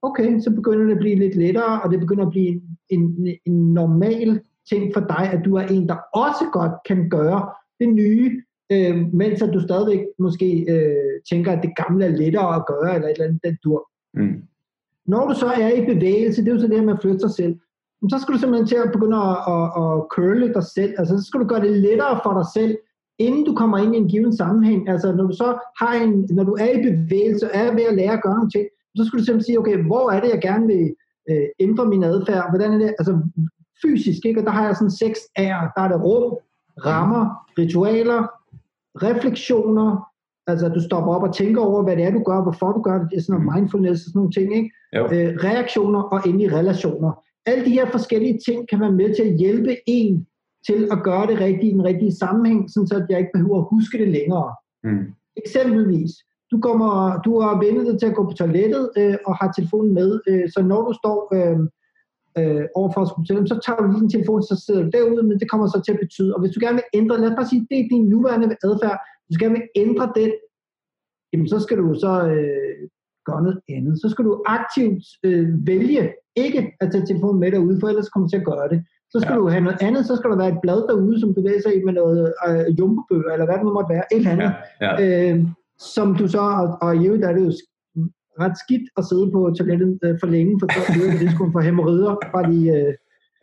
Okay, 0.01 0.39
så 0.39 0.49
begynder 0.51 0.85
det 0.85 0.91
at 0.91 0.99
blive 0.99 1.15
lidt 1.15 1.35
lettere, 1.35 1.81
og 1.81 1.91
det 1.91 1.99
begynder 1.99 2.25
at 2.25 2.31
blive 2.31 2.47
en, 2.47 2.61
en, 2.89 3.27
en 3.45 3.73
normal 3.73 4.41
ting 4.69 4.93
for 4.93 4.99
dig, 4.99 5.29
at 5.33 5.45
du 5.45 5.55
er 5.55 5.65
en, 5.67 5.87
der 5.89 5.97
også 6.13 6.45
godt 6.53 6.71
kan 6.85 7.09
gøre 7.09 7.49
det 7.79 7.89
nye, 7.89 8.41
øh, 8.71 9.13
mens 9.13 9.41
at 9.41 9.53
du 9.53 9.59
stadigvæk 9.59 10.05
måske 10.19 10.65
øh, 10.69 11.21
tænker, 11.29 11.51
at 11.51 11.63
det 11.63 11.73
gamle 11.75 12.05
er 12.05 12.09
lettere 12.09 12.55
at 12.55 12.65
gøre, 12.67 12.95
eller 12.95 13.07
et 13.07 13.13
eller 13.13 13.25
andet, 13.25 13.43
den 13.43 13.57
dur. 13.63 13.89
Mm. 14.13 14.41
Når 15.07 15.27
du 15.27 15.33
så 15.33 15.47
er 15.47 15.69
i 15.69 15.85
bevægelse, 15.85 16.41
det 16.41 16.49
er 16.49 16.53
jo 16.53 16.59
så 16.59 16.67
det 16.67 16.77
her 16.77 16.85
med 16.85 16.93
at 16.93 17.01
flytte 17.01 17.19
sig 17.19 17.31
selv, 17.31 17.55
så 18.09 18.19
skal 18.19 18.33
du 18.33 18.39
simpelthen 18.39 18.67
til 18.67 18.75
at 18.75 18.91
begynde 18.91 19.17
at, 19.17 19.37
at, 19.55 19.65
at 19.83 19.93
curle 20.13 20.53
dig 20.53 20.63
selv. 20.63 20.93
Altså, 20.97 21.17
så 21.17 21.23
skal 21.27 21.39
du 21.39 21.45
gøre 21.45 21.61
det 21.61 21.71
lettere 21.71 22.19
for 22.23 22.33
dig 22.39 22.47
selv, 22.53 22.77
inden 23.19 23.45
du 23.45 23.53
kommer 23.55 23.77
ind 23.77 23.95
i 23.95 23.97
en 23.97 24.07
given 24.07 24.35
sammenhæng. 24.37 24.89
Altså, 24.89 25.15
når 25.15 25.23
du 25.27 25.33
så 25.33 25.49
har 25.81 25.93
en, 25.93 26.27
når 26.31 26.43
du 26.43 26.53
er 26.59 26.69
i 26.77 26.83
bevægelse 26.89 27.45
er 27.45 27.73
ved 27.73 27.83
at 27.83 27.95
lære 27.95 28.13
at 28.13 28.23
gøre 28.23 28.35
nogle 28.35 28.49
ting, 28.49 28.65
så 28.97 29.05
skal 29.05 29.19
du 29.19 29.23
simpelthen 29.23 29.45
sige, 29.45 29.59
okay, 29.59 29.77
hvor 29.85 30.11
er 30.11 30.21
det, 30.21 30.29
jeg 30.29 30.41
gerne 30.41 30.67
vil 30.67 30.95
øh, 31.29 31.47
ændre 31.59 31.85
min 31.85 32.03
adfærd? 32.03 32.49
Hvordan 32.49 32.73
er 32.73 32.77
det? 32.77 32.95
Altså, 32.99 33.19
fysisk, 33.81 34.25
ikke? 34.25 34.39
Og 34.39 34.45
der 34.45 34.51
har 34.51 34.65
jeg 34.65 34.75
sådan 34.75 34.91
seks 34.91 35.19
R'er. 35.39 35.63
Der 35.75 35.81
er 35.81 35.87
det 35.87 36.03
rum, 36.03 36.37
rammer, 36.85 37.23
ritualer, 37.57 38.27
refleksioner, 38.95 40.12
altså 40.47 40.65
at 40.65 40.75
du 40.75 40.82
stopper 40.82 41.15
op 41.15 41.23
og 41.23 41.36
tænker 41.36 41.62
over, 41.62 41.84
hvad 41.84 41.95
det 41.95 42.03
er, 42.06 42.12
du 42.12 42.23
gør, 42.23 42.41
hvorfor 42.41 42.71
du 42.71 42.82
gør 42.82 42.97
det, 42.99 43.08
det 43.12 43.17
er 43.17 43.21
sådan 43.21 43.41
noget 43.41 43.56
mindfulness 43.56 44.01
og 44.01 44.10
sådan 44.10 44.19
nogle 44.19 44.32
ting, 44.32 44.56
ikke? 44.56 44.71
Øh, 45.15 45.29
reaktioner 45.47 46.01
og 46.01 46.19
endelig 46.27 46.53
relationer. 46.53 47.12
Alle 47.45 47.65
de 47.65 47.69
her 47.69 47.86
forskellige 47.91 48.39
ting 48.47 48.69
kan 48.69 48.79
være 48.79 48.91
med 48.91 49.15
til 49.15 49.23
at 49.23 49.38
hjælpe 49.38 49.75
en 49.88 50.27
til 50.67 50.88
at 50.91 51.03
gøre 51.03 51.27
det 51.27 51.39
rigtige 51.39 51.71
i 51.71 51.73
den 51.73 51.84
rigtige 51.84 52.15
sammenhæng, 52.15 52.69
sådan 52.71 52.88
så 52.88 53.06
jeg 53.10 53.19
ikke 53.19 53.32
behøver 53.34 53.58
at 53.60 53.67
huske 53.71 53.97
det 53.97 54.08
længere. 54.08 54.56
Mm. 54.84 55.06
Eksempelvis, 55.38 56.12
du, 56.51 56.60
kommer, 56.60 57.21
du 57.25 57.41
har 57.41 57.53
vendt 57.63 57.91
dig 57.91 57.99
til 57.99 58.08
at 58.12 58.15
gå 58.15 58.23
på 58.29 58.36
toilettet 58.41 58.89
øh, 58.97 59.15
og 59.25 59.36
har 59.36 59.51
telefonen 59.51 59.93
med, 59.93 60.19
øh, 60.29 60.49
så 60.53 60.60
når 60.62 60.82
du 60.88 60.93
står 61.01 61.17
øh, 61.36 61.60
øh, 62.39 62.65
overfor 62.75 63.01
at 63.01 63.10
skulle 63.10 63.47
så 63.53 63.60
tager 63.65 63.77
du 63.77 63.88
lige 63.88 64.01
din 64.01 64.15
telefon, 64.15 64.43
så 64.43 64.56
sidder 64.65 64.84
du 64.84 64.89
derude, 64.97 65.23
men 65.27 65.39
det 65.39 65.49
kommer 65.51 65.67
så 65.67 65.82
til 65.86 65.93
at 65.95 66.03
betyde, 66.06 66.34
og 66.36 66.39
hvis 66.41 66.53
du 66.53 66.60
gerne 66.65 66.79
vil 66.79 66.91
ændre, 66.99 67.21
lad 67.21 67.29
os 67.29 67.39
bare 67.39 67.51
sige, 67.51 67.67
det 67.69 67.77
er 67.79 67.91
din 67.93 68.06
nuværende 68.13 68.47
adfærd, 68.67 68.97
du 69.29 69.38
gerne 69.39 69.55
vil 69.57 69.67
ændre 69.75 70.05
den, 70.15 70.31
jamen 71.33 71.47
så 71.53 71.59
skal 71.59 71.77
du 71.77 71.93
så 72.05 72.13
øh, 72.33 72.89
gøre 73.25 73.43
noget 73.43 73.59
andet. 73.69 74.01
Så 74.01 74.09
skal 74.09 74.25
du 74.25 74.43
aktivt 74.45 75.03
øh, 75.23 75.67
vælge 75.67 76.13
ikke 76.36 76.62
at 76.81 76.91
tage 76.91 77.05
telefonen 77.05 77.39
med 77.39 77.51
derude, 77.51 77.79
for 77.79 77.88
ellers 77.88 78.09
kommer 78.09 78.27
du 78.27 78.31
til 78.31 78.43
at 78.43 78.49
gøre 78.51 78.69
det. 78.69 78.79
Så 79.12 79.19
skal 79.19 79.33
ja. 79.33 79.39
du 79.39 79.47
have 79.47 79.63
noget 79.63 79.81
andet, 79.81 80.05
så 80.05 80.15
skal 80.15 80.29
der 80.29 80.38
være 80.38 80.53
et 80.55 80.62
blad 80.62 80.79
derude, 80.89 81.19
som 81.19 81.33
du 81.33 81.41
læser 81.41 81.71
i 81.71 81.83
med 81.83 81.93
noget 81.93 82.33
øh, 82.47 82.79
jumbobøger, 82.79 83.31
eller 83.33 83.45
hvad 83.45 83.55
det 83.55 83.65
nu 83.65 83.73
måtte 83.73 83.93
være, 83.95 84.05
et 84.13 84.17
eller 84.17 84.31
andet. 84.31 84.51
Ja. 84.81 85.01
Ja. 85.01 85.33
Øh, 85.33 85.45
som 85.79 86.15
du 86.15 86.27
så, 86.27 86.41
og, 86.62 86.67
og 86.81 86.95
i 86.95 87.05
øvrigt 87.07 87.25
er 87.25 87.33
det 87.33 87.45
jo 87.45 87.51
ret 88.39 88.57
skidt 88.63 88.88
at 88.97 89.05
sidde 89.05 89.31
på 89.31 89.39
toilettet 89.57 89.99
øh, 90.03 90.15
for 90.19 90.27
længe, 90.27 90.59
for 90.59 90.67
så 90.73 90.79
øger 90.99 91.13
risikoen 91.21 91.51
for 91.51 91.59
hemorrider, 91.59 92.15
bare 92.33 92.45
de... 92.51 92.59
Øh, 92.77 92.93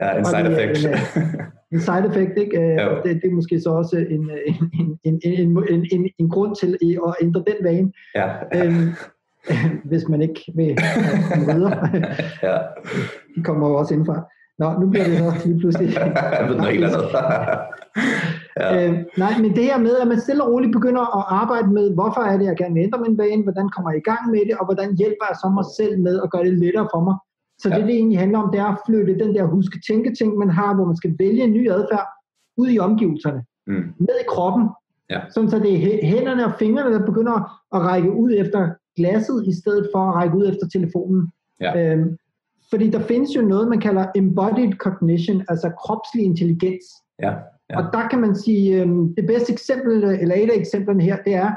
ja, 0.01 0.19
en 0.19 0.25
side 0.25 0.45
de, 0.45 0.63
effect. 0.63 0.87
Øh, 0.89 1.45
en 1.73 1.81
side 1.81 2.07
effect, 2.09 2.39
ikke? 2.39 2.61
Øh, 2.61 3.03
det, 3.05 3.23
det 3.23 3.31
er 3.31 3.35
måske 3.35 3.61
så 3.61 3.71
også 3.71 3.97
en, 3.97 4.31
en, 4.47 4.71
en, 5.05 5.21
en, 5.25 5.65
en, 5.71 5.87
en, 5.93 6.11
en 6.19 6.31
grund 6.31 6.57
til 6.57 6.79
at 6.83 7.15
ændre 7.23 7.45
den 7.47 7.65
vane. 7.65 7.93
Ja. 8.15 8.27
Øhm, 8.55 8.89
hvis 9.85 10.09
man 10.09 10.23
ikke 10.23 10.53
vil 10.55 10.77
komme 11.35 11.55
videre. 11.55 11.89
ja. 12.49 12.57
De 13.37 13.43
kommer 13.45 13.69
jo 13.69 13.75
også 13.75 13.95
indfra. 13.95 14.27
Nå, 14.59 14.69
nu 14.81 14.87
bliver 14.91 15.05
det 15.05 15.19
så 15.19 15.49
lige 15.49 15.59
pludselig... 15.59 15.89
jeg 16.39 16.47
ved 16.49 16.57
noget 16.57 16.73
helt 16.73 16.85
andet. 16.85 17.05
ja. 18.61 18.67
øh, 18.77 18.93
nej, 19.25 19.33
men 19.43 19.51
det 19.57 19.65
her 19.65 19.79
med, 19.79 19.95
at 20.03 20.09
man 20.09 20.21
stille 20.21 20.45
og 20.45 20.53
roligt 20.53 20.73
begynder 20.73 21.05
at 21.19 21.25
arbejde 21.41 21.69
med, 21.73 21.95
hvorfor 21.95 22.21
er 22.21 22.37
det, 22.39 22.47
jeg 22.47 22.57
gerne 22.57 22.75
vil 22.75 22.83
ændre 22.83 23.01
min 23.07 23.17
bane, 23.17 23.43
hvordan 23.43 23.69
kommer 23.75 23.91
jeg 23.91 23.99
i 24.01 24.09
gang 24.11 24.23
med 24.31 24.43
det, 24.49 24.57
og 24.61 24.65
hvordan 24.65 24.97
hjælper 25.01 25.27
jeg 25.31 25.37
så 25.43 25.49
mig 25.59 25.67
selv 25.79 25.95
med 26.07 26.21
at 26.25 26.31
gøre 26.31 26.45
det 26.45 26.59
lettere 26.63 26.89
for 26.95 27.01
mig. 27.09 27.17
Så 27.63 27.69
ja. 27.69 27.77
det, 27.77 27.85
det 27.87 27.95
egentlig 27.95 28.19
handler 28.19 28.39
om, 28.39 28.51
det 28.53 28.61
er 28.61 28.65
at 28.65 28.79
flytte 28.87 29.19
den 29.19 29.35
der 29.35 29.45
huske-tænke-ting, 29.45 30.39
man 30.39 30.51
har, 30.51 30.75
hvor 30.75 30.85
man 30.85 30.97
skal 30.97 31.17
vælge 31.19 31.43
en 31.43 31.53
ny 31.53 31.71
adfærd, 31.71 32.07
ud 32.57 32.69
i 32.71 32.79
omgivelserne. 32.79 33.45
Mm. 33.67 33.95
Ned 33.99 34.17
i 34.21 34.29
kroppen. 34.29 34.69
Ja. 35.11 35.21
Sådan 35.31 35.51
så 35.51 35.59
det 35.59 35.73
er 35.75 36.07
hænderne 36.07 36.45
og 36.45 36.53
fingrene, 36.59 36.95
der 36.95 37.07
begynder 37.07 37.33
at 37.75 37.81
række 37.83 38.13
ud 38.13 38.33
efter 38.37 38.71
glasset, 38.97 39.47
i 39.47 39.55
stedet 39.61 39.89
for 39.95 39.99
at 39.99 40.15
række 40.15 40.37
ud 40.37 40.49
efter 40.49 40.69
telefonen. 40.69 41.33
Ja. 41.61 41.93
Øhm, 41.93 42.17
fordi 42.71 42.91
der 42.91 43.01
findes 43.01 43.37
jo 43.37 43.43
noget, 43.43 43.69
man 43.69 43.81
kalder 43.81 44.07
embodied 44.17 44.73
cognition, 44.73 45.45
altså 45.49 45.71
kropslig 45.71 46.25
intelligens. 46.25 46.85
Ja. 47.23 47.35
Ja. 47.71 47.79
Og 47.79 47.93
der 47.93 48.09
kan 48.09 48.21
man 48.21 48.37
sige, 48.37 48.83
øhm, 48.83 49.15
det 49.15 49.27
bedste 49.27 49.53
eksempel, 49.53 50.05
eller 50.05 50.35
et 50.35 50.51
af 50.51 50.59
eksemplerne 50.59 51.03
her, 51.03 51.17
det 51.23 51.35
er, 51.35 51.51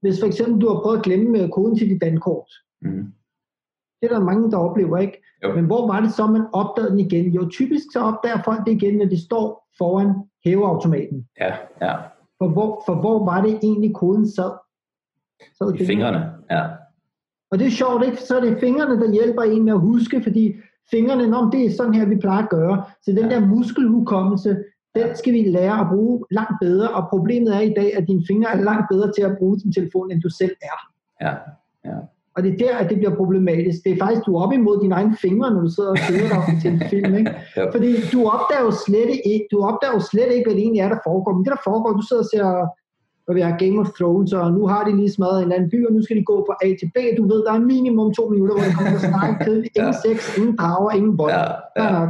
hvis 0.00 0.20
for 0.20 0.26
eksempel 0.26 0.60
du 0.60 0.68
har 0.68 0.80
prøvet 0.82 0.98
at 0.98 1.04
glemme 1.04 1.42
øh, 1.42 1.48
koden 1.48 1.76
til 1.76 1.88
dit 1.88 2.00
dankort. 2.00 2.50
Mm. 2.82 3.12
Det 4.04 4.12
er 4.12 4.18
der 4.18 4.24
mange, 4.24 4.50
der 4.50 4.56
oplever, 4.56 4.98
ikke? 4.98 5.22
Jo. 5.44 5.54
Men 5.54 5.64
hvor 5.64 5.86
var 5.86 6.00
det 6.00 6.12
så, 6.12 6.26
man 6.26 6.46
opdagede 6.52 6.90
den 6.90 7.00
igen? 7.00 7.30
Jo, 7.30 7.48
typisk 7.48 7.84
så 7.92 8.00
opdager 8.00 8.42
folk 8.44 8.66
det 8.66 8.72
igen, 8.72 8.98
når 8.98 9.04
de 9.04 9.24
står 9.24 9.68
foran 9.78 10.14
hæveautomaten. 10.44 11.28
Ja, 11.40 11.54
ja. 11.82 11.96
For 12.38 12.48
hvor, 12.48 12.82
for 12.86 12.94
hvor 12.94 13.24
var 13.24 13.42
det 13.42 13.58
egentlig, 13.62 13.94
koden 13.94 14.28
sad? 14.28 14.50
sad 15.58 15.74
I 15.74 15.86
fingrene, 15.86 16.32
ja. 16.50 16.62
Og 17.50 17.58
det 17.58 17.66
er 17.66 17.70
sjovt, 17.70 18.04
ikke? 18.04 18.16
Så 18.16 18.36
er 18.36 18.40
det 18.40 18.60
fingrene, 18.60 19.00
der 19.00 19.12
hjælper 19.12 19.42
en 19.42 19.64
med 19.64 19.72
at 19.72 19.80
huske, 19.80 20.22
fordi 20.22 20.54
fingrene, 20.90 21.26
når 21.30 21.50
det 21.50 21.66
er 21.66 21.70
sådan 21.70 21.94
her, 21.94 22.06
vi 22.06 22.16
plejer 22.16 22.42
at 22.42 22.50
gøre. 22.50 22.84
Så 23.02 23.10
den 23.10 23.30
der 23.30 23.40
muskelhukommelse, 23.40 24.64
den 24.94 25.16
skal 25.16 25.32
vi 25.32 25.42
lære 25.42 25.80
at 25.80 25.86
bruge 25.88 26.24
langt 26.30 26.56
bedre, 26.60 26.88
og 26.88 27.08
problemet 27.08 27.56
er 27.56 27.60
i 27.60 27.74
dag, 27.76 27.96
at 27.96 28.08
dine 28.08 28.24
fingre 28.26 28.50
er 28.50 28.62
langt 28.62 28.86
bedre 28.90 29.12
til 29.12 29.22
at 29.22 29.36
bruge 29.38 29.58
din 29.58 29.72
telefon, 29.72 30.10
end 30.10 30.22
du 30.22 30.28
selv 30.28 30.56
er. 30.62 30.78
Ja, 31.20 31.34
ja. 31.84 31.98
Og 32.36 32.42
det 32.42 32.50
er 32.52 32.58
der, 32.64 32.74
at 32.76 32.90
det 32.90 32.98
bliver 32.98 33.14
problematisk. 33.20 33.78
Det 33.84 33.92
er 33.92 33.98
faktisk, 34.04 34.22
du 34.26 34.36
er 34.36 34.42
op 34.44 34.52
imod 34.52 34.80
dine 34.82 34.94
egne 34.94 35.16
fingre, 35.24 35.50
når 35.54 35.60
du 35.60 35.70
sidder 35.76 35.90
og 35.90 36.00
kører 36.08 36.28
dig 36.34 36.42
til 36.62 36.70
en 36.74 36.82
film. 36.92 37.14
Ikke? 37.20 37.32
ja. 37.56 37.64
Fordi 37.74 37.90
du 38.12 38.18
opdager 38.36 38.70
slet 38.86 39.12
ikke, 39.32 39.46
du 39.52 39.58
opdager 39.70 39.98
slet 40.10 40.30
ikke, 40.32 40.46
hvad 40.46 40.54
det 40.56 40.62
egentlig 40.62 40.84
er, 40.86 40.90
der 40.94 41.00
foregår. 41.08 41.32
Men 41.34 41.44
det, 41.44 41.52
der 41.56 41.62
foregår, 41.70 41.90
du 41.92 42.04
sidder 42.08 42.22
og 42.26 42.30
ser 42.34 42.46
hvor 43.24 43.34
vi 43.34 43.40
har 43.40 43.56
Game 43.64 43.78
of 43.80 43.90
Thrones, 43.98 44.32
og 44.32 44.52
nu 44.52 44.62
har 44.66 44.84
de 44.84 44.96
lige 44.96 45.12
smadret 45.12 45.42
en 45.42 45.52
anden 45.52 45.70
by, 45.70 45.86
og 45.86 45.92
nu 45.92 46.02
skal 46.02 46.16
de 46.16 46.24
gå 46.24 46.36
fra 46.48 46.56
A 46.66 46.68
til 46.80 46.88
B. 46.94 46.96
Du 47.18 47.22
ved, 47.32 47.40
der 47.46 47.52
er 47.52 47.58
minimum 47.74 48.14
to 48.18 48.28
minutter, 48.28 48.54
hvor 48.54 48.64
de 48.64 48.72
kommer 48.76 48.90
til 48.90 49.06
at 49.06 49.12
snakke 49.12 49.44
kedeligt. 49.44 49.76
Ingen 49.76 49.94
ja. 49.94 50.02
sex, 50.06 50.38
ingen 50.38 50.56
drager, 50.56 50.90
ingen 50.90 51.18
vold. 51.18 51.32
Ja. 51.32 51.44
Ja. 51.82 52.06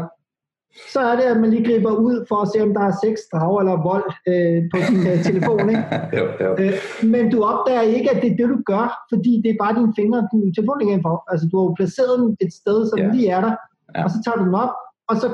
Så 0.93 1.01
er 1.01 1.17
det, 1.17 1.23
at 1.23 1.41
man 1.41 1.51
lige 1.51 1.65
griber 1.69 1.93
ud 2.07 2.27
for 2.29 2.37
at 2.37 2.49
se, 2.53 2.63
om 2.63 2.75
der 2.75 2.81
er 2.81 2.95
sex, 3.05 3.15
drager 3.33 3.61
eller 3.61 3.77
vold 3.91 4.09
øh, 4.33 4.59
på 4.73 4.77
din 4.89 5.01
uh, 5.13 5.19
telefon. 5.29 5.69
Ikke? 5.73 5.85
jo, 6.19 6.25
jo. 6.45 6.51
Øh, 6.63 6.75
men 7.15 7.31
du 7.31 7.39
opdager 7.43 7.81
ikke, 7.81 8.11
at 8.11 8.23
det 8.23 8.33
er 8.33 8.37
det, 8.37 8.49
du 8.49 8.59
gør, 8.73 8.87
fordi 9.13 9.33
det 9.45 9.51
er 9.51 9.63
bare 9.65 9.75
dine 9.79 9.95
fingre, 9.99 10.29
du 10.33 10.37
telefonen 10.57 10.89
ikke 10.89 11.03
for. 11.09 11.17
Altså, 11.31 11.45
du 11.51 11.55
har 11.59 11.65
jo 11.65 11.75
placeret 11.81 12.19
den 12.21 12.37
et 12.41 12.53
sted, 12.61 12.79
ja. 12.85 13.03
den 13.03 13.17
lige 13.17 13.29
er 13.29 13.41
der, 13.41 13.55
ja. 13.95 14.05
og 14.05 14.11
så 14.11 14.19
tager 14.25 14.37
du 14.39 14.45
den 14.45 14.55
op, 14.65 14.75
og 15.09 15.17
så 15.17 15.29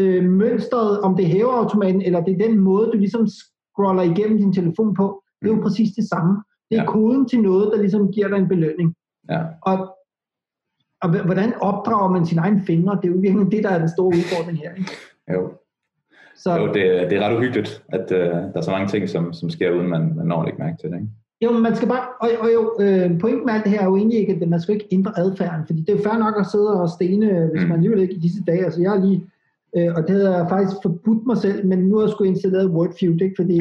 øh, 0.00 0.24
mønstret, 0.24 1.00
om 1.00 1.16
det 1.16 1.24
er 1.24 1.28
hæveautomaten, 1.36 2.02
eller 2.02 2.20
det 2.24 2.32
er 2.34 2.46
den 2.46 2.58
måde, 2.58 2.86
du 2.92 2.98
ligesom 2.98 3.26
scroller 3.26 4.02
igennem 4.02 4.38
din 4.38 4.52
telefon 4.52 4.94
på, 4.94 5.22
det 5.40 5.46
er 5.48 5.52
jo 5.52 5.56
mm. 5.56 5.62
præcis 5.62 5.90
det 5.98 6.08
samme. 6.08 6.42
Det 6.70 6.78
er 6.78 6.82
ja. 6.82 6.90
koden 6.90 7.28
til 7.28 7.40
noget, 7.42 7.72
der 7.72 7.78
ligesom 7.80 8.12
giver 8.12 8.28
dig 8.28 8.36
en 8.36 8.48
belønning. 8.48 8.94
Ja. 9.30 9.40
Og, 9.62 9.95
og 11.02 11.24
hvordan 11.24 11.54
opdrager 11.60 12.10
man 12.10 12.26
sine 12.26 12.40
egne 12.40 12.62
fingre? 12.66 12.98
Det 13.02 13.08
er 13.08 13.12
jo 13.12 13.18
virkelig 13.20 13.52
det, 13.52 13.64
der 13.64 13.70
er 13.70 13.78
den 13.78 13.88
store 13.88 14.06
udfordring 14.06 14.58
her. 14.58 14.74
Ikke? 14.74 14.90
Jo. 15.34 15.52
Så, 16.36 16.56
jo, 16.56 16.66
det, 16.66 17.10
det 17.10 17.12
er 17.12 17.26
ret 17.26 17.36
uhyggeligt, 17.36 17.82
at 17.88 18.10
uh, 18.10 18.18
der 18.18 18.56
er 18.56 18.60
så 18.60 18.70
mange 18.70 18.88
ting, 18.88 19.08
som, 19.08 19.32
som 19.32 19.50
sker, 19.50 19.70
uden 19.70 19.88
man, 19.88 20.12
man 20.16 20.26
når 20.26 20.46
ikke 20.46 20.58
mærke 20.58 20.76
til 20.80 20.90
det. 20.90 20.96
Ikke? 20.96 21.08
Jo, 21.44 21.52
man 21.52 21.76
skal 21.76 21.88
bare, 21.88 22.04
og, 22.20 22.28
og 22.40 22.48
jo, 22.54 22.76
øh, 22.80 23.20
pointen 23.20 23.46
med 23.46 23.54
alt 23.54 23.64
det 23.64 23.72
her 23.72 23.80
er 23.80 23.84
jo 23.84 23.96
egentlig 23.96 24.18
ikke, 24.18 24.38
at 24.42 24.48
man 24.48 24.60
skal 24.60 24.74
ikke 24.74 24.88
ændre 24.92 25.12
adfærden, 25.16 25.66
fordi 25.66 25.80
det 25.80 25.88
er 25.88 25.96
jo 25.96 26.02
fair 26.02 26.18
nok 26.18 26.34
at 26.40 26.46
sidde 26.46 26.80
og 26.80 26.88
stene, 26.88 27.48
hvis 27.52 27.62
mm. 27.62 27.68
man 27.68 27.76
alligevel 27.76 28.02
ikke 28.02 28.14
i 28.14 28.18
disse 28.18 28.42
dage, 28.46 28.64
altså 28.64 28.80
jeg 28.80 28.96
er 28.96 29.00
lige, 29.00 29.20
øh, 29.76 29.94
og 29.96 30.02
det 30.02 30.10
havde 30.10 30.36
jeg 30.36 30.46
faktisk 30.48 30.76
forbudt 30.82 31.26
mig 31.26 31.36
selv, 31.36 31.66
men 31.66 31.78
nu 31.78 31.96
har 31.96 32.02
jeg 32.02 32.10
sgu 32.10 32.24
installeret 32.24 32.70
Wordfeud, 32.70 33.20
ikke? 33.22 33.34
fordi 33.36 33.58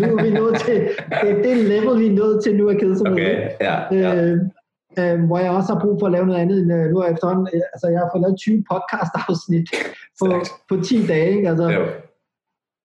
nu 0.00 0.18
er 0.18 0.22
vi 0.22 0.30
nået 0.30 0.54
til, 0.66 0.74
det 1.22 1.30
er 1.30 1.42
det 1.42 1.56
level, 1.56 2.00
vi 2.00 2.06
er 2.06 2.16
nået 2.16 2.44
til 2.44 2.56
nu 2.56 2.68
at 2.68 2.78
kede 2.78 2.96
sig 2.98 3.10
okay, 3.10 3.36
med. 3.36 3.48
Ja, 3.60 3.94
ja. 3.94 4.24
Øh, 4.24 4.38
øh, 5.00 5.24
hvor 5.26 5.38
jeg 5.38 5.50
også 5.50 5.72
har 5.72 5.80
brug 5.80 5.96
for 6.00 6.06
at 6.06 6.12
lave 6.12 6.26
noget 6.26 6.40
andet 6.40 6.58
end 6.62 6.72
øh, 6.72 6.90
nu 6.90 6.98
er 6.98 7.08
efterhånden, 7.08 7.48
øh, 7.54 7.60
altså 7.72 7.86
jeg 7.88 8.00
har 8.00 8.10
fået 8.12 8.22
lavet 8.22 8.38
20 8.38 8.64
podcast 8.72 9.12
afsnit 9.28 9.66
på, 10.20 10.26
på 10.68 10.74
10 10.82 11.06
dage, 11.06 11.30
ikke? 11.36 11.48
Altså, 11.48 11.66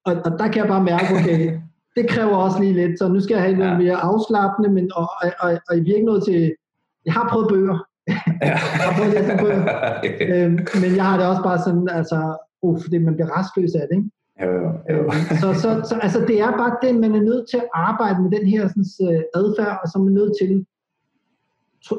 og, 0.05 0.13
og 0.25 0.31
der 0.39 0.47
kan 0.47 0.61
jeg 0.61 0.67
bare 0.67 0.83
mærke, 0.83 1.07
okay, 1.15 1.59
det 1.95 2.09
kræver 2.09 2.35
også 2.35 2.59
lige 2.59 2.73
lidt, 2.73 2.99
så 2.99 3.07
nu 3.07 3.19
skal 3.19 3.33
jeg 3.35 3.43
have 3.43 3.57
noget 3.57 3.71
ja. 3.71 3.77
mere 3.77 3.95
afslappende, 3.95 4.69
men, 4.69 4.91
og, 4.95 5.07
og, 5.21 5.29
og, 5.39 5.49
og 5.69 5.73
i 5.75 5.79
virkeligheden 5.79 6.05
noget 6.05 6.23
til, 6.23 6.55
jeg 7.05 7.13
har 7.13 7.27
prøvet 7.31 7.47
bøger, 7.49 7.77
ja. 8.07 8.17
jeg 8.51 8.59
har 8.85 8.93
prøvet 8.97 9.15
at 9.15 9.21
læse 9.21 9.37
bøger, 9.43 9.63
øhm, 10.33 10.59
men 10.83 10.95
jeg 10.95 11.05
har 11.05 11.17
det 11.17 11.27
også 11.27 11.43
bare 11.43 11.59
sådan, 11.65 11.87
altså, 11.99 12.19
uh, 12.61 12.81
fordi 12.81 12.97
man 12.97 13.13
bliver 13.15 13.31
restløs 13.37 13.73
af 13.81 13.85
det, 13.89 13.97
ikke? 13.97 14.09
Jo, 14.43 14.51
jo, 14.53 14.95
jo. 14.95 15.03
Øhm, 15.03 15.37
så, 15.41 15.47
så, 15.63 15.69
så 15.89 15.95
altså, 16.05 16.19
det 16.29 16.37
er 16.45 16.51
bare 16.61 16.73
det, 16.83 16.93
man 17.03 17.13
er 17.19 17.23
nødt 17.29 17.45
til 17.51 17.57
at 17.57 17.69
arbejde 17.73 18.21
med 18.23 18.31
den 18.37 18.45
her 18.53 18.61
sådan, 18.67 18.87
øh, 19.07 19.21
adfærd, 19.39 19.79
og 19.81 19.85
så 19.89 19.93
er 19.99 20.03
man 20.03 20.13
nødt 20.13 20.33
til 20.41 20.65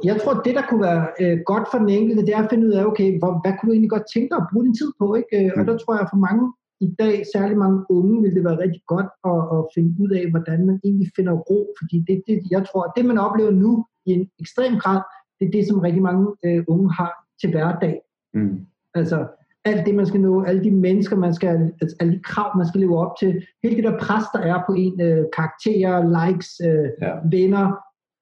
jeg 0.05 0.17
tror, 0.21 0.35
det 0.47 0.55
der 0.59 0.65
kunne 0.69 0.85
være 0.91 1.05
øh, 1.21 1.39
godt 1.51 1.67
for 1.71 1.79
den 1.79 1.89
enkelte, 1.89 2.27
det 2.27 2.35
er 2.35 2.43
at 2.43 2.51
finde 2.51 2.67
ud 2.69 2.73
af, 2.73 2.85
okay, 2.85 3.09
hvor, 3.19 3.33
hvad 3.43 3.53
kunne 3.55 3.69
du 3.69 3.75
egentlig 3.75 3.95
godt 3.97 4.13
tænke 4.15 4.29
dig 4.31 4.39
at 4.41 4.49
bruge 4.51 4.65
din 4.67 4.79
tid 4.81 4.91
på? 5.01 5.07
Ikke? 5.21 5.33
Øh, 5.39 5.51
og 5.57 5.61
mm. 5.61 5.67
der 5.67 5.77
tror 5.79 5.95
jeg, 5.99 6.07
for 6.13 6.21
mange 6.29 6.45
i 6.87 6.89
dag, 7.03 7.17
særlig 7.35 7.57
mange 7.65 7.79
unge, 7.91 8.23
vil 8.23 8.35
det 8.35 8.45
være 8.45 8.63
rigtig 8.65 8.83
godt 8.87 9.11
at, 9.31 9.41
at 9.57 9.61
finde 9.75 9.91
ud 10.03 10.11
af, 10.19 10.25
hvordan 10.31 10.67
man 10.67 10.81
egentlig 10.85 11.09
finder 11.17 11.35
ro. 11.49 11.59
Fordi 11.79 11.97
det, 12.09 12.23
det, 12.27 12.37
jeg 12.51 12.63
tror, 12.69 12.83
at 12.85 12.93
det 12.97 13.05
man 13.05 13.19
oplever 13.19 13.51
nu 13.51 13.87
i 14.07 14.11
en 14.13 14.29
ekstrem 14.41 14.75
grad, 14.83 15.01
det 15.39 15.47
er 15.47 15.51
det, 15.51 15.69
som 15.69 15.81
rigtig 15.81 16.03
mange 16.03 16.27
øh, 16.45 16.65
unge 16.69 16.89
har 16.99 17.13
til 17.41 17.51
hverdag. 17.51 18.01
Mm. 18.35 18.59
Altså, 18.95 19.27
alt 19.65 19.87
det, 19.87 19.95
man 19.95 20.07
skal 20.07 20.21
nå, 20.21 20.43
alle 20.43 20.65
de 20.65 20.71
mennesker, 20.71 21.17
man 21.17 21.35
skal, 21.35 21.73
altså, 21.81 21.97
alle 22.01 22.13
de 22.13 22.23
krav, 22.23 22.57
man 22.57 22.67
skal 22.67 22.81
leve 22.81 22.99
op 22.99 23.13
til, 23.21 23.47
hele 23.63 23.77
det 23.77 23.85
der 23.85 23.99
pres, 23.99 24.25
der 24.35 24.41
er 24.41 24.63
på 24.67 24.73
en, 24.73 25.01
øh, 25.01 25.25
karakterer, 25.37 25.97
likes, 26.17 26.51
øh, 26.69 26.89
ja. 27.03 27.13
venner, 27.31 27.67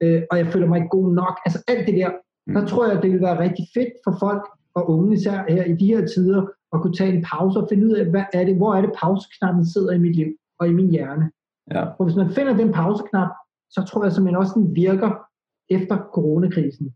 øh, 0.02 0.22
og 0.30 0.38
jeg 0.38 0.46
føler 0.46 0.66
mig 0.66 0.76
ikke 0.76 0.88
god 0.88 1.12
nok, 1.12 1.40
altså 1.46 1.64
alt 1.68 1.86
det 1.86 1.94
der, 1.94 2.10
mm. 2.46 2.54
der 2.54 2.66
tror 2.66 2.86
jeg, 2.88 3.02
det 3.02 3.12
vil 3.12 3.20
være 3.20 3.40
rigtig 3.40 3.66
fedt 3.74 3.92
for 4.04 4.16
folk, 4.20 4.44
og 4.74 4.90
unge 4.90 5.14
især 5.14 5.44
her 5.48 5.64
i 5.64 5.72
de 5.72 5.86
her 5.86 6.06
tider, 6.06 6.46
at 6.72 6.80
kunne 6.80 6.94
tage 6.94 7.12
en 7.12 7.24
pause 7.32 7.58
og 7.58 7.68
finde 7.68 7.86
ud 7.86 7.92
af, 7.92 8.06
hvad 8.06 8.24
er 8.32 8.44
det, 8.44 8.56
hvor 8.56 8.74
er 8.74 8.80
det 8.80 8.92
pauseknappen 9.02 9.66
sidder 9.66 9.92
i 9.92 9.98
mit 9.98 10.16
liv 10.16 10.32
og 10.58 10.68
i 10.68 10.72
min 10.72 10.90
hjerne. 10.90 11.30
Ja. 11.70 11.84
Og 11.98 12.04
hvis 12.04 12.16
man 12.16 12.30
finder 12.30 12.56
den 12.56 12.72
pauseknap, 12.72 13.28
så 13.70 13.84
tror 13.88 14.04
jeg 14.04 14.12
simpelthen 14.12 14.42
også, 14.42 14.52
den 14.56 14.76
virker 14.76 15.10
efter 15.70 15.96
coronakrisen. 16.14 16.94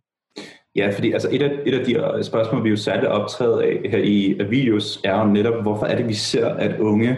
Ja, 0.76 0.90
fordi 0.94 1.12
altså 1.12 1.28
et, 1.32 1.42
af, 1.42 1.58
et 1.66 1.74
af 1.78 1.84
de 1.84 2.16
øh, 2.16 2.24
spørgsmål, 2.24 2.64
vi 2.64 2.68
jo 2.68 2.76
satte 2.76 3.08
optrædet 3.08 3.60
af 3.60 3.90
her 3.90 3.98
i 3.98 4.36
videos, 4.50 5.00
er 5.04 5.18
jo 5.20 5.26
netop, 5.26 5.62
hvorfor 5.62 5.86
er 5.86 5.96
det, 5.96 6.08
vi 6.08 6.14
ser, 6.14 6.48
at 6.48 6.80
unge 6.80 7.10
øh, 7.10 7.16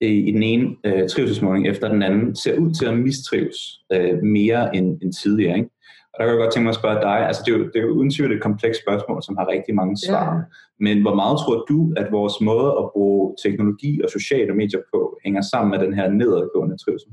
i 0.00 0.32
den 0.32 0.42
ene 0.42 0.76
øh, 0.84 1.08
trivselsmåling 1.08 1.68
efter 1.68 1.88
den 1.88 2.02
anden 2.02 2.36
ser 2.36 2.58
ud 2.58 2.70
til 2.70 2.86
at 2.86 2.98
mistrives 2.98 3.56
øh, 3.92 4.22
mere 4.22 4.76
end, 4.76 5.02
end 5.02 5.12
tidligere. 5.12 5.56
Ikke? 5.56 5.70
Og 6.12 6.16
der 6.18 6.24
kan 6.24 6.34
jeg 6.34 6.42
godt 6.44 6.52
tænke 6.52 6.64
mig 6.64 6.70
at 6.76 6.82
spørge 6.82 7.00
dig, 7.00 7.18
altså 7.26 7.42
det 7.46 7.54
er 7.54 7.58
jo, 7.58 7.64
det 7.64 7.76
er 7.76 7.86
jo 7.86 7.92
uden 7.98 8.10
tvivl 8.10 8.32
et 8.32 8.42
komplekst 8.42 8.82
spørgsmål, 8.82 9.22
som 9.22 9.36
har 9.36 9.48
rigtig 9.48 9.74
mange 9.74 9.96
svar. 10.06 10.34
Ja. 10.34 10.40
Men 10.80 11.02
hvor 11.02 11.14
meget 11.14 11.38
tror 11.38 11.64
du, 11.68 11.92
at 11.96 12.12
vores 12.12 12.40
måde 12.40 12.68
at 12.80 12.90
bruge 12.92 13.34
teknologi 13.44 14.00
og 14.04 14.10
sociale 14.10 14.54
medier 14.54 14.80
på, 14.94 15.18
hænger 15.24 15.40
sammen 15.40 15.70
med 15.70 15.86
den 15.86 15.94
her 15.94 16.10
nedadgående 16.10 16.76
trivsel? 16.84 17.10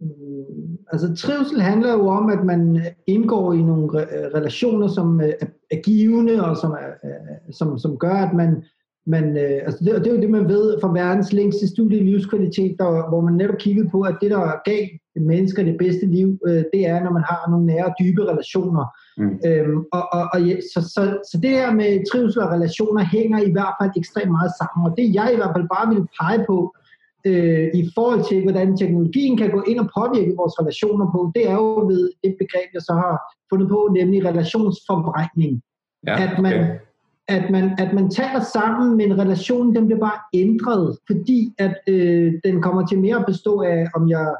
Mm, 0.00 0.78
altså 0.92 1.14
trivsel 1.14 1.60
handler 1.60 1.92
jo 1.92 2.06
om, 2.06 2.30
at 2.30 2.44
man 2.44 2.80
indgår 3.06 3.52
i 3.52 3.62
nogle 3.62 3.88
relationer, 4.36 4.88
som 4.88 5.20
er 5.70 5.82
givende 5.82 6.44
og 6.44 6.56
som, 6.56 6.70
er, 6.70 6.90
som, 7.52 7.78
som 7.78 7.98
gør, 7.98 8.14
at 8.14 8.34
man 8.34 8.64
man, 9.06 9.36
øh, 9.36 9.58
altså 9.66 9.84
det, 9.84 9.94
det 9.94 10.06
er 10.06 10.14
jo 10.14 10.20
det, 10.20 10.30
man 10.30 10.48
ved 10.48 10.80
fra 10.80 10.92
verdens 10.92 11.32
længste 11.32 11.68
studie 11.68 11.98
i 11.98 12.02
livskvalitet, 12.02 12.76
der, 12.78 13.08
hvor 13.08 13.20
man 13.20 13.34
netop 13.34 13.58
kiggede 13.58 13.88
på, 13.88 14.00
at 14.00 14.16
det, 14.20 14.30
der 14.30 14.70
gav 14.70 14.86
mennesker 15.16 15.62
det 15.64 15.76
bedste 15.78 16.06
liv, 16.06 16.38
øh, 16.46 16.64
det 16.72 16.86
er, 16.86 17.04
når 17.04 17.12
man 17.12 17.24
har 17.30 17.50
nogle 17.50 17.66
nære 17.66 17.86
og 17.86 17.94
dybe 18.00 18.22
relationer. 18.32 18.84
Mm. 19.18 19.40
Øhm, 19.46 19.78
og, 19.92 20.04
og, 20.12 20.24
og, 20.34 20.40
så, 20.72 20.80
så, 20.94 21.02
så 21.30 21.38
det 21.42 21.50
her 21.50 21.74
med 21.74 22.10
trivsel 22.10 22.42
og 22.42 22.50
relationer 22.56 23.02
hænger 23.04 23.38
i 23.48 23.50
hvert 23.50 23.74
fald 23.80 23.90
ekstremt 23.96 24.32
meget 24.38 24.52
sammen. 24.60 24.80
Og 24.86 24.96
det 24.98 25.14
jeg 25.14 25.28
i 25.32 25.36
hvert 25.36 25.54
fald 25.56 25.68
bare 25.76 25.86
vil 25.94 26.06
pege 26.20 26.40
på, 26.50 26.58
øh, 27.26 27.66
i 27.80 27.82
forhold 27.96 28.22
til, 28.30 28.42
hvordan 28.42 28.76
teknologien 28.76 29.36
kan 29.36 29.50
gå 29.50 29.60
ind 29.70 29.78
og 29.84 29.88
påvirke 29.98 30.38
vores 30.40 30.54
relationer 30.60 31.06
på, 31.14 31.20
det 31.34 31.44
er 31.50 31.56
jo 31.62 31.86
ved 31.92 32.02
et 32.22 32.34
begreb, 32.42 32.68
jeg 32.76 32.82
så 32.88 32.94
har 33.04 33.14
fundet 33.50 33.68
på, 33.68 33.78
nemlig 33.98 34.24
relationsforbrænding. 34.30 35.62
Ja, 36.06 36.14
at 36.26 36.42
man, 36.44 36.54
at 37.36 37.50
man, 37.50 37.64
at 37.78 37.94
man 37.94 38.10
taler 38.10 38.42
sammen, 38.52 38.96
men 38.96 39.18
relationen 39.18 39.74
den 39.74 39.86
bliver 39.86 40.00
bare 40.00 40.20
ændret, 40.34 40.98
fordi 41.06 41.54
at 41.58 41.76
øh, 41.88 42.32
den 42.44 42.62
kommer 42.62 42.86
til 42.86 42.98
mere 42.98 43.16
at 43.16 43.26
bestå 43.26 43.60
af, 43.60 43.86
om 43.94 44.10
jeg 44.10 44.34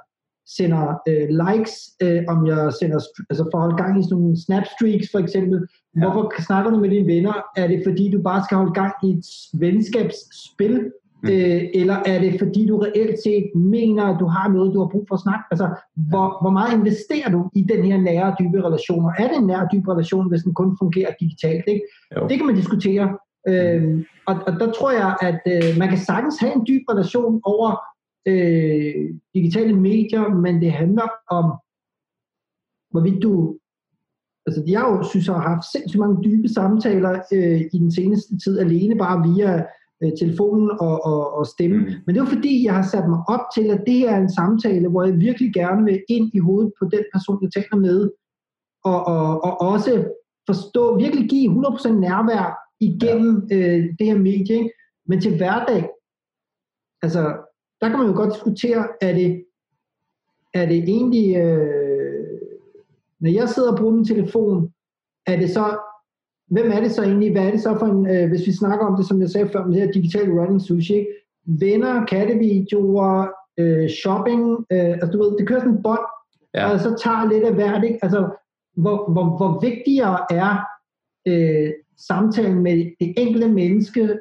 sender 0.57 0.85
øh, 1.09 1.29
likes, 1.42 1.74
øh, 2.03 2.22
om 2.29 2.46
jeg 2.46 2.72
sender, 2.81 2.98
altså 3.31 3.44
for 3.50 3.59
at 3.59 3.62
holde 3.62 3.83
gang 3.83 4.00
i 4.00 4.03
sådan 4.03 4.18
nogle 4.18 4.44
snapstreaks 4.44 5.09
for 5.12 5.18
eksempel. 5.18 5.59
Ja. 5.96 6.00
Hvorfor 6.00 6.42
snakker 6.42 6.70
du 6.70 6.79
med 6.81 6.90
dine 6.90 7.07
venner? 7.07 7.35
Er 7.57 7.66
det 7.66 7.83
fordi, 7.87 8.11
du 8.11 8.22
bare 8.22 8.44
skal 8.44 8.57
holde 8.57 8.72
gang 8.72 8.92
i 9.05 9.11
et 9.11 9.26
venskabsspil? 9.55 10.92
Mm. 11.22 11.28
Øh, 11.28 11.62
eller 11.74 11.96
er 12.06 12.18
det 12.20 12.38
fordi, 12.38 12.66
du 12.66 12.76
reelt 12.78 13.22
set 13.22 13.50
mener, 13.54 14.04
at 14.04 14.20
du 14.20 14.26
har 14.26 14.48
noget, 14.48 14.74
du 14.74 14.80
har 14.80 14.88
brug 14.88 15.04
for 15.09 15.14
at 15.14 15.20
snakke? 15.20 15.44
Altså, 15.50 15.66
hvor, 15.94 16.26
hvor 16.42 16.50
meget 16.50 16.72
investerer 16.78 17.30
du 17.30 17.50
i 17.54 17.62
den 17.62 17.85
her 17.85 17.98
nære, 17.98 18.37
dybe 18.40 18.66
relation? 18.66 19.04
Og 19.04 19.12
er 19.18 19.28
det 19.28 19.37
en 19.37 19.46
nære, 19.46 19.68
dybe 19.72 19.92
relation, 19.92 20.28
hvis 20.28 20.42
den 20.42 20.54
kun 20.54 20.76
fungerer 20.83 21.12
digitalt? 21.20 21.64
Ikke? 21.66 21.83
Det 22.28 22.37
kan 22.37 22.46
man 22.46 22.54
diskutere. 22.54 23.18
Øh, 23.48 24.04
og, 24.26 24.35
og 24.46 24.52
der 24.61 24.72
tror 24.72 24.90
jeg, 24.90 25.16
at 25.22 25.40
øh, 25.54 25.78
man 25.78 25.88
kan 25.88 25.98
sagtens 25.98 26.38
have 26.40 26.54
en 26.56 26.66
dyb 26.68 26.83
relation 26.90 27.40
over 27.44 27.70
øh, 28.26 28.94
digitale 29.35 29.76
medier, 29.76 30.28
men 30.28 30.62
det 30.62 30.72
handler 30.72 31.09
om, 31.30 31.46
hvorvidt 32.90 33.22
du 33.22 33.56
Altså, 34.46 34.62
jeg 34.66 34.80
jo 34.80 35.02
synes, 35.02 35.26
jeg 35.26 35.35
har 35.35 35.48
haft 35.48 35.72
sindssygt 35.72 36.00
mange 36.00 36.22
dybe 36.24 36.48
samtaler 36.48 37.20
øh, 37.33 37.61
i 37.61 37.78
den 37.78 37.92
seneste 37.92 38.38
tid, 38.38 38.59
alene 38.59 38.98
bare 38.98 39.28
via 39.28 39.64
øh, 40.02 40.12
telefonen 40.20 40.70
og, 40.70 41.04
og, 41.04 41.34
og 41.34 41.46
stemme. 41.46 41.78
Mm. 41.78 41.92
Men 42.06 42.14
det 42.14 42.20
er 42.20 42.26
fordi, 42.26 42.64
jeg 42.64 42.74
har 42.74 42.82
sat 42.82 43.08
mig 43.08 43.20
op 43.28 43.44
til, 43.54 43.70
at 43.70 43.82
det 43.86 44.08
er 44.08 44.16
en 44.16 44.32
samtale, 44.32 44.88
hvor 44.88 45.02
jeg 45.04 45.20
virkelig 45.20 45.54
gerne 45.54 45.84
vil 45.84 46.02
ind 46.08 46.30
i 46.34 46.38
hovedet 46.38 46.72
på 46.78 46.84
den 46.84 47.04
person, 47.14 47.42
jeg 47.42 47.52
taler 47.52 47.76
med, 47.76 48.10
og, 48.84 49.06
og, 49.06 49.44
og 49.44 49.60
også 49.60 50.04
forstå, 50.46 50.98
virkelig 50.98 51.30
give 51.30 51.52
100% 51.52 51.88
nærvær 51.88 52.58
igennem 52.80 53.46
ja. 53.50 53.56
øh, 53.56 53.84
det 53.98 54.06
her 54.06 54.18
medie. 54.18 54.56
Ikke? 54.58 54.72
Men 55.06 55.20
til 55.20 55.36
hverdag, 55.36 55.88
altså, 57.02 57.22
der 57.80 57.88
kan 57.88 57.98
man 57.98 58.06
jo 58.06 58.14
godt 58.14 58.34
diskutere, 58.34 58.88
er 59.00 59.12
det, 59.14 59.44
er 60.54 60.66
det 60.66 60.78
egentlig, 60.78 61.36
øh, 61.36 62.40
når 63.20 63.30
jeg 63.30 63.48
sidder 63.48 63.72
og 63.72 63.78
bruger 63.78 63.94
min 63.94 64.04
telefon, 64.04 64.72
er 65.26 65.36
det 65.36 65.50
så 65.50 65.78
hvem 66.50 66.70
er 66.70 66.80
det 66.80 66.90
så 66.92 67.02
egentlig? 67.02 67.32
Hvad 67.32 67.46
er 67.46 67.50
det 67.50 67.60
så 67.60 67.76
for 67.78 67.86
en, 67.86 68.06
øh, 68.06 68.28
hvis 68.28 68.46
vi 68.46 68.52
snakker 68.52 68.86
om 68.86 68.96
det, 68.96 69.06
som 69.06 69.20
jeg 69.20 69.30
sagde 69.30 69.48
før, 69.48 69.64
med 69.64 69.74
det 69.74 69.82
her 69.82 69.92
digitale 69.92 70.40
running 70.40 70.60
sushi, 70.60 71.06
venner, 71.46 72.06
kattevideoer, 72.06 73.26
øh, 73.58 73.88
shopping, 73.88 74.42
øh, 74.72 74.90
altså 74.90 75.10
du 75.12 75.22
ved, 75.22 75.38
det 75.38 75.48
kører 75.48 75.60
sådan 75.60 75.74
en 75.74 75.82
bånd, 75.82 76.06
ja. 76.54 76.72
og 76.72 76.80
så 76.80 76.96
tager 77.04 77.32
lidt 77.32 77.44
af 77.44 77.54
hvert, 77.54 77.84
ikke? 77.84 77.98
Altså, 78.02 78.28
hvor, 78.76 79.12
hvor, 79.12 79.36
hvor 79.36 79.60
vigtigere 79.60 80.18
er 80.30 80.56
øh, 81.28 81.72
samtalen 81.98 82.62
med 82.62 82.77
det 83.00 83.14
enkelte 83.16 83.48
menneske 83.48 84.18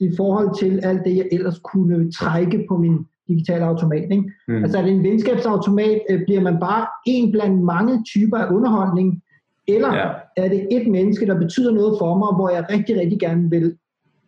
i 0.00 0.10
forhold 0.16 0.58
til 0.58 0.80
alt 0.82 1.04
det, 1.04 1.16
jeg 1.16 1.28
ellers 1.32 1.58
kunne 1.58 2.12
trække 2.12 2.66
på 2.68 2.76
min 2.76 2.98
digitale 3.28 3.64
automat. 3.64 4.10
Ikke? 4.10 4.32
Mm. 4.48 4.62
Altså 4.64 4.78
er 4.78 4.82
det 4.82 4.92
en 4.92 5.02
venskabsautomat, 5.02 6.00
øh, 6.10 6.24
bliver 6.24 6.40
man 6.40 6.60
bare 6.60 6.86
en 7.06 7.32
blandt 7.32 7.62
mange 7.62 8.04
typer 8.04 8.36
af 8.36 8.52
underholdning, 8.52 9.22
eller 9.68 9.94
ja. 9.94 10.08
er 10.36 10.48
det 10.48 10.68
et 10.70 10.90
menneske, 10.90 11.26
der 11.26 11.38
betyder 11.38 11.72
noget 11.72 11.98
for 11.98 12.18
mig, 12.18 12.34
hvor 12.34 12.50
jeg 12.50 12.66
rigtig, 12.70 13.00
rigtig 13.00 13.20
gerne 13.20 13.50
vil 13.50 13.76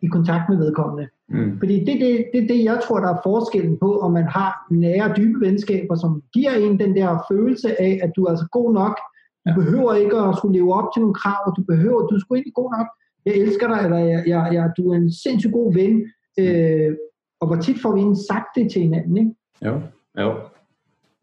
i 0.01 0.07
kontakt 0.07 0.49
med 0.49 0.57
vedkommende. 0.57 1.07
Mm. 1.29 1.59
Fordi 1.59 1.79
det 1.85 1.93
er 1.95 1.99
det, 1.99 2.25
det, 2.33 2.49
det, 2.49 2.63
jeg 2.63 2.79
tror, 2.83 2.99
der 2.99 3.09
er 3.13 3.19
forskellen 3.23 3.77
på, 3.77 3.99
om 3.99 4.11
man 4.11 4.27
har 4.27 4.67
nære, 4.71 5.13
dybe 5.17 5.45
venskaber, 5.45 5.95
som 5.95 6.23
giver 6.33 6.51
en 6.51 6.79
den 6.79 6.95
der 6.95 7.25
følelse 7.31 7.81
af, 7.81 7.99
at 8.03 8.11
du 8.15 8.23
er 8.23 8.29
altså 8.29 8.47
god 8.51 8.73
nok. 8.73 8.99
Du 9.45 9.51
ja. 9.51 9.55
behøver 9.55 9.93
ikke 9.93 10.17
at 10.17 10.37
skulle 10.37 10.57
leve 10.59 10.73
op 10.73 10.93
til 10.93 11.01
nogle 11.01 11.15
krav, 11.15 11.53
du 11.57 11.63
behøver, 11.63 12.07
du 12.07 12.15
er 12.15 12.19
sgu 12.19 12.35
ikke 12.35 12.51
god 12.51 12.71
nok. 12.77 12.87
jeg 13.25 13.33
elsker 13.33 13.67
dig, 13.67 13.85
eller 13.85 13.97
jeg, 13.97 14.23
jeg, 14.27 14.49
jeg, 14.53 14.71
du 14.77 14.91
er 14.91 14.95
en 14.95 15.11
sindssygt 15.13 15.53
god 15.53 15.73
ven. 15.73 15.93
Øh, 16.39 16.95
og 17.41 17.47
hvor 17.47 17.55
tit 17.55 17.81
får 17.81 17.95
vi 17.95 18.01
en 18.01 18.15
sagt 18.15 18.55
det 18.55 18.71
til 18.71 18.81
hinanden, 18.81 19.17
ikke? 19.17 19.31
Jo, 19.65 19.81
jo. 20.19 20.33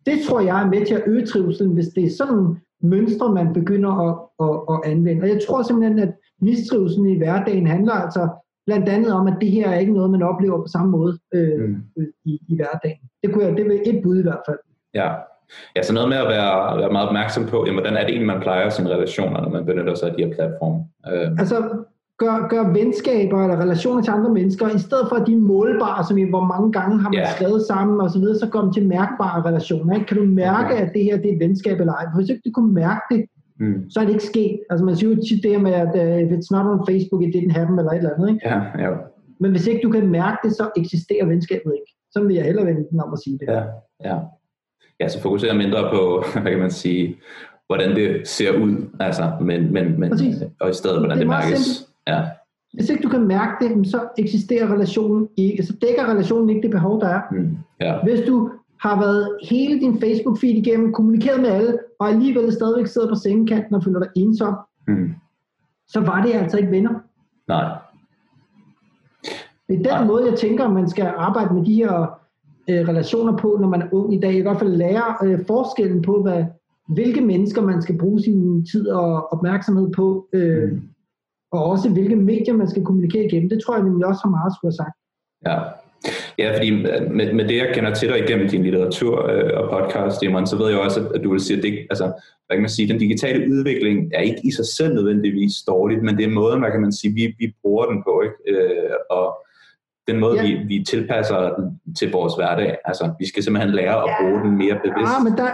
Det 0.06 0.18
tror 0.28 0.40
jeg 0.40 0.62
er 0.62 0.70
med 0.70 0.86
til 0.86 0.94
at 0.94 1.02
øge 1.06 1.26
trivselen, 1.26 1.72
hvis 1.72 1.86
det 1.86 2.04
er 2.04 2.10
sådan 2.10 2.56
mønstre, 2.84 3.32
man 3.32 3.52
begynder 3.52 3.92
at, 4.06 4.14
at, 4.46 4.56
at 4.72 4.90
anvende. 4.92 5.22
Og 5.22 5.28
jeg 5.28 5.40
tror 5.46 5.62
simpelthen, 5.62 5.98
at 5.98 6.12
mistrivselen 6.40 7.08
i 7.08 7.18
hverdagen 7.18 7.66
handler 7.66 7.92
altså 7.92 8.28
blandt 8.66 8.88
andet 8.88 9.12
om, 9.12 9.26
at 9.26 9.36
det 9.40 9.50
her 9.50 9.68
er 9.68 9.78
ikke 9.78 9.92
noget, 9.92 10.10
man 10.10 10.22
oplever 10.22 10.58
på 10.62 10.68
samme 10.68 10.90
måde 10.90 11.18
øh, 11.34 11.68
mm. 11.68 11.82
i, 12.24 12.40
i 12.48 12.56
hverdagen. 12.56 13.00
Det, 13.22 13.32
kunne 13.32 13.44
jeg, 13.44 13.56
det 13.56 13.64
vil 13.64 13.80
et 13.86 14.02
bud 14.02 14.18
i 14.18 14.22
hvert 14.22 14.42
fald. 14.46 14.58
Ja, 14.94 15.08
Ja, 15.76 15.82
så 15.82 15.92
noget 15.92 16.08
med 16.08 16.16
at 16.16 16.28
være, 16.28 16.78
være 16.78 16.92
meget 16.92 17.08
opmærksom 17.08 17.46
på, 17.46 17.64
jamen, 17.66 17.80
hvordan 17.80 17.96
er 17.96 18.00
det 18.00 18.08
egentlig, 18.08 18.26
man 18.26 18.40
plejer 18.40 18.68
sine 18.68 18.90
relationer, 18.90 19.40
når 19.40 19.48
man 19.48 19.66
benytter 19.66 19.94
sig 19.94 20.10
af 20.10 20.16
de 20.16 20.24
her 20.24 20.34
platforme? 20.34 20.84
Øh. 21.12 21.30
Altså, 21.38 21.56
gør, 22.18 22.48
gør 22.48 22.72
venskaber 22.72 23.42
eller 23.42 23.60
relationer 23.64 24.02
til 24.02 24.10
andre 24.10 24.30
mennesker, 24.38 24.68
i 24.68 24.78
stedet 24.78 25.06
for 25.08 25.16
at 25.16 25.26
de 25.26 25.32
er 25.32 25.46
målbare, 25.52 26.04
som 26.08 26.18
i 26.18 26.30
hvor 26.34 26.44
mange 26.52 26.72
gange 26.72 27.00
har 27.02 27.10
man 27.10 27.18
yeah. 27.18 27.34
skrevet 27.36 27.62
sammen 27.62 28.00
og 28.00 28.10
så 28.10 28.18
videre, 28.18 28.38
så 28.38 28.46
de 28.66 28.80
til 28.80 28.88
mærkbare 28.88 29.42
relationer. 29.48 29.94
Ikke? 29.94 30.06
Kan 30.06 30.16
du 30.16 30.24
mærke, 30.24 30.74
okay. 30.74 30.86
at 30.86 30.90
det 30.94 31.04
her 31.04 31.16
det 31.16 31.28
er 31.30 31.34
et 31.34 31.40
venskab 31.40 31.80
eller 31.80 31.92
ej? 31.92 32.04
For 32.10 32.18
hvis 32.18 32.30
ikke 32.30 32.42
du 32.46 32.52
kunne 32.54 32.74
mærke 32.74 33.04
det, 33.10 33.20
mm. 33.60 33.90
så 33.90 34.00
er 34.00 34.04
det 34.04 34.12
ikke 34.12 34.30
sket. 34.34 34.60
Altså 34.70 34.84
man 34.84 34.96
siger 34.96 35.10
jo 35.14 35.22
tit 35.28 35.42
det 35.42 35.62
med, 35.62 35.74
at 35.84 35.92
uh, 36.02 36.22
if 36.24 36.30
it's 36.36 36.50
not 36.56 36.66
on 36.72 36.80
Facebook, 36.88 37.20
it 37.22 37.34
didn't 37.36 37.54
happen, 37.58 37.78
eller 37.78 37.92
et 37.92 37.96
eller 37.96 38.14
andet. 38.14 38.28
Ikke? 38.32 38.48
Ja, 38.50 38.58
ja. 38.84 38.90
Men 39.40 39.50
hvis 39.50 39.66
ikke 39.66 39.80
du 39.84 39.90
kan 39.90 40.06
mærke 40.08 40.38
det, 40.44 40.52
så 40.52 40.64
eksisterer 40.76 41.26
venskabet 41.26 41.72
ikke. 41.78 41.90
Så 42.12 42.18
vil 42.22 42.36
jeg 42.36 42.44
hellere 42.44 42.66
vende 42.66 42.84
den 42.90 43.00
om 43.00 43.12
at 43.12 43.18
sige 43.24 43.38
det. 43.40 43.46
Ja, 43.54 43.62
ja 44.04 44.16
ja, 45.00 45.08
så 45.08 45.20
fokusere 45.20 45.54
mindre 45.54 45.90
på, 45.92 46.24
hvad 46.42 46.52
kan 46.52 46.60
man 46.60 46.70
sige, 46.70 47.16
hvordan 47.66 47.96
det 47.96 48.28
ser 48.28 48.52
ud, 48.52 48.90
altså, 49.00 49.32
men, 49.40 49.72
men, 49.72 50.00
men 50.00 50.12
og 50.60 50.70
i 50.70 50.72
stedet, 50.72 50.98
hvordan 50.98 51.18
det, 51.18 51.18
det 51.18 51.26
mærkes. 51.26 51.88
Ja. 52.08 52.22
Hvis 52.74 52.90
ikke 52.90 53.02
du 53.02 53.08
kan 53.08 53.26
mærke 53.26 53.64
det, 53.64 53.88
så 53.90 54.08
eksisterer 54.18 54.74
relationen 54.74 55.28
ikke, 55.36 55.62
så 55.62 55.72
dækker 55.82 56.10
relationen 56.10 56.50
ikke 56.50 56.62
det 56.62 56.70
behov, 56.70 57.00
der 57.00 57.08
er. 57.08 57.20
Mm. 57.30 57.56
Ja. 57.80 58.02
Hvis 58.02 58.20
du 58.26 58.50
har 58.80 59.00
været 59.00 59.38
hele 59.50 59.80
din 59.80 59.92
Facebook-feed 59.92 60.56
igennem, 60.56 60.92
kommunikeret 60.92 61.40
med 61.40 61.50
alle, 61.50 61.78
og 61.98 62.08
alligevel 62.08 62.52
stadigvæk 62.52 62.86
sidder 62.86 63.08
på 63.08 63.14
sengekanten 63.14 63.74
og 63.74 63.84
føler 63.84 63.98
dig 63.98 64.08
ensom, 64.16 64.54
mm. 64.88 65.12
så 65.88 66.00
var 66.00 66.22
det 66.22 66.32
altså 66.32 66.58
ikke 66.58 66.70
venner. 66.70 66.94
Nej. 67.48 67.78
Det 69.68 69.74
er 69.74 69.82
den 69.82 69.84
Nej. 69.84 70.06
måde, 70.06 70.30
jeg 70.30 70.38
tænker, 70.38 70.68
man 70.68 70.88
skal 70.88 71.12
arbejde 71.16 71.54
med 71.54 71.64
de 71.64 71.74
her 71.74 72.20
øh, 72.68 72.88
relationer 72.88 73.36
på, 73.36 73.58
når 73.60 73.68
man 73.68 73.82
er 73.82 73.88
ung 73.92 74.14
i 74.14 74.20
dag. 74.20 74.34
I 74.34 74.40
hvert 74.40 74.58
fald 74.58 74.76
lære 74.76 75.14
øh, 75.24 75.46
forskellen 75.46 76.02
på, 76.02 76.22
hvad, 76.22 76.44
hvilke 76.88 77.20
mennesker 77.20 77.62
man 77.62 77.82
skal 77.82 77.98
bruge 77.98 78.20
sin 78.20 78.66
tid 78.66 78.88
og 78.88 79.32
opmærksomhed 79.32 79.92
på, 79.92 80.28
øh, 80.32 80.72
mm. 80.72 80.82
Og 81.54 81.64
også 81.64 81.88
hvilke 81.90 82.16
medier 82.16 82.54
man 82.54 82.68
skal 82.70 82.84
kommunikere 82.84 83.24
igennem. 83.24 83.48
Det 83.48 83.60
tror 83.62 83.74
jeg 83.74 83.84
nemlig 83.84 84.06
også 84.06 84.20
har 84.24 84.30
meget 84.30 84.52
skulle 84.54 84.72
have 84.72 84.80
sagt. 84.82 84.96
Ja. 85.48 85.58
Ja, 86.38 86.56
fordi 86.56 86.70
med, 87.18 87.32
med 87.32 87.48
det, 87.48 87.56
jeg 87.56 87.70
kender 87.74 87.94
til 87.94 88.08
dig 88.08 88.18
igennem 88.18 88.48
din 88.48 88.62
litteratur 88.62 89.30
øh, 89.30 89.50
og 89.60 89.64
podcast, 89.70 90.18
Simon, 90.20 90.46
så 90.46 90.56
ved 90.56 90.68
jeg 90.68 90.78
også, 90.78 91.00
at 91.14 91.20
du 91.24 91.30
vil 91.30 91.40
sige, 91.40 91.56
at 91.56 91.62
det, 91.62 91.86
altså, 91.90 92.04
hvad 92.46 92.56
kan 92.56 92.60
man 92.60 92.70
sige, 92.70 92.88
den 92.88 92.98
digitale 92.98 93.50
udvikling 93.52 94.10
er 94.14 94.20
ikke 94.20 94.40
i 94.44 94.50
sig 94.50 94.66
selv 94.66 94.94
nødvendigvis 94.94 95.52
dårligt, 95.66 96.02
men 96.02 96.16
det 96.16 96.24
er 96.24 96.28
måden, 96.40 96.60
hvad 96.60 96.70
kan 96.70 96.80
man 96.80 96.92
sige, 96.92 97.14
vi, 97.14 97.34
vi 97.38 97.54
bruger 97.62 97.86
den 97.86 98.02
på, 98.06 98.22
ikke? 98.26 98.60
Øh, 98.60 98.90
og 99.10 99.26
den 100.08 100.20
måde, 100.20 100.36
ja. 100.36 100.42
vi, 100.42 100.52
vi 100.68 100.84
tilpasser 100.84 101.54
den 101.54 101.80
til 101.98 102.10
vores 102.10 102.34
hverdag. 102.34 102.76
Altså, 102.84 103.12
vi 103.18 103.26
skal 103.28 103.42
simpelthen 103.42 103.74
lære 103.74 103.96
at 104.04 104.10
bruge 104.20 104.40
den 104.40 104.56
mere 104.56 104.76
bevidst. 104.84 105.12
Ja, 105.18 105.22
men 105.24 105.32
der, 105.38 105.50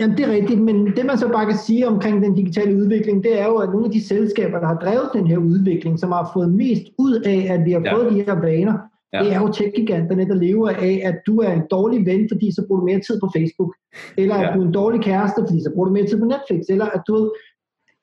jamen, 0.00 0.16
det 0.16 0.24
er 0.24 0.32
rigtigt, 0.32 0.60
men 0.60 0.86
det 0.96 1.06
man 1.06 1.18
så 1.18 1.28
bare 1.28 1.46
kan 1.46 1.56
sige 1.56 1.88
omkring 1.88 2.22
den 2.22 2.34
digitale 2.34 2.76
udvikling, 2.76 3.24
det 3.24 3.40
er 3.40 3.46
jo, 3.46 3.56
at 3.56 3.68
nogle 3.68 3.86
af 3.86 3.92
de 3.92 4.04
selskaber, 4.04 4.58
der 4.58 4.66
har 4.66 4.78
drevet 4.78 5.10
den 5.14 5.26
her 5.26 5.38
udvikling, 5.38 5.98
som 5.98 6.12
har 6.12 6.30
fået 6.34 6.54
mest 6.54 6.82
ud 6.98 7.14
af, 7.14 7.46
at 7.50 7.64
vi 7.64 7.72
har 7.72 7.82
ja. 7.84 7.94
fået 7.94 8.12
de 8.12 8.22
her 8.22 8.40
vaner, 8.40 8.78
ja. 9.12 9.24
det 9.24 9.32
er 9.32 9.40
jo 9.40 9.52
tech-giganterne, 9.52 10.28
der 10.28 10.34
lever 10.34 10.68
af, 10.68 11.00
at 11.04 11.16
du 11.26 11.38
er 11.38 11.52
en 11.52 11.62
dårlig 11.70 12.06
ven, 12.06 12.28
fordi 12.32 12.54
så 12.54 12.64
bruger 12.66 12.80
du 12.80 12.86
mere 12.86 13.00
tid 13.00 13.20
på 13.20 13.30
Facebook, 13.36 13.74
eller 14.16 14.34
at 14.34 14.46
ja. 14.46 14.52
du 14.54 14.60
er 14.62 14.66
en 14.66 14.72
dårlig 14.72 15.00
kæreste, 15.00 15.40
fordi 15.48 15.62
så 15.62 15.70
bruger 15.74 15.88
du 15.88 15.92
mere 15.92 16.06
tid 16.06 16.18
på 16.18 16.24
Netflix, 16.24 16.60
eller 16.68 16.86
at 16.86 17.02
du 17.08 17.32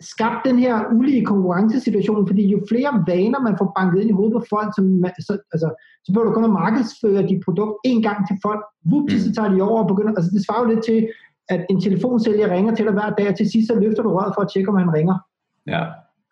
skabt 0.01 0.45
den 0.45 0.59
her 0.59 0.75
ulige 0.97 1.25
konkurrencesituation, 1.25 2.27
fordi 2.27 2.43
jo 2.47 2.59
flere 2.69 3.03
vaner 3.07 3.39
man 3.47 3.55
får 3.57 3.71
banket 3.77 4.01
ind 4.01 4.09
i 4.09 4.17
hovedet 4.19 4.37
på 4.37 4.43
folk, 4.49 4.69
som, 4.75 4.85
så, 5.27 5.33
altså, 5.53 5.69
så 6.05 6.09
bør 6.13 6.23
du 6.23 6.31
kun 6.31 6.49
at 6.49 6.57
markedsføre 6.63 7.27
dit 7.27 7.41
produkt 7.45 7.75
en 7.91 8.01
gang 8.07 8.27
til 8.27 8.37
folk. 8.45 8.63
Så 9.23 9.27
mm. 9.27 9.33
tager 9.35 9.51
de 9.53 9.61
over 9.61 9.79
og 9.83 9.87
begynder, 9.91 10.13
altså 10.17 10.31
det 10.35 10.45
svarer 10.45 10.63
jo 10.63 10.71
lidt 10.73 10.85
til, 10.85 10.99
at 11.49 11.65
en 11.69 11.81
telefonsælger 11.81 12.49
ringer 12.55 12.75
til 12.75 12.85
dig 12.85 12.93
hver 12.93 13.09
dag, 13.17 13.27
og 13.29 13.35
til 13.37 13.51
sidst 13.51 13.67
så 13.67 13.75
løfter 13.79 14.03
du 14.03 14.09
røret 14.09 14.33
for 14.35 14.41
at 14.41 14.49
tjekke, 14.53 14.69
om 14.69 14.77
han 14.77 14.93
ringer. 14.93 15.17
Ja. 15.67 15.83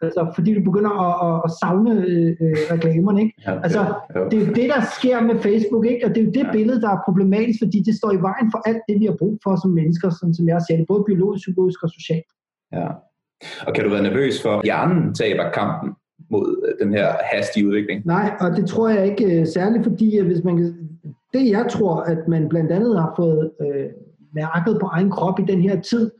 Altså, 0.01 0.31
fordi 0.35 0.53
du 0.53 0.63
begynder 0.69 0.93
at, 1.07 1.41
at, 1.45 1.51
savne 1.61 1.91
øh, 2.11 2.29
øh 2.43 2.57
reklamerne, 2.73 3.21
ikke? 3.21 3.33
Ja, 3.47 3.53
altså, 3.65 3.79
ja, 3.79 4.19
ja. 4.19 4.25
det 4.29 4.35
er 4.41 4.45
jo 4.45 4.53
det, 4.59 4.67
der 4.73 4.81
sker 4.97 5.21
med 5.29 5.35
Facebook, 5.47 5.85
ikke? 5.85 6.05
Og 6.05 6.09
det 6.15 6.19
er 6.21 6.25
jo 6.25 6.31
det 6.31 6.45
ja. 6.47 6.51
billede, 6.51 6.81
der 6.81 6.89
er 6.89 6.99
problematisk, 7.05 7.59
fordi 7.63 7.79
det 7.87 7.95
står 7.95 8.11
i 8.11 8.21
vejen 8.29 8.47
for 8.53 8.59
alt 8.69 8.81
det, 8.89 8.99
vi 8.99 9.05
har 9.05 9.17
brug 9.19 9.39
for 9.43 9.55
som 9.63 9.71
mennesker, 9.71 10.09
sådan 10.09 10.33
som 10.33 10.47
jeg 10.47 10.61
ser 10.67 10.77
det, 10.77 10.85
både 10.87 11.03
biologisk, 11.09 11.41
psykologisk 11.43 11.83
og 11.83 11.89
socialt. 11.89 12.29
Ja. 12.73 12.87
Og 13.67 13.73
kan 13.73 13.83
du 13.83 13.89
være 13.89 14.03
nervøs 14.03 14.41
for, 14.41 14.53
at 14.57 14.63
hjernen 14.63 15.13
taber 15.15 15.51
kampen 15.59 15.89
mod 16.31 16.47
øh, 16.65 16.85
den 16.85 16.93
her 16.93 17.07
hastige 17.31 17.67
udvikling? 17.67 18.05
Nej, 18.05 18.27
og 18.39 18.49
det 18.57 18.65
tror 18.67 18.89
jeg 18.89 19.03
ikke 19.11 19.41
uh, 19.41 19.47
særligt, 19.47 19.83
fordi 19.83 20.19
hvis 20.21 20.43
man 20.43 20.55
det 21.33 21.49
jeg 21.49 21.65
tror, 21.69 21.95
at 22.01 22.27
man 22.27 22.49
blandt 22.49 22.71
andet 22.71 22.99
har 23.01 23.13
fået 23.15 23.51
uh, 23.59 23.87
mærket 24.33 24.77
på 24.81 24.85
egen 24.85 25.09
krop 25.11 25.39
i 25.39 25.43
den 25.43 25.61
her 25.61 25.81
tid, 25.81 26.11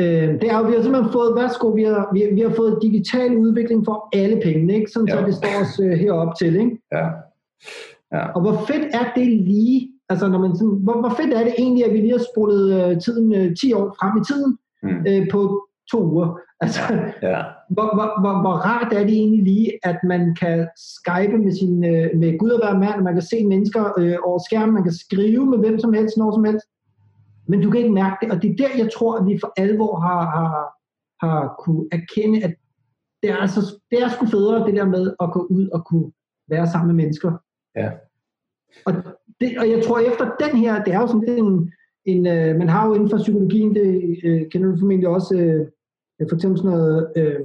uh, 0.00 0.04
det 0.40 0.46
er 0.50 0.58
jo, 0.58 0.64
vi 0.68 0.74
har 0.74 0.82
simpelthen 0.82 1.12
fået, 1.12 1.36
værsgo, 1.36 1.68
vi 1.68 1.82
har, 1.82 2.10
vi, 2.12 2.28
vi 2.32 2.40
har 2.40 2.54
fået 2.56 2.78
digital 2.82 3.36
udvikling 3.36 3.84
for 3.84 4.08
alle 4.12 4.40
pengene, 4.44 4.74
ikke? 4.74 4.90
Sådan, 4.90 5.08
ja. 5.08 5.14
så 5.14 5.26
det 5.26 5.34
står 5.34 5.60
os 5.62 5.80
uh, 5.80 5.90
heroppe 5.90 6.34
til. 6.40 6.56
Ikke? 6.56 6.78
Ja. 6.92 7.06
Ja. 8.12 8.26
Og 8.34 8.40
hvor 8.40 8.64
fedt 8.68 8.94
er 8.94 9.06
det 9.16 9.28
lige, 9.28 9.90
altså 10.08 10.28
når 10.28 10.38
man 10.38 10.56
sådan, 10.56 10.78
hvor, 10.84 11.00
hvor 11.00 11.14
fedt 11.18 11.34
er 11.34 11.44
det 11.44 11.54
egentlig, 11.58 11.84
at 11.84 11.92
vi 11.92 11.98
lige 11.98 12.18
har 12.18 12.24
spolet 12.34 12.92
uh, 12.92 12.98
tiden 13.02 13.28
uh, 13.32 13.54
10 13.60 13.72
år 13.72 13.96
frem 14.00 14.12
i 14.20 14.24
tiden, 14.24 14.58
mm. 14.82 15.22
uh, 15.22 15.26
på 15.32 15.68
to 15.90 15.98
uger. 16.12 16.38
Altså, 16.60 16.80
ja. 17.22 17.40
hvor, 17.74 17.88
hvor, 17.96 18.08
hvor, 18.20 18.34
hvor 18.40 18.56
rart 18.68 18.92
er 18.92 19.04
det 19.04 19.14
egentlig 19.14 19.42
lige, 19.42 19.78
at 19.82 19.98
man 20.04 20.34
kan 20.40 20.68
skype 20.76 21.38
med, 21.38 21.52
sin, 21.60 21.84
øh, 21.84 22.08
med 22.20 22.38
Gud 22.38 22.50
og 22.50 22.60
hver 22.62 22.78
mand, 22.78 23.02
man 23.02 23.14
kan 23.14 23.22
se 23.22 23.46
mennesker 23.46 23.98
øh, 23.98 24.16
over 24.24 24.38
skærmen, 24.46 24.74
man 24.74 24.82
kan 24.82 24.92
skrive 24.92 25.46
med 25.46 25.58
hvem 25.58 25.78
som 25.78 25.92
helst, 25.92 26.16
når 26.16 26.30
som 26.32 26.44
helst, 26.44 26.66
men 27.48 27.62
du 27.62 27.70
kan 27.70 27.80
ikke 27.80 27.92
mærke 27.92 28.16
det, 28.20 28.32
og 28.32 28.42
det 28.42 28.50
er 28.50 28.56
der, 28.56 28.68
jeg 28.78 28.90
tror, 28.92 29.18
at 29.18 29.26
vi 29.26 29.38
for 29.40 29.52
alvor 29.56 30.00
har, 30.00 30.22
har, 30.36 30.52
har 31.26 31.54
kunne 31.58 31.88
erkende, 31.92 32.44
at 32.44 32.54
det 33.22 33.30
er, 33.30 33.36
altså, 33.36 33.60
det 33.90 34.02
er 34.02 34.08
sgu 34.08 34.26
federe, 34.26 34.66
det 34.66 34.74
der 34.74 34.84
med 34.84 35.14
at 35.20 35.32
gå 35.32 35.46
ud 35.50 35.68
og 35.68 35.86
kunne 35.86 36.12
være 36.48 36.66
sammen 36.66 36.86
med 36.86 37.04
mennesker. 37.04 37.32
Ja. 37.76 37.90
Og, 38.86 38.92
det, 39.40 39.58
og 39.58 39.70
jeg 39.70 39.84
tror, 39.84 39.98
efter 39.98 40.30
den 40.40 40.56
her, 40.58 40.84
det 40.84 40.94
er 40.94 41.00
jo 41.00 41.06
sådan 41.06 41.28
en, 41.28 41.72
en 42.04 42.26
øh, 42.26 42.56
man 42.56 42.68
har 42.68 42.86
jo 42.86 42.94
inden 42.94 43.10
for 43.10 43.16
psykologien, 43.16 43.74
det 43.74 44.18
øh, 44.24 44.48
kender 44.50 44.70
du 44.70 44.78
formentlig 44.78 45.08
også, 45.08 45.34
øh, 45.36 45.66
for 46.28 46.34
eksempel 46.34 46.58
sådan 46.58 46.70
noget 46.70 47.12
øh, 47.16 47.40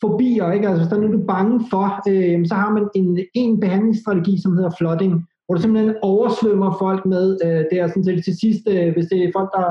fobier, 0.00 0.52
ikke? 0.52 0.68
Altså 0.68 0.82
hvis 0.82 0.88
der 0.88 0.96
er 0.96 1.00
noget, 1.00 1.16
du 1.16 1.22
er 1.22 1.26
bange 1.26 1.60
for, 1.70 1.86
øh, 2.10 2.46
så 2.46 2.54
har 2.54 2.70
man 2.72 2.88
en, 2.94 3.18
en 3.34 3.60
behandlingsstrategi, 3.60 4.40
som 4.42 4.56
hedder 4.56 4.70
flooding, 4.78 5.28
hvor 5.48 5.54
du 5.54 5.60
simpelthen 5.62 5.96
oversvømmer 6.02 6.76
folk 6.78 7.06
med, 7.06 7.38
øh, 7.44 7.64
det 7.70 7.76
er 7.80 7.86
sådan 7.86 8.04
set 8.04 8.24
til 8.24 8.38
sidst, 8.40 8.62
øh, 8.68 8.92
hvis 8.92 9.06
det 9.06 9.18
er 9.24 9.30
folk, 9.38 9.50
der 9.58 9.68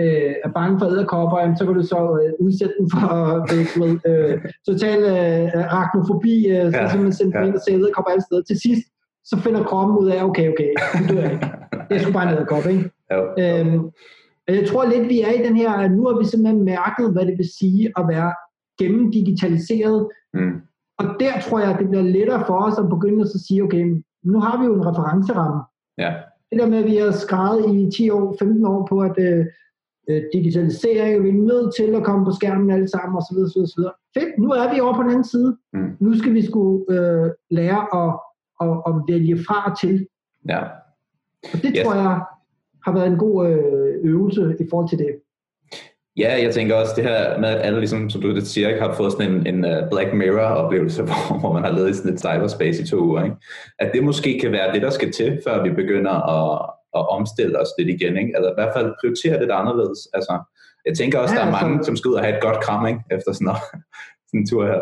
øh, 0.00 0.34
er 0.44 0.50
bange 0.58 0.78
for 0.78 0.86
æderkopper, 0.86 1.54
så 1.58 1.64
kan 1.66 1.74
du 1.74 1.82
så 1.82 2.00
øh, 2.20 2.46
udsætte 2.46 2.74
dem 2.78 2.86
for 2.94 3.06
øh, 3.54 3.66
øh, 4.08 4.34
total 4.68 5.00
øh, 5.14 5.64
arachnofobi, 5.64 6.34
øh, 6.54 6.72
så 6.72 6.78
ja, 6.78 6.88
simpelthen 6.88 7.12
sende 7.12 7.38
ja. 7.38 7.44
ind 7.46 7.54
og 7.54 7.62
se 7.66 7.72
æderkopper 7.72 8.10
alle 8.10 8.24
steder. 8.28 8.42
Til 8.42 8.58
sidst, 8.66 8.84
så 9.24 9.34
finder 9.44 9.64
kroppen 9.64 9.96
ud 10.02 10.08
af, 10.14 10.24
okay, 10.24 10.46
okay, 10.52 10.70
du 10.98 11.14
dør 11.14 11.30
ikke. 11.30 11.46
Det 11.88 11.94
er 11.96 12.00
sgu 12.02 12.12
bare 12.12 12.28
en 12.28 12.34
æderkop, 12.36 12.66
ikke? 12.66 12.90
Jo, 13.12 13.20
jo. 13.38 13.42
Øhm, 13.42 13.90
jeg 14.48 14.68
tror 14.68 14.84
lidt, 14.84 15.08
vi 15.08 15.20
er 15.20 15.32
i 15.32 15.44
den 15.46 15.56
her, 15.56 15.70
at 15.70 15.92
nu 15.92 16.02
har 16.06 16.18
vi 16.18 16.24
simpelthen 16.24 16.64
mærket, 16.64 17.12
hvad 17.12 17.26
det 17.26 17.38
vil 17.38 17.48
sige 17.60 17.92
at 17.98 18.04
være 18.08 18.32
gennemdigitaliseret. 18.80 20.08
Mm. 20.34 20.54
Og 20.98 21.04
der 21.20 21.32
tror 21.40 21.58
jeg, 21.60 21.70
at 21.70 21.78
det 21.80 21.88
bliver 21.88 22.02
lettere 22.02 22.44
for 22.46 22.56
os 22.66 22.78
at 22.78 22.88
begynde 22.88 23.20
at 23.20 23.28
sige, 23.46 23.62
okay, 23.62 23.84
nu 24.24 24.40
har 24.40 24.58
vi 24.60 24.64
jo 24.64 24.74
en 24.74 24.86
referenceramme. 24.86 25.62
Ja. 25.98 26.14
Det 26.50 26.60
der 26.60 26.66
med, 26.66 26.78
at 26.78 26.84
vi 26.84 26.96
har 26.96 27.10
skrevet 27.10 27.74
i 27.74 27.90
10 27.90 28.10
år, 28.10 28.36
15 28.38 28.66
år 28.66 28.86
på, 28.86 29.00
at 29.00 29.18
øh, 29.18 29.46
øh, 30.08 30.22
digitalisering, 30.32 31.24
vi 31.24 31.28
er 31.28 31.32
nødt 31.32 31.74
til 31.74 31.94
at 31.94 32.04
komme 32.04 32.24
på 32.24 32.32
skærmen 32.32 32.70
alle 32.70 32.88
sammen, 32.88 33.18
osv. 33.18 33.36
osv., 33.36 33.60
osv. 33.60 33.82
Fedt, 34.14 34.38
nu 34.38 34.50
er 34.50 34.74
vi 34.74 34.80
over 34.80 34.94
på 34.96 35.02
den 35.02 35.10
anden 35.10 35.24
side. 35.24 35.56
Mm. 35.72 35.96
Nu 36.00 36.18
skal 36.18 36.34
vi 36.34 36.46
skulle 36.46 36.84
øh, 36.90 37.30
lære 37.50 37.80
at, 38.02 38.20
at, 38.60 38.82
at 38.86 38.94
vælge 39.08 39.38
fra 39.46 39.70
og 39.70 39.78
til. 39.80 40.06
Ja. 40.48 40.60
Og 41.52 41.58
det 41.62 41.72
yes. 41.76 41.84
tror 41.84 41.94
jeg 41.94 42.20
har 42.84 42.92
været 42.92 43.06
en 43.06 43.18
god 43.18 43.48
øh, 43.48 43.94
øvelse 44.02 44.56
i 44.60 44.64
forhold 44.70 44.88
til 44.88 44.98
det. 44.98 45.10
Ja, 46.16 46.42
jeg 46.42 46.54
tænker 46.54 46.74
også 46.74 46.92
det 46.96 47.04
her 47.04 47.38
med, 47.38 47.48
at 47.48 47.66
alle, 47.66 47.78
ligesom, 47.78 48.10
som 48.10 48.22
du 48.22 48.40
siger, 48.40 48.68
ikke, 48.68 48.80
har 48.80 48.94
fået 48.94 49.12
sådan 49.12 49.32
en, 49.32 49.46
en 49.46 49.64
uh, 49.64 49.90
Black 49.90 50.12
Mirror-oplevelse, 50.12 51.02
hvor, 51.08 51.38
hvor 51.40 51.52
man 51.52 51.64
har 51.64 51.72
levet 51.72 51.90
i 51.90 51.94
sådan 51.94 52.12
et 52.12 52.20
cyberspace 52.20 52.82
i 52.82 52.86
to 52.86 52.96
uger. 52.96 53.24
Ikke? 53.24 53.36
At 53.78 53.90
det 53.94 54.04
måske 54.04 54.38
kan 54.40 54.52
være 54.52 54.72
det, 54.72 54.82
der 54.82 54.90
skal 54.90 55.12
til, 55.12 55.40
før 55.46 55.62
vi 55.62 55.70
begynder 55.70 56.14
at, 56.36 56.70
at 56.98 57.08
omstille 57.08 57.60
os 57.60 57.68
lidt 57.78 57.88
igen. 57.88 58.16
Ikke? 58.16 58.32
Eller 58.36 58.50
i 58.50 58.54
hvert 58.56 58.74
fald 58.76 58.94
prioritere 59.00 59.40
lidt 59.40 59.52
anderledes. 59.52 60.08
Altså, 60.14 60.38
jeg 60.86 60.96
tænker 60.96 61.18
også, 61.18 61.34
ja, 61.34 61.40
der 61.40 61.46
er 61.46 61.50
altså, 61.52 61.66
mange, 61.66 61.84
som 61.84 61.96
skal 61.96 62.08
ud 62.08 62.14
og 62.14 62.22
have 62.22 62.36
et 62.36 62.42
godt 62.42 62.60
kram 62.64 62.86
ikke? 62.86 63.00
efter 63.10 63.32
sådan, 63.32 63.54
sådan 64.28 64.40
en 64.40 64.46
tur 64.46 64.66
her. 64.66 64.80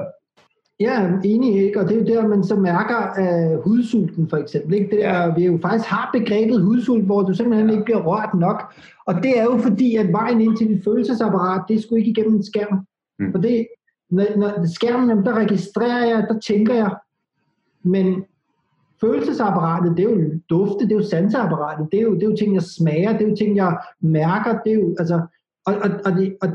Ja, 0.80 1.12
enig, 1.24 1.64
ikke? 1.64 1.80
og 1.80 1.88
det 1.88 1.96
er 1.96 2.00
jo 2.00 2.06
der, 2.06 2.28
man 2.28 2.44
så 2.44 2.56
mærker 2.56 3.00
uh, 3.22 3.64
hudsulten 3.64 4.28
for 4.28 4.36
eksempel. 4.36 4.74
Ikke? 4.74 4.90
Det 4.90 4.98
der, 4.98 5.18
ja. 5.18 5.34
Vi 5.34 5.44
jo 5.44 5.58
faktisk 5.62 5.90
har 5.90 6.10
begrebet 6.12 6.62
hudsult, 6.62 7.04
hvor 7.04 7.22
du 7.22 7.34
simpelthen 7.34 7.68
ja. 7.68 7.72
ikke 7.72 7.84
bliver 7.84 8.02
rørt 8.02 8.34
nok. 8.34 8.72
Og 9.06 9.14
det 9.14 9.38
er 9.38 9.44
jo 9.44 9.58
fordi, 9.58 9.96
at 9.96 10.12
vejen 10.12 10.40
ind 10.40 10.56
til 10.56 10.68
dit 10.68 10.84
følelsesapparat, 10.84 11.62
det 11.68 11.82
skulle 11.82 11.98
ikke 11.98 12.10
igennem 12.10 12.36
en 12.36 12.44
skærm. 12.44 12.86
Mm. 13.18 13.32
For 13.32 13.38
det, 13.38 13.66
når, 14.10 14.24
når 14.36 14.66
skærmen, 14.74 15.24
der 15.24 15.34
registrerer 15.34 16.06
jeg, 16.06 16.26
der 16.28 16.38
tænker 16.38 16.74
jeg. 16.74 16.94
Men 17.82 18.24
følelsesapparatet, 19.00 19.96
det 19.96 20.04
er 20.04 20.10
jo 20.10 20.40
dufte, 20.50 20.84
det 20.84 20.92
er 20.92 20.96
jo 20.96 21.08
sanseapparatet, 21.08 21.88
det 21.92 21.98
er 21.98 22.02
jo, 22.02 22.14
det 22.14 22.22
er 22.22 22.30
jo 22.30 22.36
ting, 22.36 22.54
jeg 22.54 22.62
smager, 22.62 23.12
det 23.12 23.22
er 23.26 23.30
jo 23.30 23.36
ting, 23.36 23.56
jeg 23.56 23.78
mærker, 24.00 24.58
det 24.64 24.72
er 24.72 24.76
jo, 24.76 24.94
altså, 24.98 25.20
og, 25.66 25.74
og, 25.74 25.90
og, 26.04 26.12
det, 26.12 26.36
og 26.42 26.48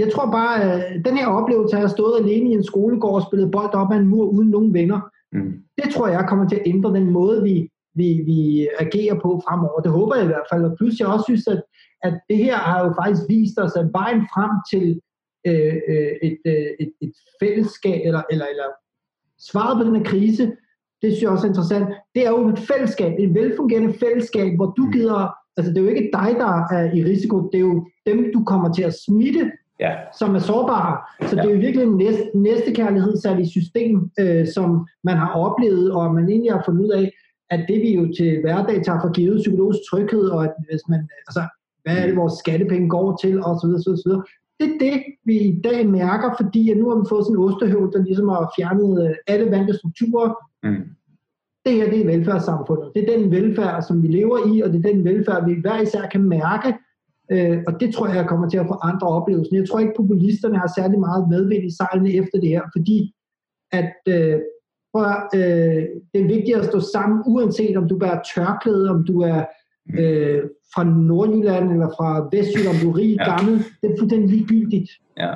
jeg 0.00 0.12
tror 0.12 0.30
bare, 0.30 0.62
at 0.62 1.04
den 1.04 1.16
her 1.16 1.26
oplevelse 1.26 1.76
at 1.76 1.80
have 1.80 1.96
stået 1.98 2.20
alene 2.20 2.50
i 2.50 2.52
en 2.52 2.64
skolegård 2.64 3.14
og 3.14 3.26
spillet 3.28 3.50
bold 3.50 3.74
op 3.74 3.92
ad 3.92 3.96
en 3.96 4.08
mur 4.08 4.26
uden 4.26 4.50
nogen 4.50 4.74
venner, 4.74 5.00
mm. 5.32 5.52
det 5.78 5.94
tror 5.94 6.08
jeg 6.08 6.26
kommer 6.28 6.48
til 6.48 6.56
at 6.56 6.66
ændre 6.66 6.94
den 6.94 7.10
måde, 7.10 7.42
vi, 7.42 7.68
vi, 7.94 8.22
vi 8.30 8.68
agerer 8.78 9.14
på 9.14 9.42
fremover. 9.44 9.80
Det 9.80 9.92
håber 9.92 10.14
jeg 10.16 10.24
i 10.24 10.32
hvert 10.32 10.48
fald. 10.52 10.64
Og 10.64 10.76
plus 10.78 11.00
jeg 11.00 11.08
også 11.08 11.24
synes, 11.28 11.46
at, 11.46 11.62
at 12.02 12.14
det 12.28 12.36
her 12.36 12.56
har 12.56 12.84
jo 12.84 12.94
faktisk 13.00 13.22
vist 13.28 13.58
os, 13.58 13.76
at 13.76 13.88
vejen 13.92 14.22
frem 14.34 14.50
til 14.70 15.00
øh, 15.46 15.76
øh 15.88 16.12
et, 16.22 16.38
øh, 16.46 16.70
et, 16.82 16.92
et 17.00 17.14
fællesskab, 17.40 18.00
eller, 18.04 18.22
eller, 18.30 18.46
eller 18.52 18.68
svaret 19.50 19.78
på 19.78 19.84
den 19.84 19.96
her 19.96 20.04
krise, 20.04 20.44
det 21.02 21.08
synes 21.10 21.22
jeg 21.22 21.30
også 21.30 21.46
er 21.46 21.50
interessant, 21.50 21.88
det 22.14 22.26
er 22.26 22.30
jo 22.30 22.48
et 22.48 22.58
fællesskab, 22.58 23.12
et 23.18 23.34
velfungerende 23.34 23.94
fællesskab, 23.94 24.56
hvor 24.56 24.70
du 24.78 24.84
mm. 24.84 24.92
gider, 24.92 25.34
altså 25.56 25.72
det 25.72 25.78
er 25.78 25.82
jo 25.82 25.88
ikke 25.88 26.10
dig, 26.12 26.30
der 26.38 26.52
er 26.76 26.94
i 26.94 27.04
risiko, 27.04 27.36
det 27.52 27.58
er 27.58 27.66
jo 27.70 27.86
dem, 28.06 28.32
du 28.34 28.44
kommer 28.44 28.72
til 28.72 28.82
at 28.82 28.94
smitte, 29.06 29.52
ja. 29.80 29.92
som 30.18 30.34
er 30.34 30.38
sårbare. 30.38 30.98
Så 31.28 31.36
ja. 31.36 31.42
det 31.42 31.50
er 31.50 31.54
jo 31.54 31.60
virkelig 31.60 31.86
en 31.86 31.96
næste, 31.96 32.30
næste 32.34 32.74
kærlighed 32.74 33.16
sat 33.16 33.38
i 33.40 33.48
system, 33.48 34.10
øh, 34.20 34.46
som 34.54 34.86
man 35.04 35.16
har 35.16 35.30
oplevet, 35.32 35.92
og 35.92 36.14
man 36.14 36.28
egentlig 36.28 36.52
har 36.52 36.62
fundet 36.66 36.84
ud 36.84 36.90
af, 36.90 37.12
at 37.50 37.64
det 37.68 37.80
vi 37.82 37.94
jo 37.94 38.12
til 38.18 38.40
hverdag 38.40 38.84
tager 38.84 39.00
for 39.00 39.12
givet 39.12 39.40
psykologisk 39.40 39.80
tryghed, 39.90 40.24
og 40.28 40.44
at 40.44 40.54
hvis 40.68 40.82
man, 40.88 41.08
altså, 41.28 41.42
hvad 41.82 41.96
er 41.96 42.06
det, 42.06 42.16
vores 42.16 42.34
skattepenge 42.34 42.88
går 42.88 43.18
til, 43.22 43.44
og 43.44 43.60
så 43.60 43.66
videre, 43.66 43.82
så 43.82 44.02
videre. 44.06 44.24
Det 44.60 44.66
er 44.70 44.78
det, 44.86 45.02
vi 45.24 45.36
i 45.38 45.60
dag 45.64 45.88
mærker, 45.88 46.30
fordi 46.40 46.70
at 46.70 46.76
nu 46.76 46.88
har 46.88 46.96
vi 46.96 47.06
fået 47.08 47.24
sådan 47.24 47.36
en 47.36 47.44
ostehøv, 47.44 47.92
der 47.92 48.02
ligesom 48.02 48.28
har 48.28 48.52
fjernet 48.56 48.92
øh, 49.04 49.14
alle 49.26 49.50
vante 49.50 49.74
strukturer. 49.78 50.28
Mm. 50.62 50.84
Det 51.64 51.72
her, 51.74 51.90
det 51.90 52.00
er 52.00 52.06
velfærdssamfundet. 52.06 52.90
Det 52.94 53.00
er 53.02 53.16
den 53.16 53.30
velfærd, 53.30 53.82
som 53.82 54.02
vi 54.02 54.08
lever 54.08 54.38
i, 54.54 54.60
og 54.60 54.72
det 54.72 54.78
er 54.78 54.92
den 54.92 55.04
velfærd, 55.04 55.48
vi 55.48 55.54
hver 55.60 55.80
især 55.80 56.06
kan 56.12 56.22
mærke, 56.22 56.74
Øh, 57.32 57.58
og 57.66 57.80
det 57.80 57.94
tror 57.94 58.08
jeg 58.08 58.28
kommer 58.28 58.48
til 58.48 58.58
at 58.58 58.66
forandre 58.66 59.08
oplevelsen. 59.08 59.56
Jeg 59.56 59.68
tror 59.68 59.78
ikke, 59.78 59.92
populisterne 59.96 60.58
har 60.58 60.70
særlig 60.78 60.98
meget 61.00 61.28
medvind 61.28 61.64
i 61.64 61.76
sejlene 61.76 62.12
efter 62.14 62.40
det 62.40 62.48
her, 62.48 62.62
fordi 62.76 63.14
at 63.72 63.94
øh, 64.08 64.40
prøv, 64.92 65.04
øh, 65.34 65.82
det 66.12 66.18
er 66.20 66.32
vigtigt 66.34 66.56
at 66.56 66.64
stå 66.64 66.80
sammen, 66.80 67.22
uanset 67.26 67.76
om 67.76 67.88
du 67.88 67.98
bærer 67.98 68.22
tørklæde, 68.34 68.90
om 68.90 69.04
du 69.04 69.20
er 69.20 69.44
mm. 69.86 69.98
øh, 69.98 70.42
fra 70.74 70.84
Nordjylland 70.84 71.72
eller 71.72 71.88
fra 71.88 72.28
Vestjylland, 72.32 72.76
om 72.76 72.82
du 72.82 72.90
er 72.90 72.96
rig, 72.96 73.16
ja. 73.16 73.36
gammel. 73.36 73.54
Det 73.80 73.86
er 73.90 73.96
fuldstændig 73.98 74.28
ligegyldigt. 74.30 74.90
Ja. 75.18 75.32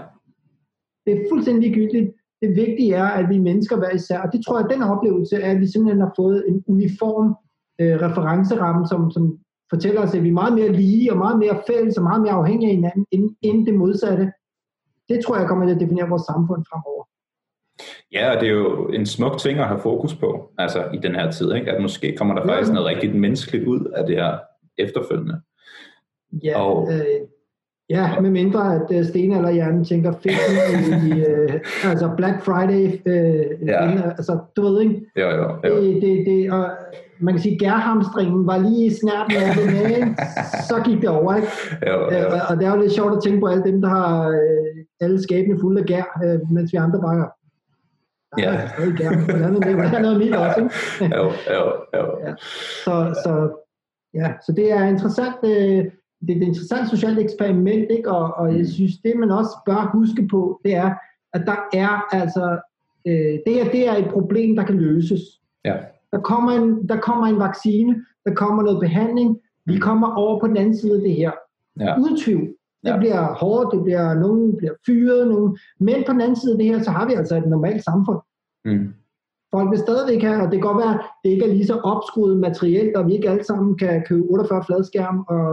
Det 1.07 1.13
er 1.13 1.21
fuldstændig 1.31 1.63
ligegyldigt. 1.63 2.11
Det 2.43 2.57
vigtige 2.57 2.95
er, 2.95 3.09
at 3.21 3.29
vi 3.29 3.39
mennesker 3.39 3.77
hver 3.77 3.91
især, 3.95 4.19
og 4.21 4.33
det 4.33 4.41
tror 4.47 4.59
jeg, 4.59 4.71
den 4.71 4.83
oplevelse 4.83 5.37
er, 5.37 5.51
at 5.51 5.61
vi 5.61 5.67
simpelthen 5.67 6.01
har 6.01 6.13
fået 6.17 6.45
en 6.49 6.65
uniform 6.69 7.29
øh, 7.81 7.97
referenceramme, 8.05 8.87
som, 8.87 9.11
som 9.11 9.39
fortæller 9.71 10.01
os, 10.03 10.15
at 10.15 10.23
vi 10.23 10.29
er 10.29 10.33
meget 10.33 10.55
mere 10.55 10.73
lige 10.73 11.13
og 11.13 11.19
meget 11.19 11.39
mere 11.39 11.63
fælles 11.67 11.97
og 11.97 12.03
meget 12.03 12.23
mere 12.23 12.33
afhængige 12.33 12.71
af 12.71 12.75
hinanden 12.75 13.07
end, 13.11 13.37
end 13.43 13.67
det 13.67 13.75
modsatte. 13.75 14.33
Det 15.09 15.25
tror 15.25 15.37
jeg 15.37 15.49
kommer 15.49 15.67
til 15.67 15.75
at 15.75 15.81
definere 15.81 16.09
vores 16.09 16.23
samfund 16.23 16.65
fremover. 16.71 17.05
Ja, 18.13 18.35
og 18.35 18.41
det 18.41 18.49
er 18.49 18.53
jo 18.53 18.89
en 18.89 19.07
smuk 19.07 19.39
ting 19.39 19.59
at 19.59 19.69
have 19.69 19.81
fokus 19.81 20.15
på, 20.15 20.51
altså 20.59 20.89
i 20.95 20.97
den 20.97 21.15
her 21.15 21.31
tid, 21.31 21.55
ikke? 21.55 21.73
at 21.73 21.83
måske 21.83 22.17
kommer 22.17 22.35
der 22.35 22.47
faktisk 22.47 22.73
noget 22.73 22.87
rigtig 22.87 23.17
menneskeligt 23.17 23.67
ud 23.67 23.85
af 23.97 24.07
det 24.07 24.17
her 24.17 24.39
efterfølgende. 24.79 25.41
Ja, 26.45 26.61
og, 26.61 26.93
øh, 26.93 27.29
Ja, 27.91 28.21
med 28.21 28.31
mindre 28.31 28.75
at 28.75 28.99
uh, 28.99 29.05
stenalderhjernen 29.05 29.85
tænker 29.85 30.13
fedt 30.13 30.41
i, 30.71 31.09
i 31.09 31.13
uh, 31.13 31.55
altså 31.91 32.11
Black 32.17 32.43
Friday, 32.45 32.85
uh, 32.87 33.69
ja. 33.69 33.85
inden, 33.85 34.05
altså 34.05 34.39
du 34.57 34.63
ved 34.63 34.81
ikke? 34.81 35.01
Jo, 35.17 35.29
jo, 35.31 35.49
jo. 35.65 35.83
Det, 35.83 36.03
det, 36.03 36.27
det, 36.27 36.53
og 36.53 36.71
man 37.19 37.35
kan 37.35 37.43
sige, 37.43 37.59
gærhamstringen 37.59 38.47
var 38.47 38.59
lige 38.59 38.95
snart 38.95 39.27
med 39.29 39.65
det 39.65 39.73
med, 39.73 40.15
så 40.69 40.83
gik 40.85 41.01
det 41.01 41.09
over, 41.09 41.35
ikke? 41.35 41.49
Jo, 41.87 41.93
jo. 41.93 42.27
Uh, 42.27 42.51
og 42.51 42.57
det 42.57 42.67
er 42.67 42.75
jo 42.75 42.81
lidt 42.81 42.93
sjovt 42.93 43.17
at 43.17 43.23
tænke 43.23 43.41
på 43.41 43.47
alle 43.47 43.65
dem, 43.65 43.81
der 43.81 43.89
har 43.89 44.29
uh, 44.29 44.85
alle 45.01 45.23
skabene 45.23 45.61
fulde 45.61 45.81
af 45.81 45.87
gær, 45.87 46.21
uh, 46.25 46.53
mens 46.53 46.73
vi 46.73 46.77
andre 46.77 47.01
bare 47.01 47.29
Ja. 48.39 48.53
Gær, 48.97 49.27
hvordan 49.75 49.95
er 49.95 50.01
noget 50.01 50.19
mit 50.19 50.35
også, 50.35 50.61
ikke? 50.61 51.17
jo, 51.17 51.25
jo, 51.25 51.65
jo. 51.95 52.19
Ja. 52.27 52.35
Så, 52.85 53.21
så, 53.25 53.63
ja, 54.15 54.33
så 54.47 54.53
det 54.53 54.73
er 54.73 54.85
interessant, 54.85 55.37
uh, 55.43 55.85
det 56.27 56.33
er 56.33 56.37
et 56.37 56.47
interessant 56.47 56.91
socialt 56.91 57.19
eksperiment, 57.19 57.91
ikke? 57.91 58.11
Og, 58.11 58.35
og 58.35 58.53
jeg 58.53 58.59
mm. 58.59 58.67
synes, 58.67 58.93
det 59.05 59.17
man 59.17 59.31
også 59.31 59.51
bør 59.67 59.91
huske 59.93 60.29
på, 60.31 60.61
det 60.65 60.75
er, 60.75 60.95
at 61.33 61.43
der 61.47 61.57
er 61.73 62.15
altså, 62.15 62.61
øh, 63.07 63.39
det 63.47 63.55
her 63.55 63.71
det 63.71 63.89
er 63.89 63.97
et 63.97 64.11
problem, 64.11 64.57
der 64.57 64.65
kan 64.65 64.75
løses. 64.75 65.21
Ja. 65.65 65.77
Der, 66.13 66.21
kommer 66.21 66.53
en, 66.53 66.89
der 66.89 66.97
kommer 66.97 67.27
en 67.27 67.39
vaccine, 67.39 68.05
der 68.25 68.35
kommer 68.35 68.63
noget 68.63 68.81
behandling, 68.81 69.39
vi 69.67 69.75
mm. 69.75 69.81
kommer 69.81 70.15
over 70.15 70.41
på 70.41 70.47
den 70.47 70.57
anden 70.57 70.77
side 70.77 70.97
af 70.97 71.01
det 71.03 71.15
her. 71.15 71.31
Ja. 71.81 72.01
Uden 72.01 72.17
tvivl. 72.17 72.47
Det 72.85 72.91
ja. 72.91 72.99
bliver 72.99 73.35
hårdt, 73.35 73.75
det 73.75 73.85
bliver, 73.85 74.15
nogen 74.15 74.57
bliver 74.57 74.73
fyret, 74.87 75.29
nogen, 75.29 75.59
men 75.81 75.95
på 76.07 76.13
den 76.13 76.21
anden 76.21 76.37
side 76.37 76.53
af 76.53 76.59
det 76.59 76.67
her, 76.67 76.83
så 76.83 76.91
har 76.91 77.07
vi 77.07 77.13
altså 77.13 77.37
et 77.37 77.49
normalt 77.49 77.85
samfund. 77.85 78.19
Mm 78.65 78.95
folk 79.55 79.71
vil 79.71 79.85
stadigvæk 79.87 80.23
have, 80.29 80.41
og 80.43 80.49
det 80.51 80.57
kan 80.59 80.69
godt 80.71 80.83
være, 80.85 80.95
at 80.95 81.01
det 81.23 81.31
ikke 81.31 81.45
er 81.49 81.55
lige 81.57 81.71
så 81.73 81.77
opskruet 81.93 82.37
materielt, 82.49 82.97
og 82.97 83.07
vi 83.07 83.13
ikke 83.15 83.31
alle 83.31 83.45
sammen 83.45 83.79
kan 83.79 84.05
købe 84.09 84.25
48 84.31 84.65
fladskærm 84.69 85.19
og 85.29 85.45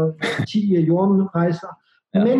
10 0.47 0.85
jordrejser. 0.91 1.71
Ja. 2.15 2.23
Men 2.27 2.37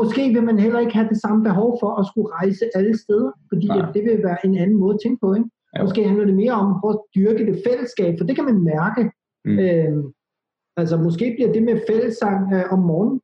måske 0.00 0.22
vil 0.34 0.42
man 0.42 0.58
heller 0.58 0.80
ikke 0.80 0.94
have 0.98 1.08
det 1.08 1.20
samme 1.20 1.44
behov 1.44 1.70
for 1.82 1.90
at 2.00 2.06
skulle 2.06 2.28
rejse 2.38 2.64
alle 2.74 2.98
steder, 2.98 3.30
fordi 3.50 3.68
at 3.80 3.88
det 3.94 4.02
vil 4.04 4.22
være 4.28 4.40
en 4.44 4.58
anden 4.58 4.78
måde 4.82 4.94
at 4.94 5.00
tænke 5.04 5.20
på. 5.24 5.34
Ikke? 5.34 5.50
Ja. 5.76 5.82
Måske 5.82 6.08
handler 6.08 6.24
det 6.24 6.36
mere 6.42 6.52
om 6.52 6.70
at 6.90 6.94
dyrke 7.16 7.46
det 7.46 7.56
fællesskab, 7.66 8.12
for 8.18 8.24
det 8.26 8.34
kan 8.36 8.44
man 8.44 8.58
mærke. 8.74 9.02
Mm. 9.44 9.58
Øh, 9.58 10.04
altså 10.76 10.96
måske 10.96 11.26
bliver 11.36 11.52
det 11.52 11.62
med 11.62 11.80
fællessang 11.90 12.52
øh, 12.56 12.64
om 12.74 12.78
morgenen, 12.78 13.20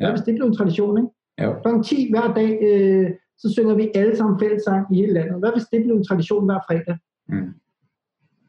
ja. 0.00 0.10
hvis 0.10 0.24
det 0.26 0.34
bliver 0.34 0.48
en 0.48 0.56
tradition. 0.56 0.98
Ikke? 0.98 1.10
Ja. 1.38 1.60
Klokken 1.62 1.82
10 1.82 2.10
hver 2.12 2.34
dag, 2.40 2.52
øh, 2.68 3.10
så 3.38 3.46
synger 3.52 3.74
vi 3.74 3.90
alle 3.94 4.16
sammen 4.16 4.40
fællessang 4.40 4.82
i 4.92 4.94
hele 5.00 5.12
landet. 5.12 5.38
Hvad 5.38 5.52
hvis 5.52 5.68
det 5.72 5.82
bliver 5.82 5.96
en 5.96 6.08
tradition 6.08 6.44
hver 6.44 6.60
fredag? 6.68 6.96
Mm. 7.28 7.54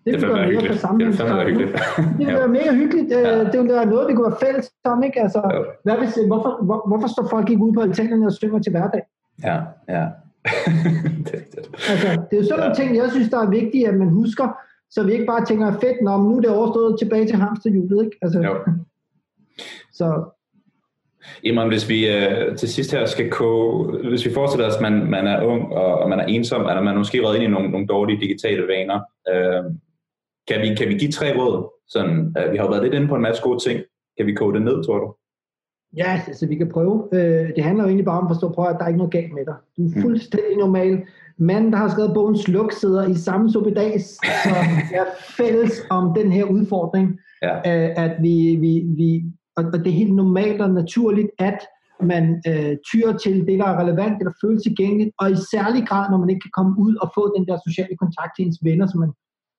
Det, 0.05 0.13
det 0.13 0.21
vil 0.21 0.36
være 0.36 0.47
hyggeligt. 0.47 0.82
Det 0.82 1.07
vil 1.07 1.19
være 1.19 1.45
hyggeligt. 1.45 1.71
det 2.19 2.27
vil 2.27 2.36
være 2.36 2.47
mega 2.47 2.73
hyggeligt. 2.73 3.13
Øh, 3.17 3.23
ja. 3.23 3.43
Det 3.43 3.59
vil 3.59 3.69
være 3.69 3.86
noget, 3.86 4.07
vi 4.07 4.13
kunne 4.13 4.32
være 4.32 4.39
fælles 4.45 4.71
om. 4.84 5.03
Ikke? 5.03 5.21
Altså, 5.21 5.65
hvad 5.84 5.97
hvis, 5.97 6.19
hvorfor, 6.27 6.63
hvor, 6.63 6.88
hvorfor 6.88 7.07
står 7.07 7.27
folk 7.30 7.49
ikke 7.49 7.63
ude 7.63 7.73
på 7.73 7.82
altanerne 7.82 8.25
og 8.25 8.34
synger 8.34 8.59
til 8.59 8.71
hverdag? 8.71 9.01
Ja, 9.43 9.57
ja. 9.89 10.05
det, 11.25 11.34
er 11.34 11.45
det. 11.53 11.63
Altså, 11.89 12.07
det 12.32 12.34
er 12.38 12.41
jo 12.41 12.43
sådan 12.43 12.59
ja. 12.59 12.63
nogle 12.63 12.75
ting, 12.75 12.95
jeg 12.95 13.11
synes, 13.11 13.30
der 13.30 13.39
er 13.39 13.49
vigtige, 13.49 13.88
at 13.88 13.95
man 13.95 14.09
husker, 14.09 14.47
så 14.89 15.03
vi 15.03 15.11
ikke 15.11 15.25
bare 15.25 15.45
tænker, 15.45 15.71
fedt, 15.71 16.01
når 16.01 16.17
nu 16.17 16.38
er 16.38 16.41
det 16.41 16.49
overstået 16.49 16.99
tilbage 16.99 17.27
til 17.27 17.36
hamsterhjulet. 17.36 18.05
Ikke? 18.05 18.17
Altså, 18.21 18.39
jo. 18.39 18.53
så 19.99 20.05
Jamen, 21.43 21.67
hvis 21.67 21.89
vi 21.89 22.07
øh, 22.07 22.57
til 22.57 22.70
sidst 22.70 22.91
her 22.91 23.05
skal 23.05 23.30
gå, 23.30 23.84
hvis 24.09 24.26
vi 24.26 24.34
forestiller 24.34 24.67
os, 24.67 24.76
at 24.76 24.82
man, 24.82 25.09
man 25.09 25.28
er 25.28 25.43
ung 25.43 25.74
og, 25.74 25.97
og 25.97 26.09
man 26.09 26.20
er 26.20 26.26
ensom, 26.26 26.61
eller 26.61 26.82
man 26.82 26.93
er 26.93 26.97
måske 26.97 27.28
reddet 27.28 27.36
ind 27.36 27.43
i 27.43 27.47
nogle, 27.47 27.72
nogle 27.72 27.88
dårlige 27.88 28.20
digitale 28.20 28.67
vaner, 28.67 28.99
øh, 29.30 29.63
kan, 30.47 30.61
vi, 30.61 30.76
kan 30.76 30.89
vi 30.89 30.93
give 30.93 31.11
tre 31.11 31.38
råd? 31.38 31.70
Sådan, 31.88 32.36
øh, 32.38 32.51
vi 32.51 32.57
har 32.57 32.70
været 32.70 32.84
lidt 32.84 32.93
inde 32.93 33.07
på 33.07 33.15
en 33.15 33.22
masse 33.22 33.43
gode 33.43 33.59
ting. 33.59 33.82
Kan 34.17 34.26
vi 34.26 34.34
koge 34.34 34.53
det 34.53 34.61
ned, 34.61 34.84
tror 34.84 34.99
du? 34.99 35.13
Ja, 35.97 36.22
altså 36.28 36.47
vi 36.47 36.55
kan 36.55 36.70
prøve. 36.70 37.09
Øh, 37.13 37.55
det 37.55 37.63
handler 37.63 37.84
jo 37.84 37.88
egentlig 37.88 38.05
bare 38.05 38.20
om 38.20 38.26
at 38.26 38.30
forstå, 38.30 38.49
prøv, 38.49 38.65
at 38.70 38.76
der 38.80 38.84
er 38.84 38.88
ikke 38.88 38.97
noget 38.97 39.13
galt 39.13 39.34
med 39.34 39.45
dig. 39.45 39.55
Du 39.78 39.82
er 39.86 39.95
mm. 39.95 40.01
fuldstændig 40.01 40.57
normal. 40.57 41.03
Manden, 41.38 41.72
der 41.72 41.78
har 41.78 41.89
skrevet 41.89 42.13
bogen 42.13 42.38
Sluk, 42.38 42.72
sidder 42.72 43.07
i 43.07 43.15
samme 43.15 43.51
suppedags, 43.51 44.05
som 44.43 44.65
er 44.99 45.05
fælles 45.38 45.86
om 45.89 46.13
den 46.15 46.32
her 46.32 46.43
udfordring, 46.43 47.20
ja. 47.41 47.55
øh, 47.55 48.03
at 48.05 48.11
vi, 48.22 48.57
vi, 48.59 48.84
vi, 48.86 49.24
og, 49.60 49.66
og 49.74 49.80
det 49.80 49.88
er 49.88 50.01
helt 50.01 50.16
normalt 50.16 50.62
og 50.62 50.70
naturligt, 50.82 51.30
at 51.39 51.60
man 52.12 52.24
øh, 52.49 52.74
tyrer 52.89 53.14
til 53.18 53.36
det, 53.47 53.60
der 53.60 53.68
er 53.72 53.82
relevant 53.84 54.18
eller 54.20 54.34
føles 54.43 54.64
tilgængeligt, 54.64 55.12
og 55.22 55.32
i 55.32 55.36
særlig 55.53 55.82
grad, 55.89 56.05
når 56.10 56.18
man 56.18 56.30
ikke 56.30 56.45
kan 56.47 56.57
komme 56.60 56.74
ud 56.86 56.93
og 57.03 57.07
få 57.16 57.24
den 57.38 57.45
der 57.49 57.57
sociale 57.68 57.95
kontakt 58.03 58.32
til 58.34 58.45
ens 58.45 58.60
venner, 58.68 58.88
som 58.88 58.99
man 59.03 59.12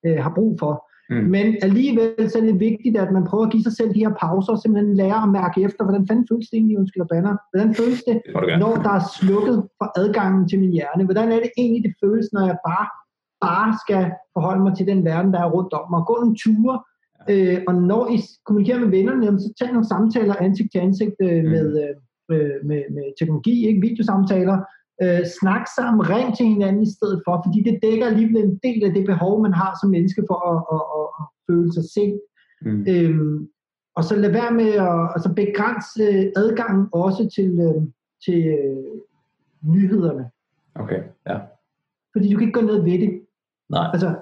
øh, 0.06 0.18
har 0.24 0.32
brug 0.38 0.52
for. 0.62 0.72
Mm. 1.10 1.26
Men 1.34 1.46
alligevel 1.68 2.30
så 2.30 2.38
er 2.38 2.46
det 2.50 2.60
vigtigt, 2.68 2.96
at 3.04 3.10
man 3.16 3.24
prøver 3.30 3.44
at 3.46 3.52
give 3.52 3.66
sig 3.66 3.74
selv 3.76 3.94
de 3.94 4.04
her 4.04 4.14
pauser, 4.22 4.52
og 4.52 4.58
simpelthen 4.58 4.96
lære 5.02 5.22
at 5.26 5.32
mærke 5.38 5.58
efter, 5.66 5.82
hvordan 5.84 6.06
fanden 6.08 6.26
føles 6.30 6.48
det 6.50 6.56
egentlig, 6.56 6.78
undskyld 6.78 7.08
banner? 7.12 7.34
Hvordan 7.50 7.74
føles 7.80 8.00
det, 8.08 8.16
det 8.26 8.58
når 8.62 8.74
der 8.86 8.92
er 8.98 9.04
slukket 9.18 9.56
for 9.78 9.88
adgangen 10.00 10.48
til 10.48 10.58
min 10.62 10.72
hjerne? 10.78 11.04
Hvordan 11.08 11.28
er 11.34 11.40
det 11.44 11.50
egentlig, 11.60 11.82
det 11.86 11.94
føles, 12.04 12.26
når 12.34 12.44
jeg 12.50 12.58
bare, 12.70 12.86
bare 13.46 13.70
skal 13.84 14.02
forholde 14.34 14.62
mig 14.66 14.72
til 14.76 14.86
den 14.90 15.00
verden, 15.10 15.32
der 15.34 15.40
er 15.42 15.50
rundt 15.56 15.72
om 15.78 15.86
mig? 15.92 16.02
Gå 16.10 16.16
en 16.26 16.34
ture, 16.42 16.76
Øh, 17.30 17.58
og 17.68 17.74
når 17.74 18.10
I 18.14 18.16
kommunikerer 18.44 18.80
med 18.80 18.88
vennerne, 18.88 19.24
jamen, 19.24 19.40
så 19.40 19.52
tag 19.58 19.72
nogle 19.72 19.88
samtaler 19.88 20.34
ansigt 20.34 20.72
til 20.72 20.78
ansigt 20.78 21.14
øh, 21.22 21.44
mm. 21.44 21.50
med, 21.50 21.66
øh, 22.30 22.66
med, 22.68 22.82
med 22.90 23.18
teknologi, 23.18 23.66
ikke 23.66 23.80
videosamtaler. 23.80 24.58
Øh, 25.02 25.22
snak 25.40 25.64
sammen, 25.76 26.10
ring 26.10 26.36
til 26.36 26.46
hinanden 26.46 26.82
i 26.82 26.92
stedet 26.96 27.22
for, 27.24 27.42
fordi 27.46 27.62
det 27.62 27.78
dækker 27.82 28.06
alligevel 28.06 28.44
en 28.44 28.60
del 28.62 28.84
af 28.84 28.92
det 28.94 29.06
behov, 29.06 29.42
man 29.42 29.52
har 29.52 29.78
som 29.80 29.90
menneske 29.90 30.22
for 30.30 30.38
at, 30.52 30.58
at, 30.74 30.84
at, 30.98 31.06
at 31.20 31.26
føle 31.46 31.72
sig 31.72 31.84
set. 31.94 32.20
Mm. 32.62 32.84
Øhm, 32.88 33.48
og 33.96 34.04
så 34.04 34.16
lad 34.16 34.30
være 34.30 34.52
med 34.52 34.72
at 34.88 35.10
altså 35.14 35.30
begrænse 35.36 36.04
adgangen 36.36 36.88
også 36.92 37.22
til, 37.36 37.50
øh, 37.60 37.82
til 38.24 38.46
øh, 38.46 38.84
nyhederne. 39.62 40.30
Okay, 40.74 41.02
ja. 41.26 41.38
Fordi 42.12 42.32
du 42.32 42.38
kan 42.38 42.46
ikke 42.46 42.58
gøre 42.58 42.70
noget 42.70 42.84
ved 42.84 42.98
det. 42.98 43.20
Nej. 43.68 43.90
Altså, 43.92 44.16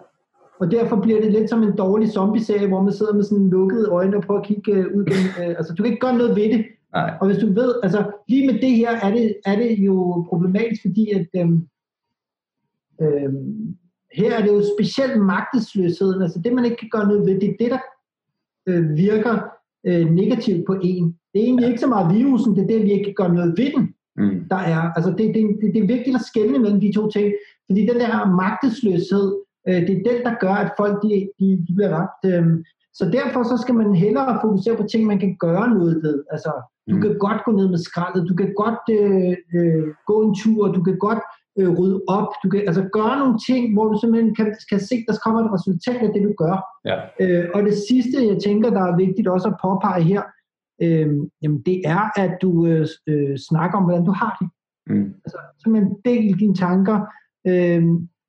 og 0.60 0.70
derfor 0.70 0.96
bliver 1.00 1.20
det 1.20 1.32
lidt 1.32 1.50
som 1.50 1.62
en 1.62 1.76
dårlig 1.76 2.08
zombie-serie, 2.08 2.68
hvor 2.68 2.82
man 2.82 2.92
sidder 2.92 3.14
med 3.14 3.22
sådan 3.22 3.50
lukkede 3.50 3.88
øjne 3.88 4.16
og 4.16 4.22
prøver 4.22 4.40
at 4.40 4.46
kigge 4.46 4.72
øh, 4.72 4.86
ud 4.96 5.04
gennem, 5.04 5.30
øh, 5.40 5.54
altså 5.58 5.74
du 5.74 5.82
kan 5.82 5.92
ikke 5.92 6.06
gøre 6.06 6.18
noget 6.18 6.36
ved 6.36 6.48
det. 6.52 6.64
Nej. 6.92 7.14
Og 7.20 7.26
hvis 7.26 7.38
du 7.38 7.46
ved, 7.46 7.74
altså 7.82 8.12
lige 8.28 8.46
med 8.46 8.60
det 8.60 8.70
her 8.70 8.90
er 8.90 9.10
det, 9.10 9.36
er 9.46 9.56
det 9.56 9.78
jo 9.78 10.26
problematisk, 10.28 10.82
fordi 10.82 11.10
at 11.10 11.26
øhm, 11.36 11.68
øhm, 13.02 13.76
her 14.12 14.36
er 14.36 14.42
det 14.42 14.52
jo 14.52 14.62
specielt 14.78 15.22
magtesløsheden, 15.22 16.22
altså 16.22 16.40
det 16.44 16.52
man 16.52 16.64
ikke 16.64 16.76
kan 16.76 16.88
gøre 16.92 17.08
noget 17.08 17.26
ved, 17.26 17.40
det 17.40 17.48
er 17.48 17.56
det, 17.60 17.70
der 17.70 17.78
øh, 18.66 18.96
virker 18.96 19.38
øh, 19.86 20.10
negativt 20.10 20.66
på 20.66 20.72
en. 20.82 21.04
Det 21.32 21.40
er 21.40 21.44
egentlig 21.44 21.64
ja. 21.64 21.68
ikke 21.68 21.80
så 21.80 21.86
meget 21.86 22.14
virusen, 22.16 22.56
det 22.56 22.62
er 22.62 22.66
det, 22.66 22.82
vi 22.82 22.92
ikke 22.92 23.04
kan 23.04 23.14
gøre 23.14 23.34
noget 23.34 23.54
ved 23.58 23.70
den, 23.76 23.94
mm. 24.16 24.44
der 24.50 24.56
er. 24.56 24.92
Altså 24.96 25.10
det, 25.10 25.34
det, 25.34 25.42
det, 25.60 25.74
det 25.74 25.82
er 25.82 25.94
vigtigt 25.96 26.16
at 26.16 26.26
skelne 26.30 26.58
mellem 26.58 26.80
de 26.80 26.92
to 26.92 27.10
ting, 27.10 27.32
fordi 27.66 27.80
den 27.80 28.00
der 28.00 28.36
magtesløshed, 28.42 29.36
øh, 29.68 29.80
det 29.86 29.90
er 29.90 30.10
den, 30.10 30.18
der 30.26 30.34
gør, 30.40 30.56
at 30.64 30.72
folk 30.76 31.02
de, 31.02 31.08
de, 31.38 31.46
de 31.66 31.72
bliver 31.76 31.92
ramt. 31.96 32.22
Øh, 32.30 32.64
så 32.98 33.04
derfor 33.18 33.42
så 33.42 33.56
skal 33.62 33.74
man 33.74 33.94
hellere 33.94 34.38
fokusere 34.42 34.76
på 34.76 34.82
ting, 34.82 35.06
man 35.06 35.18
kan 35.18 35.36
gøre 35.38 35.68
noget 35.74 36.02
ved. 36.02 36.24
Altså, 36.30 36.52
du 36.90 36.94
mm. 36.94 37.02
kan 37.02 37.18
godt 37.18 37.44
gå 37.44 37.50
ned 37.52 37.68
med 37.68 37.78
skraldet, 37.78 38.28
du 38.28 38.34
kan 38.34 38.52
godt 38.62 38.84
øh, 38.98 39.36
øh, 39.56 39.86
gå 40.06 40.16
en 40.22 40.34
tur, 40.42 40.72
du 40.72 40.82
kan 40.82 40.98
godt 40.98 41.22
øh, 41.58 41.70
rydde 41.78 42.00
op, 42.08 42.28
du 42.42 42.48
kan 42.48 42.60
altså 42.60 42.88
gøre 42.92 43.18
nogle 43.18 43.38
ting, 43.48 43.62
hvor 43.74 43.86
du 43.88 43.98
simpelthen 44.00 44.34
kan, 44.34 44.56
kan 44.70 44.80
se, 44.80 44.94
der 45.08 45.14
kommer 45.24 45.40
et 45.40 45.52
resultat 45.56 46.00
af 46.06 46.10
det, 46.14 46.22
du 46.28 46.32
gør. 46.44 46.56
Ja. 46.90 46.96
Øh, 47.20 47.48
og 47.54 47.62
det 47.62 47.74
sidste, 47.88 48.26
jeg 48.32 48.38
tænker, 48.46 48.70
der 48.70 48.84
er 48.90 48.96
vigtigt 48.96 49.28
også 49.28 49.48
at 49.48 49.58
påpege 49.62 50.02
her, 50.02 50.22
øh, 50.82 51.08
jamen 51.42 51.62
det 51.66 51.78
er, 51.84 52.02
at 52.24 52.32
du 52.42 52.66
øh, 52.66 52.86
øh, 53.06 53.36
snakker 53.48 53.78
om, 53.78 53.84
hvordan 53.84 54.04
du 54.04 54.12
har 54.12 54.36
det. 54.40 54.48
Mm. 54.90 55.14
Altså 55.24 55.38
simpelthen 55.62 55.96
del 56.04 56.38
dine 56.38 56.54
tanker, 56.54 56.98
øh, 57.50 57.82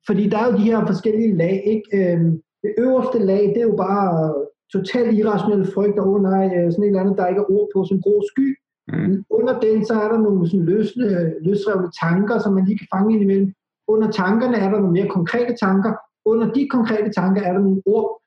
fordi 0.06 0.28
der 0.28 0.38
er 0.38 0.46
jo 0.50 0.58
de 0.58 0.68
her 0.70 0.86
forskellige 0.86 1.36
lag, 1.36 1.62
ikke? 1.66 2.12
Øh, 2.12 2.20
det 2.62 2.72
øverste 2.78 3.18
lag, 3.18 3.42
det 3.42 3.56
er 3.56 3.70
jo 3.72 3.76
bare 3.76 4.34
totalt 4.72 5.18
irrationelle 5.18 5.66
frygt, 5.74 5.98
og 5.98 6.06
oh 6.08 6.22
nej, 6.22 6.44
øh, 6.56 6.72
sådan 6.72 6.84
et 6.84 6.88
eller 6.88 7.00
andet, 7.00 7.18
der 7.18 7.26
ikke 7.26 7.40
er 7.40 7.52
ord 7.56 7.68
på, 7.74 7.84
som 7.84 8.02
grå 8.02 8.22
sky. 8.32 8.48
Mm. 8.92 9.24
Under 9.30 9.60
den, 9.60 9.84
så 9.84 9.94
er 9.94 10.08
der 10.12 10.18
nogle 10.18 10.46
sådan 10.50 10.66
løsne, 10.66 11.34
løsrevne 11.40 11.90
tanker, 12.02 12.38
som 12.38 12.52
man 12.54 12.64
lige 12.64 12.78
kan 12.78 12.92
fange 12.94 13.12
ind 13.14 13.22
imellem. 13.22 13.52
Under 13.88 14.10
tankerne 14.10 14.56
er 14.56 14.70
der 14.70 14.78
nogle 14.78 14.92
mere 14.92 15.08
konkrete 15.08 15.54
tanker. 15.60 15.92
Under 16.24 16.52
de 16.52 16.68
konkrete 16.68 17.10
tanker 17.12 17.42
er 17.42 17.52
der 17.52 17.60
nogle 17.60 17.82
ord. 17.86 18.22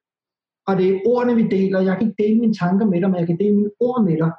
Og 0.67 0.77
det 0.77 0.89
er 0.89 0.99
ordene, 1.05 1.35
vi 1.35 1.47
deler. 1.47 1.81
Jeg 1.81 1.97
kan 1.97 2.07
ikke 2.07 2.23
dele 2.23 2.39
mine 2.39 2.53
tanker 2.53 2.85
med 2.85 3.01
dig, 3.01 3.09
men 3.09 3.19
jeg 3.19 3.27
kan 3.27 3.37
dele 3.37 3.55
mine 3.55 3.71
ord 3.79 4.03
med 4.03 4.17
dig. 4.17 4.31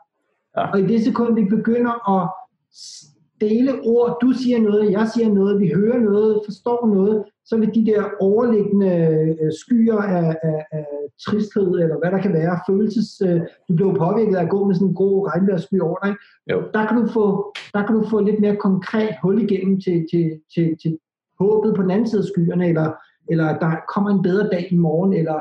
Ja. 0.57 0.70
Og 0.72 0.80
i 0.80 0.87
det 0.87 1.05
sekund, 1.05 1.35
vi 1.35 1.45
begynder 1.57 1.95
at 2.14 2.28
dele 3.45 3.72
ord, 3.95 4.18
du 4.22 4.30
siger 4.32 4.59
noget, 4.59 4.92
jeg 4.92 5.07
siger 5.14 5.28
noget, 5.28 5.61
vi 5.61 5.68
hører 5.74 5.99
noget, 5.99 6.40
forstår 6.45 6.86
noget, 6.97 7.24
så 7.45 7.57
vil 7.57 7.74
de 7.74 7.86
der 7.86 8.03
overliggende 8.20 8.92
øh, 9.42 9.53
skyer 9.61 10.01
af, 10.18 10.36
af, 10.42 10.61
af 10.72 10.86
tristhed, 11.26 11.70
eller 11.82 11.99
hvad 11.99 12.11
der 12.11 12.20
kan 12.24 12.32
være, 12.32 12.61
følelses, 12.68 13.09
øh, 13.28 13.40
du 13.68 13.74
bliver 13.76 13.95
påvirket 13.95 14.36
af 14.36 14.42
at 14.42 14.51
gå 14.51 14.64
med 14.64 14.74
sådan 14.74 14.88
en 14.88 14.95
grå 14.95 15.26
regnvejrssky 15.26 15.80
over 15.80 15.99
dig, 16.05 16.14
jo. 16.51 16.62
Der, 16.74 16.86
kan 16.86 16.97
du 17.01 17.07
få, 17.07 17.53
der 17.74 17.86
kan 17.86 17.97
du 17.97 18.09
få 18.09 18.20
lidt 18.20 18.40
mere 18.40 18.57
konkret 18.57 19.14
hul 19.22 19.42
igennem 19.42 19.80
til, 19.80 20.07
til, 20.11 20.40
til, 20.55 20.76
til 20.82 20.99
håbet 21.40 21.74
på 21.76 21.82
den 21.82 21.90
anden 21.90 22.09
side 22.09 22.22
af 22.22 22.28
skyerne, 22.32 22.68
eller, 22.68 22.92
eller 23.30 23.59
der 23.59 23.70
kommer 23.95 24.11
en 24.11 24.22
bedre 24.22 24.49
dag 24.49 24.72
i 24.72 24.76
morgen, 24.76 25.12
eller 25.12 25.38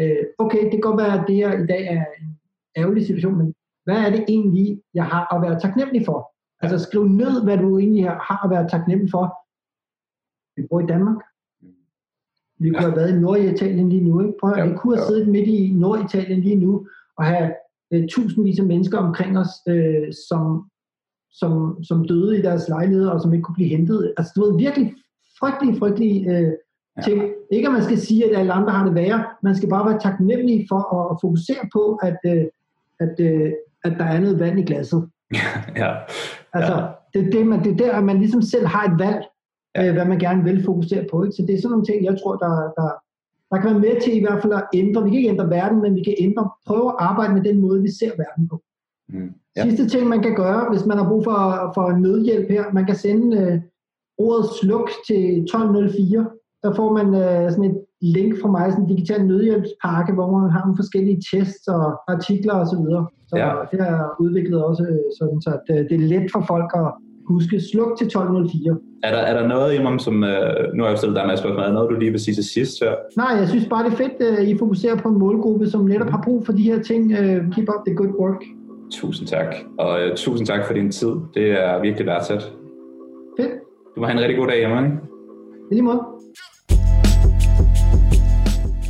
øh, 0.00 0.22
okay, 0.38 0.62
det 0.62 0.70
kan 0.70 0.80
godt 0.80 1.00
være, 1.02 1.20
at 1.20 1.24
det 1.28 1.36
her 1.36 1.52
i 1.62 1.66
dag 1.66 1.86
er 1.86 2.04
en 2.20 2.28
ærgerlig 2.76 3.06
situation, 3.06 3.38
men 3.38 3.54
hvad 3.84 3.96
er 3.96 4.10
det 4.10 4.24
egentlig, 4.28 4.80
jeg 4.94 5.04
har 5.04 5.34
at 5.34 5.42
være 5.42 5.60
taknemmelig 5.60 6.02
for? 6.06 6.35
Altså 6.60 6.78
skriv 6.78 7.04
ned, 7.04 7.44
hvad 7.44 7.58
du 7.58 7.78
egentlig 7.78 8.04
har 8.04 8.44
at 8.44 8.50
være 8.50 8.68
taknemmelig 8.68 9.10
for. 9.10 9.24
Vi 10.56 10.66
bor 10.70 10.80
i 10.80 10.86
Danmark. 10.86 11.16
Vi 12.58 12.68
kunne 12.70 12.82
ja. 12.82 12.88
have 12.88 12.96
været 12.96 13.16
i 13.16 13.20
Norditalien 13.20 13.88
lige 13.88 14.04
nu. 14.04 14.20
Ikke? 14.20 14.38
Prøv 14.40 14.50
at, 14.50 14.58
ja, 14.58 14.66
vi 14.66 14.76
kunne 14.76 14.96
have 14.96 15.02
ja. 15.02 15.08
siddet 15.08 15.28
midt 15.28 15.48
i 15.48 15.72
Norditalien 15.74 16.40
lige 16.40 16.56
nu 16.56 16.86
og 17.18 17.24
have 17.24 17.52
uh, 17.94 18.04
tusindvis 18.10 18.58
af 18.58 18.66
mennesker 18.66 18.98
omkring 18.98 19.38
os, 19.38 19.48
uh, 19.70 20.08
som, 20.28 20.70
som, 21.30 21.84
som 21.84 22.04
døde 22.08 22.38
i 22.38 22.42
deres 22.42 22.68
lejligheder 22.68 23.10
og 23.10 23.20
som 23.22 23.32
ikke 23.32 23.42
kunne 23.42 23.54
blive 23.54 23.76
hentet. 23.76 24.14
Altså 24.16 24.32
det 24.34 24.42
var 24.42 24.56
virkelig 24.56 24.94
frygtelig, 25.40 25.78
frygtelig 25.78 26.12
uh, 26.30 26.52
ting. 27.04 27.22
Ja. 27.22 27.28
Ikke 27.50 27.68
at 27.68 27.72
man 27.72 27.84
skal 27.84 27.98
sige, 27.98 28.30
at 28.30 28.38
alle 28.38 28.52
andre 28.52 28.72
har 28.72 28.84
det 28.84 28.94
værre. 28.94 29.24
Man 29.42 29.56
skal 29.56 29.68
bare 29.68 29.90
være 29.90 30.00
taknemmelig 30.00 30.66
for 30.70 30.80
at, 30.96 31.10
at 31.12 31.18
fokusere 31.20 31.68
på, 31.72 31.98
at, 32.02 32.18
uh, 32.24 32.44
at, 33.00 33.14
uh, 33.20 33.50
at 33.84 33.92
der 33.98 34.04
er 34.04 34.20
noget 34.20 34.38
vand 34.38 34.58
i 34.58 34.62
glasset. 34.62 35.08
ja. 35.82 35.92
Altså, 36.56 36.74
ja. 36.74 36.86
det, 37.14 37.32
det, 37.32 37.46
man, 37.46 37.64
det 37.64 37.72
er 37.72 37.76
der, 37.76 37.92
at 37.92 38.04
man 38.04 38.18
ligesom 38.18 38.42
selv 38.42 38.66
har 38.66 38.84
et 38.90 38.98
valg, 38.98 39.22
ja. 39.76 39.88
øh, 39.88 39.92
hvad 39.94 40.04
man 40.04 40.18
gerne 40.18 40.44
vil 40.44 40.64
fokusere 40.64 41.04
på. 41.10 41.24
Ikke? 41.24 41.36
Så 41.36 41.42
det 41.46 41.54
er 41.54 41.60
sådan 41.60 41.70
nogle 41.70 41.86
ting, 41.86 42.04
jeg 42.04 42.16
tror, 42.22 42.36
der, 42.36 42.52
der, 42.78 42.88
der 43.50 43.56
kan 43.60 43.70
være 43.70 43.84
med 43.86 44.00
til 44.00 44.16
i 44.16 44.20
hvert 44.20 44.42
fald 44.42 44.52
at 44.52 44.68
ændre. 44.74 45.04
Vi 45.04 45.10
kan 45.10 45.18
ikke 45.18 45.28
ændre 45.28 45.50
verden, 45.50 45.82
men 45.82 45.94
vi 45.94 46.02
kan 46.02 46.14
ændre, 46.18 46.50
prøve 46.66 46.88
at 46.88 46.96
arbejde 46.98 47.34
med 47.34 47.42
den 47.42 47.58
måde, 47.60 47.82
vi 47.82 47.90
ser 47.90 48.10
verden 48.16 48.48
på. 48.48 48.62
Mm. 49.08 49.30
Ja. 49.56 49.62
Sidste 49.62 49.88
ting, 49.88 50.08
man 50.08 50.22
kan 50.22 50.34
gøre, 50.34 50.70
hvis 50.70 50.86
man 50.86 50.98
har 50.98 51.08
brug 51.08 51.24
for, 51.24 51.70
for 51.74 51.92
nødhjælp 51.92 52.48
her, 52.50 52.64
man 52.72 52.86
kan 52.86 52.96
sende 52.96 53.36
øh, 53.36 53.60
ordet 54.18 54.46
sluk 54.60 54.90
til 55.06 55.42
1204. 55.42 56.30
Der 56.62 56.74
får 56.74 56.92
man 56.92 57.06
øh, 57.14 57.50
sådan 57.50 57.70
et 57.70 57.85
link 58.02 58.40
fra 58.40 58.50
mig, 58.50 58.72
sådan 58.72 58.84
en 58.84 58.96
digital 58.96 59.26
nødhjælpspakke, 59.26 60.12
hvor 60.12 60.38
man 60.38 60.50
har 60.50 60.60
nogle 60.60 60.76
forskellige 60.76 61.22
tests 61.32 61.68
og 61.68 61.84
artikler 62.14 62.54
osv. 62.54 62.68
Så, 62.68 62.76
videre. 62.82 63.06
så 63.28 63.36
ja. 63.36 63.50
det 63.72 63.80
er 63.88 64.00
udviklet 64.20 64.64
også 64.64 64.84
sådan, 65.18 65.40
så 65.40 65.50
det, 65.66 65.86
det 65.90 65.96
er 66.00 66.08
let 66.12 66.26
for 66.32 66.44
folk 66.52 66.70
at 66.74 66.88
huske. 67.28 67.60
Sluk 67.60 67.98
til 67.98 68.06
1204. 68.06 68.78
Er 69.02 69.10
der, 69.10 69.18
er 69.18 69.40
der 69.40 69.48
noget, 69.48 69.80
Imam, 69.80 69.98
som... 69.98 70.24
Øh, 70.24 70.74
nu 70.74 70.82
har 70.82 70.90
jeg 70.90 70.98
stillet 70.98 71.16
dig 71.16 71.26
med 71.26 71.36
spørgsmål. 71.36 71.62
Er 71.62 71.66
der 71.66 71.72
noget, 71.72 71.90
du 71.90 71.98
lige 71.98 72.10
vil 72.10 72.20
sige 72.20 72.34
til 72.34 72.44
sidst 72.44 72.74
her? 72.82 72.94
Nej, 73.16 73.32
jeg 73.40 73.48
synes 73.48 73.66
bare, 73.68 73.84
det 73.84 73.92
er 73.92 73.96
fedt, 73.96 74.22
at 74.22 74.48
I 74.48 74.58
fokuserer 74.58 74.96
på 74.96 75.08
en 75.08 75.18
målgruppe, 75.18 75.66
som 75.66 75.84
netop 75.84 76.10
har 76.10 76.22
brug 76.24 76.46
for 76.46 76.52
de 76.52 76.62
her 76.62 76.82
ting. 76.82 77.02
Uh, 77.12 77.52
keep 77.54 77.68
up 77.74 77.82
the 77.86 77.94
good 77.94 78.12
work. 78.20 78.42
Tusind 78.90 79.28
tak. 79.28 79.54
Og 79.78 79.90
uh, 79.90 80.16
tusind 80.16 80.46
tak 80.46 80.66
for 80.66 80.74
din 80.74 80.90
tid. 80.90 81.12
Det 81.34 81.46
er 81.50 81.80
virkelig 81.80 82.06
værdsat. 82.06 82.52
Fedt. 83.40 83.52
Du 83.94 84.00
må 84.00 84.06
have 84.06 84.16
en 84.18 84.22
rigtig 84.22 84.38
god 84.38 84.46
dag, 84.46 84.62
Imam. 84.62 84.84
I 85.70 85.74
lige 85.74 85.82
måde. 85.82 86.00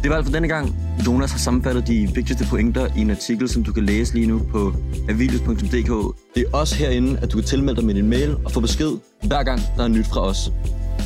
Det 0.07 0.11
var 0.11 0.17
alt 0.17 0.27
for 0.27 0.33
denne 0.33 0.49
gang. 0.49 0.77
Jonas 1.07 1.31
har 1.31 1.39
sammenfattet 1.39 1.87
de 1.87 2.11
vigtigste 2.15 2.47
pointer 2.51 2.87
i 2.97 3.01
en 3.01 3.11
artikel, 3.11 3.49
som 3.49 3.65
du 3.65 3.73
kan 3.73 3.85
læse 3.85 4.15
lige 4.15 4.27
nu 4.27 4.39
på 4.39 4.75
avilius.dk. 5.09 6.17
Det 6.35 6.45
er 6.47 6.57
også 6.57 6.75
herinde, 6.77 7.19
at 7.23 7.33
du 7.33 7.37
kan 7.37 7.47
tilmelde 7.47 7.77
dig 7.77 7.87
med 7.87 7.95
din 7.95 8.09
mail 8.09 8.37
og 8.45 8.53
få 8.53 8.61
besked 8.61 8.91
hver 9.23 9.43
gang, 9.43 9.61
der 9.77 9.85
er 9.85 9.89
nyt 9.89 10.07
fra 10.07 10.21
os. 10.21 10.53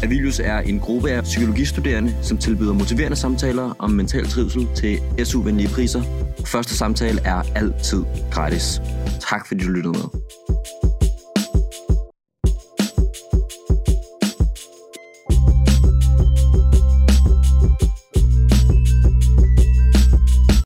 Avilius 0.02 0.40
er 0.40 0.58
en 0.58 0.78
gruppe 0.78 1.10
af 1.10 1.22
psykologistuderende, 1.22 2.14
som 2.22 2.38
tilbyder 2.38 2.72
motiverende 2.72 3.16
samtaler 3.16 3.76
om 3.78 3.90
mental 3.90 4.26
trivsel 4.26 4.68
til 4.76 4.98
SU-venlige 5.24 5.68
priser. 5.68 6.02
Første 6.46 6.74
samtale 6.74 7.20
er 7.24 7.42
altid 7.54 8.02
gratis. 8.30 8.80
Tak 9.20 9.46
fordi 9.46 9.64
du 9.64 9.70
lyttede 9.70 9.92
med. 9.92 10.20